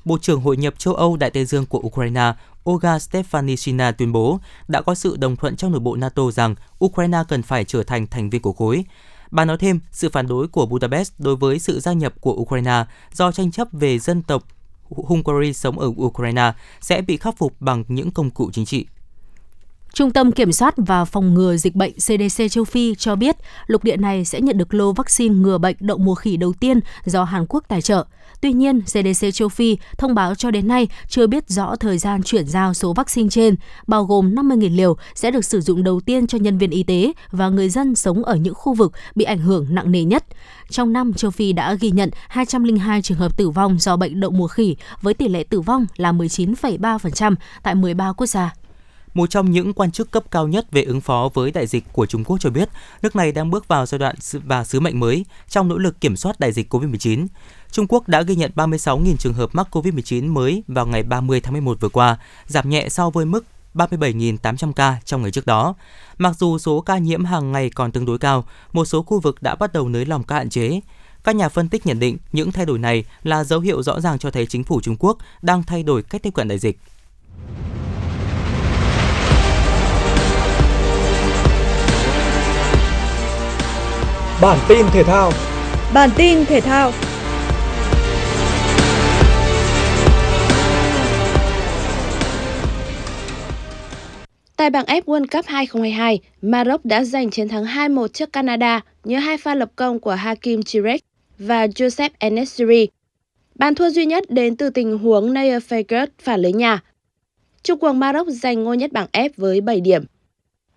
Bộ 0.04 0.18
trưởng 0.18 0.40
Hội 0.40 0.56
nhập 0.56 0.74
châu 0.78 0.94
Âu 0.94 1.16
Đại 1.16 1.30
Tây 1.30 1.44
Dương 1.44 1.66
của 1.66 1.78
Ukraine 1.78 2.33
Olga 2.70 2.96
Stefanishina 2.96 3.92
tuyên 3.92 4.12
bố 4.12 4.38
đã 4.68 4.83
có 4.83 4.94
sự 4.94 5.16
đồng 5.16 5.37
thuận 5.37 5.56
trong 5.56 5.70
nội 5.70 5.80
bộ 5.80 5.96
NATO 5.96 6.30
rằng 6.30 6.54
Ukraine 6.85 7.18
cần 7.28 7.42
phải 7.42 7.64
trở 7.64 7.83
thành 7.83 8.06
thành 8.06 8.30
viên 8.30 8.42
của 8.42 8.52
khối. 8.52 8.85
Bà 9.30 9.44
nói 9.44 9.59
thêm, 9.59 9.80
sự 9.90 10.09
phản 10.09 10.26
đối 10.26 10.48
của 10.48 10.66
Budapest 10.66 11.12
đối 11.18 11.37
với 11.37 11.59
sự 11.59 11.80
gia 11.80 11.92
nhập 11.92 12.14
của 12.20 12.33
Ukraine 12.33 12.85
do 13.12 13.33
tranh 13.33 13.50
chấp 13.50 13.68
về 13.72 13.98
dân 13.98 14.22
tộc 14.22 14.44
Hungary 14.88 15.52
sống 15.52 15.78
ở 15.78 15.87
Ukraine 15.96 16.52
sẽ 16.80 17.02
bị 17.02 17.16
khắc 17.16 17.37
phục 17.37 17.61
bằng 17.61 17.85
những 17.88 18.11
công 18.11 18.30
cụ 18.30 18.50
chính 18.52 18.64
trị. 18.64 18.87
Trung 19.92 20.11
tâm 20.11 20.33
Kiểm 20.33 20.53
soát 20.53 20.74
và 20.76 21.05
Phòng 21.05 21.35
ngừa 21.35 21.57
Dịch 21.57 21.74
bệnh 21.74 21.92
CDC 21.92 22.42
châu 22.50 22.64
Phi 22.64 22.94
cho 22.94 23.16
biết 23.16 23.37
lục 23.66 23.85
địa 23.85 23.96
này 23.96 24.24
sẽ 24.24 24.40
nhận 24.40 24.59
được 24.59 24.74
lô 24.74 24.92
vaccine 24.92 25.35
ngừa 25.35 25.59
bệnh 25.59 25.76
đậu 25.81 25.98
mùa 25.98 26.14
khỉ 26.14 26.37
đầu 26.37 26.53
tiên 26.53 26.81
do 27.05 27.24
Hàn 27.24 27.46
Quốc 27.48 27.64
tài 27.68 27.83
trợ. 27.83 28.05
Tuy 28.40 28.53
nhiên, 28.53 28.81
CDC 28.81 29.26
châu 29.33 29.48
Phi 29.48 29.76
thông 29.98 30.14
báo 30.14 30.35
cho 30.35 30.50
đến 30.50 30.68
nay 30.68 30.88
chưa 31.09 31.26
biết 31.26 31.48
rõ 31.48 31.76
thời 31.76 31.98
gian 31.98 32.22
chuyển 32.22 32.46
giao 32.46 32.74
số 32.74 32.92
vaccine 32.92 33.29
trên, 33.29 33.57
bao 33.87 34.05
gồm 34.05 34.35
50.000 34.35 34.76
liều 34.76 34.96
sẽ 35.14 35.31
được 35.31 35.44
sử 35.44 35.61
dụng 35.61 35.85
đầu 35.85 36.00
tiên 36.00 36.26
cho 36.26 36.38
nhân 36.38 36.59
viên 36.59 36.70
y 36.70 36.83
tế 36.83 37.12
và 37.31 37.48
người 37.48 37.68
dân 37.68 37.94
sống 37.94 38.24
ở 38.24 38.37
những 38.37 38.55
khu 38.55 38.74
vực 38.74 38.92
bị 39.14 39.24
ảnh 39.24 39.38
hưởng 39.38 39.66
nặng 39.70 39.92
nề 39.92 40.05
nhất. 40.05 40.24
Trong 40.70 40.92
năm, 40.92 41.12
châu 41.12 41.31
Phi 41.31 41.53
đã 41.53 41.74
ghi 41.74 41.90
nhận 41.90 42.11
202 42.29 43.03
trường 43.03 43.18
hợp 43.18 43.37
tử 43.37 43.50
vong 43.50 43.79
do 43.79 43.96
bệnh 43.96 44.20
đậu 44.20 44.31
mùa 44.31 44.48
khỉ 44.48 44.76
với 45.03 45.14
tỷ 45.14 45.29
lệ 45.29 45.44
tử 45.44 45.61
vong 45.61 45.87
là 45.96 46.12
19,3% 46.12 47.35
tại 47.62 47.74
13 47.74 48.12
quốc 48.12 48.26
gia. 48.26 48.60
Một 49.14 49.31
trong 49.31 49.51
những 49.51 49.73
quan 49.73 49.90
chức 49.90 50.11
cấp 50.11 50.25
cao 50.31 50.49
nhất 50.49 50.66
về 50.73 50.83
ứng 50.83 51.01
phó 51.01 51.29
với 51.35 51.51
đại 51.51 51.66
dịch 51.66 51.85
của 51.92 52.07
Trung 52.07 52.25
Quốc 52.25 52.38
cho 52.40 52.51
biết, 52.51 52.68
nước 53.03 53.16
này 53.16 53.33
đang 53.33 53.51
bước 53.51 53.68
vào 53.68 53.87
giai 53.87 53.99
đoạn 53.99 54.16
và 54.33 54.64
sứ 54.64 54.81
mệnh 54.81 55.01
mới 55.01 55.25
trong 55.49 55.68
nỗ 55.68 55.79
lực 55.79 56.01
kiểm 56.01 56.16
soát 56.16 56.40
đại 56.40 56.53
dịch 56.53 56.75
COVID-19. 56.75 57.27
Trung 57.70 57.87
Quốc 57.88 58.09
đã 58.09 58.23
ghi 58.23 58.37
nhận 58.37 58.51
36.000 58.55 59.16
trường 59.16 59.35
hợp 59.35 59.51
mắc 59.53 59.68
COVID-19 59.70 60.33
mới 60.33 60.62
vào 60.68 60.87
ngày 60.87 61.03
30 61.03 61.40
tháng 61.40 61.53
11 61.53 61.81
vừa 61.81 61.88
qua, 61.88 62.18
giảm 62.46 62.70
nhẹ 62.70 62.88
so 62.88 63.11
với 63.11 63.25
mức 63.27 63.44
37.800 63.75 64.73
ca 64.73 64.96
trong 65.05 65.23
ngày 65.23 65.31
trước 65.31 65.46
đó. 65.46 65.75
Mặc 66.18 66.37
dù 66.38 66.59
số 66.59 66.81
ca 66.81 66.99
nhiễm 66.99 67.25
hàng 67.25 67.53
ngày 67.53 67.70
còn 67.70 67.92
tương 67.92 68.07
đối 68.07 68.18
cao, 68.18 68.44
một 68.73 68.85
số 68.85 69.03
khu 69.03 69.20
vực 69.20 69.42
đã 69.42 69.55
bắt 69.55 69.73
đầu 69.73 69.88
nới 69.88 70.07
lỏng 70.07 70.23
các 70.23 70.35
hạn 70.35 70.51
chế. 70.51 70.81
Các 71.25 71.37
nhà 71.37 71.49
phân 71.49 71.68
tích 71.68 71.87
nhận 71.87 71.99
định 71.99 72.18
những 72.33 72.53
thay 72.53 72.66
đổi 72.66 72.79
này 72.79 73.05
là 73.23 73.44
dấu 73.44 73.61
hiệu 73.61 73.83
rõ 73.83 74.01
ràng 74.01 74.18
cho 74.18 74.31
thấy 74.31 74.46
chính 74.46 74.64
phủ 74.64 74.81
Trung 74.81 74.96
Quốc 74.99 75.18
đang 75.42 75.62
thay 75.62 75.83
đổi 75.83 76.03
cách 76.03 76.23
tiếp 76.23 76.35
cận 76.35 76.49
đại 76.49 76.59
dịch. 76.59 76.79
Bản 84.42 84.59
tin 84.68 84.87
thể 84.92 85.03
thao. 85.03 85.33
Bản 85.94 86.11
tin 86.16 86.44
thể 86.44 86.61
thao. 86.61 86.92
Tại 94.57 94.70
bảng 94.70 94.85
F 94.85 95.03
World 95.03 95.26
Cup 95.33 95.46
2022, 95.46 96.20
Maroc 96.42 96.85
đã 96.85 97.05
giành 97.05 97.31
chiến 97.31 97.48
thắng 97.48 97.64
2-1 97.64 98.09
trước 98.09 98.33
Canada 98.33 98.81
nhờ 99.05 99.18
hai 99.18 99.38
pha 99.38 99.55
lập 99.55 99.70
công 99.76 100.00
của 100.00 100.14
Hakim 100.14 100.61
Ziyech 100.61 100.98
và 101.38 101.66
Joseph 101.66 102.11
Enesiri. 102.18 102.88
Bàn 103.55 103.74
thua 103.74 103.90
duy 103.90 104.07
nhất 104.07 104.24
đến 104.29 104.57
từ 104.57 104.70
tình 104.70 104.98
huống 104.98 105.35
Nayer 105.35 105.62
Fager 105.68 106.07
phản 106.22 106.40
lưới 106.40 106.53
nhà. 106.53 106.83
Trung 107.62 107.79
quân 107.81 108.00
Maroc 108.00 108.29
giành 108.29 108.64
ngôi 108.64 108.76
nhất 108.76 108.92
bảng 108.92 109.07
F 109.12 109.31
với 109.37 109.61
7 109.61 109.81
điểm. 109.81 110.05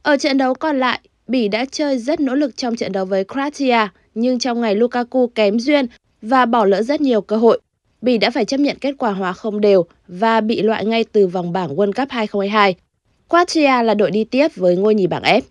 Ở 0.04 0.18
trận 0.18 0.38
đấu 0.38 0.54
còn 0.54 0.80
lại, 0.80 1.00
Bỉ 1.28 1.48
đã 1.48 1.66
chơi 1.72 1.98
rất 1.98 2.20
nỗ 2.20 2.36
lực 2.36 2.58
trong 2.58 2.76
trận 2.76 2.92
đấu 2.92 3.06
với 3.06 3.24
Croatia, 3.24 3.88
nhưng 4.16 4.40
trong 4.40 4.62
ngày 4.62 4.76
Lukaku 4.76 5.28
kém 5.28 5.60
duyên 5.60 5.86
và 6.22 6.46
bỏ 6.46 6.66
lỡ 6.66 6.82
rất 6.82 7.02
nhiều 7.02 7.22
cơ 7.22 7.38
hội. 7.38 7.60
Bỉ 8.02 8.18
đã 8.18 8.30
phải 8.30 8.46
chấp 8.46 8.60
nhận 8.60 8.78
kết 8.82 8.96
quả 8.98 9.12
hòa 9.12 9.34
không 9.34 9.62
đều 9.62 9.86
và 10.08 10.42
bị 10.42 10.62
loại 10.62 10.86
ngay 10.86 11.04
từ 11.04 11.28
vòng 11.28 11.54
bảng 11.54 11.76
World 11.76 11.92
Cup 11.92 12.10
2022. 12.10 12.76
Croatia 13.30 13.84
là 13.84 13.94
đội 13.94 14.12
đi 14.12 14.24
tiếp 14.24 14.48
với 14.56 14.76
ngôi 14.76 14.96
nhì 14.96 15.08
bảng 15.08 15.24
F. 15.24 15.42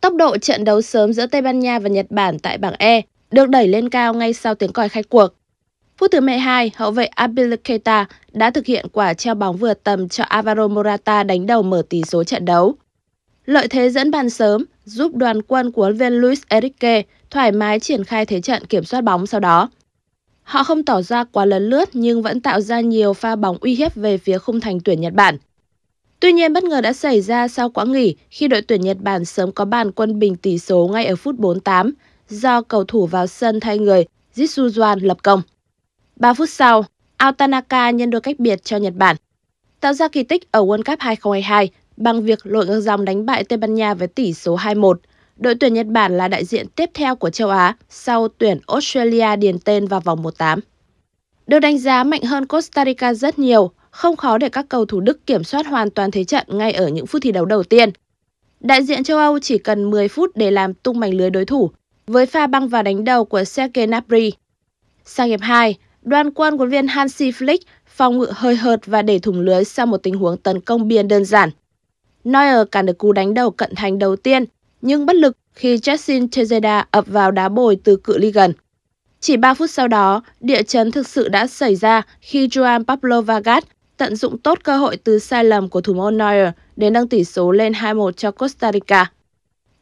Tốc 0.00 0.14
độ 0.14 0.38
trận 0.38 0.64
đấu 0.64 0.82
sớm 0.82 1.12
giữa 1.12 1.26
Tây 1.26 1.42
Ban 1.42 1.60
Nha 1.60 1.78
và 1.78 1.88
Nhật 1.88 2.06
Bản 2.10 2.38
tại 2.38 2.58
bảng 2.58 2.74
E 2.78 3.00
được 3.30 3.48
đẩy 3.48 3.68
lên 3.68 3.88
cao 3.88 4.14
ngay 4.14 4.32
sau 4.32 4.54
tiếng 4.54 4.72
còi 4.72 4.88
khai 4.88 5.02
cuộc. 5.02 5.28
Phút 5.98 6.10
thứ 6.12 6.20
12, 6.20 6.70
hậu 6.76 6.90
vệ 6.90 7.04
Abil 7.06 7.54
Keita 7.64 8.06
đã 8.32 8.50
thực 8.50 8.66
hiện 8.66 8.86
quả 8.92 9.14
treo 9.14 9.34
bóng 9.34 9.56
vừa 9.56 9.74
tầm 9.74 10.08
cho 10.08 10.24
Alvaro 10.24 10.68
Morata 10.68 11.22
đánh 11.22 11.46
đầu 11.46 11.62
mở 11.62 11.82
tỷ 11.88 12.02
số 12.02 12.24
trận 12.24 12.44
đấu. 12.44 12.74
Lợi 13.46 13.68
thế 13.68 13.90
dẫn 13.90 14.10
bàn 14.10 14.30
sớm 14.30 14.64
giúp 14.86 15.14
đoàn 15.14 15.42
quân 15.42 15.70
của 15.72 15.92
viên 15.98 16.12
Luis 16.12 16.42
Enrique 16.48 17.02
thoải 17.30 17.52
mái 17.52 17.80
triển 17.80 18.04
khai 18.04 18.26
thế 18.26 18.40
trận 18.40 18.64
kiểm 18.64 18.84
soát 18.84 19.00
bóng 19.00 19.26
sau 19.26 19.40
đó. 19.40 19.68
Họ 20.42 20.64
không 20.64 20.84
tỏ 20.84 21.02
ra 21.02 21.24
quá 21.24 21.44
lấn 21.44 21.68
lướt 21.68 21.88
nhưng 21.92 22.22
vẫn 22.22 22.40
tạo 22.40 22.60
ra 22.60 22.80
nhiều 22.80 23.12
pha 23.12 23.36
bóng 23.36 23.58
uy 23.60 23.74
hiếp 23.74 23.94
về 23.94 24.18
phía 24.18 24.38
khung 24.38 24.60
thành 24.60 24.80
tuyển 24.80 25.00
Nhật 25.00 25.12
Bản. 25.12 25.36
Tuy 26.20 26.32
nhiên 26.32 26.52
bất 26.52 26.64
ngờ 26.64 26.80
đã 26.80 26.92
xảy 26.92 27.20
ra 27.20 27.48
sau 27.48 27.70
quãng 27.70 27.92
nghỉ 27.92 28.16
khi 28.30 28.48
đội 28.48 28.62
tuyển 28.62 28.80
Nhật 28.80 28.96
Bản 29.00 29.24
sớm 29.24 29.52
có 29.52 29.64
bàn 29.64 29.92
quân 29.92 30.18
bình 30.18 30.36
tỷ 30.36 30.58
số 30.58 30.88
ngay 30.92 31.06
ở 31.06 31.16
phút 31.16 31.38
48 31.38 31.92
do 32.28 32.62
cầu 32.62 32.84
thủ 32.84 33.06
vào 33.06 33.26
sân 33.26 33.60
thay 33.60 33.78
người 33.78 34.04
Jitsuzuan 34.36 34.98
lập 35.06 35.18
công. 35.22 35.42
3 36.16 36.34
phút 36.34 36.50
sau, 36.50 36.84
Altanaka 37.16 37.90
nhân 37.90 38.10
đôi 38.10 38.20
cách 38.20 38.38
biệt 38.38 38.64
cho 38.64 38.76
Nhật 38.76 38.94
Bản, 38.96 39.16
tạo 39.80 39.92
ra 39.92 40.08
kỳ 40.08 40.22
tích 40.22 40.52
ở 40.52 40.60
World 40.60 40.82
Cup 40.82 41.00
2022 41.00 41.70
bằng 41.96 42.22
việc 42.22 42.46
lội 42.46 42.66
ngược 42.66 42.80
dòng 42.80 43.04
đánh 43.04 43.26
bại 43.26 43.44
Tây 43.44 43.56
Ban 43.56 43.74
Nha 43.74 43.94
với 43.94 44.08
tỷ 44.08 44.32
số 44.32 44.56
2-1. 44.56 44.94
Đội 45.36 45.54
tuyển 45.54 45.74
Nhật 45.74 45.86
Bản 45.86 46.16
là 46.16 46.28
đại 46.28 46.44
diện 46.44 46.66
tiếp 46.68 46.90
theo 46.94 47.16
của 47.16 47.30
châu 47.30 47.48
Á 47.48 47.76
sau 47.88 48.28
tuyển 48.28 48.58
Australia 48.66 49.36
điền 49.36 49.58
tên 49.58 49.86
vào 49.86 50.00
vòng 50.00 50.22
1-8. 50.22 50.58
Được 51.46 51.58
đánh 51.58 51.78
giá 51.78 52.04
mạnh 52.04 52.22
hơn 52.22 52.46
Costa 52.46 52.84
Rica 52.84 53.14
rất 53.14 53.38
nhiều, 53.38 53.70
không 53.90 54.16
khó 54.16 54.38
để 54.38 54.48
các 54.48 54.66
cầu 54.68 54.84
thủ 54.84 55.00
Đức 55.00 55.26
kiểm 55.26 55.44
soát 55.44 55.66
hoàn 55.66 55.90
toàn 55.90 56.10
thế 56.10 56.24
trận 56.24 56.46
ngay 56.48 56.72
ở 56.72 56.88
những 56.88 57.06
phút 57.06 57.22
thi 57.22 57.32
đấu 57.32 57.44
đầu 57.44 57.62
tiên. 57.62 57.90
Đại 58.60 58.82
diện 58.82 59.04
châu 59.04 59.18
Âu 59.18 59.38
chỉ 59.38 59.58
cần 59.58 59.90
10 59.90 60.08
phút 60.08 60.30
để 60.36 60.50
làm 60.50 60.74
tung 60.74 61.00
mảnh 61.00 61.14
lưới 61.14 61.30
đối 61.30 61.44
thủ, 61.44 61.70
với 62.06 62.26
pha 62.26 62.46
băng 62.46 62.68
vào 62.68 62.82
đánh 62.82 63.04
đầu 63.04 63.24
của 63.24 63.44
Sergei 63.44 63.86
Gnabry. 63.86 64.32
Sang 65.04 65.28
hiệp 65.28 65.40
2, 65.40 65.74
đoàn 66.02 66.30
quân 66.30 66.58
của 66.58 66.66
viên 66.66 66.86
Hansi 66.86 67.30
Flick 67.30 67.58
phòng 67.86 68.18
ngự 68.18 68.28
hơi 68.34 68.56
hợt 68.56 68.86
và 68.86 69.02
để 69.02 69.18
thủng 69.18 69.40
lưới 69.40 69.64
sau 69.64 69.86
một 69.86 69.96
tình 69.96 70.14
huống 70.14 70.36
tấn 70.36 70.60
công 70.60 70.88
biên 70.88 71.08
đơn 71.08 71.24
giản. 71.24 71.50
Neuer 72.26 72.66
cản 72.72 72.86
được 72.86 72.98
cú 72.98 73.12
đánh 73.12 73.34
đầu 73.34 73.50
cận 73.50 73.74
thành 73.74 73.98
đầu 73.98 74.16
tiên, 74.16 74.44
nhưng 74.82 75.06
bất 75.06 75.16
lực 75.16 75.36
khi 75.52 75.76
Jackson 75.76 76.28
Tejeda 76.28 76.84
ập 76.90 77.04
vào 77.06 77.30
đá 77.30 77.48
bồi 77.48 77.78
từ 77.84 77.96
cự 77.96 78.18
ly 78.18 78.32
gần. 78.32 78.52
Chỉ 79.20 79.36
3 79.36 79.54
phút 79.54 79.70
sau 79.70 79.88
đó, 79.88 80.22
địa 80.40 80.62
chấn 80.62 80.90
thực 80.90 81.08
sự 81.08 81.28
đã 81.28 81.46
xảy 81.46 81.76
ra 81.76 82.02
khi 82.20 82.46
Juan 82.46 82.84
Pablo 82.84 83.20
Vargas 83.20 83.64
tận 83.96 84.16
dụng 84.16 84.38
tốt 84.38 84.58
cơ 84.62 84.76
hội 84.76 84.96
từ 84.96 85.18
sai 85.18 85.44
lầm 85.44 85.68
của 85.68 85.80
thủ 85.80 85.94
môn 85.94 86.18
Neuer 86.18 86.48
để 86.76 86.90
nâng 86.90 87.08
tỷ 87.08 87.24
số 87.24 87.52
lên 87.52 87.72
2-1 87.72 88.12
cho 88.12 88.30
Costa 88.30 88.72
Rica. 88.72 89.10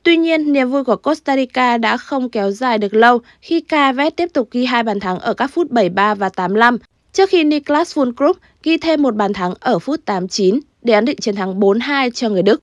Tuy 0.03 0.17
nhiên, 0.17 0.53
niềm 0.53 0.71
vui 0.71 0.85
của 0.85 0.97
Costa 0.97 1.37
Rica 1.37 1.77
đã 1.77 1.97
không 1.97 2.29
kéo 2.29 2.51
dài 2.51 2.79
được 2.79 2.95
lâu 2.95 3.19
khi 3.41 3.61
Cavet 3.61 4.17
tiếp 4.17 4.29
tục 4.33 4.49
ghi 4.51 4.65
hai 4.65 4.83
bàn 4.83 5.01
thắng 5.01 5.19
ở 5.19 5.35
các 5.35 5.47
phút 5.47 5.71
73 5.71 6.15
và 6.15 6.29
85, 6.29 6.79
trước 7.13 7.29
khi 7.29 7.45
Niklas 7.45 7.99
Füllkrug 7.99 8.33
ghi 8.63 8.77
thêm 8.77 9.03
một 9.03 9.17
bàn 9.17 9.33
thắng 9.33 9.55
ở 9.61 9.79
phút 9.79 10.01
89 10.05 10.61
để 10.85 10.95
ấn 10.95 11.05
định 11.05 11.19
chiến 11.21 11.37
thắng 11.37 11.61
4-2 11.61 12.11
cho 12.11 12.29
người 12.29 12.43
Đức. 12.43 12.63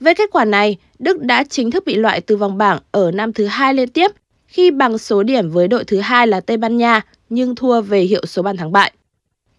Với 0.00 0.14
kết 0.14 0.30
quả 0.32 0.44
này, 0.44 0.76
Đức 0.98 1.22
đã 1.22 1.44
chính 1.44 1.70
thức 1.70 1.82
bị 1.86 1.94
loại 1.94 2.20
từ 2.20 2.36
vòng 2.36 2.58
bảng 2.58 2.78
ở 2.90 3.10
năm 3.10 3.32
thứ 3.32 3.46
hai 3.46 3.74
liên 3.74 3.88
tiếp 3.88 4.10
khi 4.46 4.70
bằng 4.70 4.98
số 4.98 5.22
điểm 5.22 5.50
với 5.50 5.68
đội 5.68 5.84
thứ 5.84 6.00
hai 6.00 6.26
là 6.26 6.40
Tây 6.40 6.56
Ban 6.56 6.76
Nha 6.76 7.00
nhưng 7.28 7.54
thua 7.54 7.80
về 7.80 8.00
hiệu 8.00 8.26
số 8.26 8.42
bàn 8.42 8.56
thắng 8.56 8.72
bại. 8.72 8.92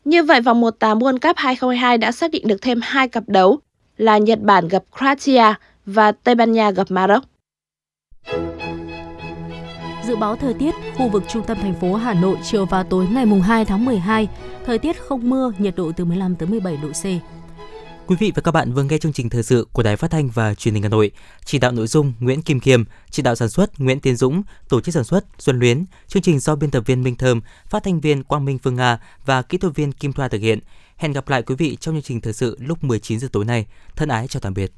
Như 0.06 0.24
vậy, 0.24 0.42
vòng 0.42 0.62
1-8 0.62 1.00
World 1.00 1.20
Cup 1.20 1.38
2022 1.38 1.98
đã 1.98 2.12
xác 2.12 2.32
định 2.32 2.48
được 2.48 2.62
thêm 2.62 2.80
hai 2.84 3.08
cặp 3.08 3.24
đấu 3.28 3.60
là 3.98 4.18
Nhật 4.18 4.40
Bản 4.42 4.68
gặp 4.68 4.84
Croatia 4.98 5.54
và 5.86 6.12
Tây 6.12 6.36
Ban 6.36 6.52
Nha 6.52 6.72
gặp 6.72 6.92
Maroc. 6.92 7.24
Dự 10.08 10.16
báo 10.16 10.36
thời 10.36 10.54
tiết, 10.54 10.72
khu 10.98 11.10
vực 11.10 11.24
trung 11.30 11.44
tâm 11.48 11.58
thành 11.62 11.74
phố 11.82 11.96
Hà 11.96 12.14
Nội 12.14 12.38
chiều 12.44 12.66
và 12.66 12.84
tối 12.84 13.06
ngày 13.12 13.26
mùng 13.26 13.42
2 13.42 13.66
tháng 13.66 13.86
12, 13.86 14.28
thời 14.66 14.80
tiết 14.80 15.02
không 15.02 15.30
mưa, 15.30 15.52
nhiệt 15.58 15.76
độ 15.78 15.92
từ 15.98 16.06
15 16.06 16.36
tới 16.36 16.50
17 16.50 16.78
độ 16.84 16.90
C. 16.90 17.06
Quý 18.12 18.18
vị 18.20 18.32
và 18.36 18.42
các 18.42 18.52
bạn 18.52 18.74
vừa 18.74 18.84
nghe 18.84 18.98
chương 18.98 19.14
trình 19.14 19.30
thời 19.30 19.44
sự 19.44 19.68
của 19.74 19.84
Đài 19.84 19.96
Phát 19.96 20.12
thanh 20.12 20.30
và 20.30 20.54
Truyền 20.54 20.74
hình 20.74 20.84
Hà 20.84 20.90
Nội. 20.90 21.12
Chỉ 21.46 21.60
đạo 21.60 21.72
nội 21.72 21.88
dung 21.88 22.14
Nguyễn 22.20 22.42
Kim 22.42 22.60
Khiêm, 22.60 22.84
chỉ 23.12 23.24
đạo 23.24 23.36
sản 23.36 23.50
xuất 23.50 23.80
Nguyễn 23.80 24.00
Tiến 24.00 24.16
Dũng, 24.16 24.44
tổ 24.70 24.82
chức 24.82 24.94
sản 24.94 25.04
xuất 25.04 25.26
Xuân 25.40 25.60
Luyến. 25.60 25.86
Chương 26.08 26.24
trình 26.24 26.40
do 26.40 26.56
biên 26.56 26.72
tập 26.72 26.84
viên 26.86 27.04
Minh 27.04 27.16
Thơm, 27.16 27.42
phát 27.70 27.84
thanh 27.84 28.00
viên 28.00 28.24
Quang 28.24 28.46
Minh 28.46 28.58
Phương 28.58 28.76
Nga 28.76 29.00
và 29.26 29.42
kỹ 29.42 29.58
thuật 29.58 29.76
viên 29.76 29.92
Kim 29.92 30.14
Thoa 30.14 30.28
thực 30.28 30.42
hiện. 30.42 30.60
Hẹn 30.98 31.12
gặp 31.14 31.30
lại 31.30 31.44
quý 31.44 31.56
vị 31.56 31.78
trong 31.80 31.96
chương 31.96 32.02
trình 32.02 32.22
thời 32.22 32.34
sự 32.34 32.58
lúc 32.60 32.84
19 32.84 33.20
giờ 33.20 33.28
tối 33.32 33.46
nay. 33.46 33.66
Thân 33.96 34.10
ái 34.10 34.28
chào 34.28 34.42
tạm 34.42 34.54
biệt. 34.54 34.72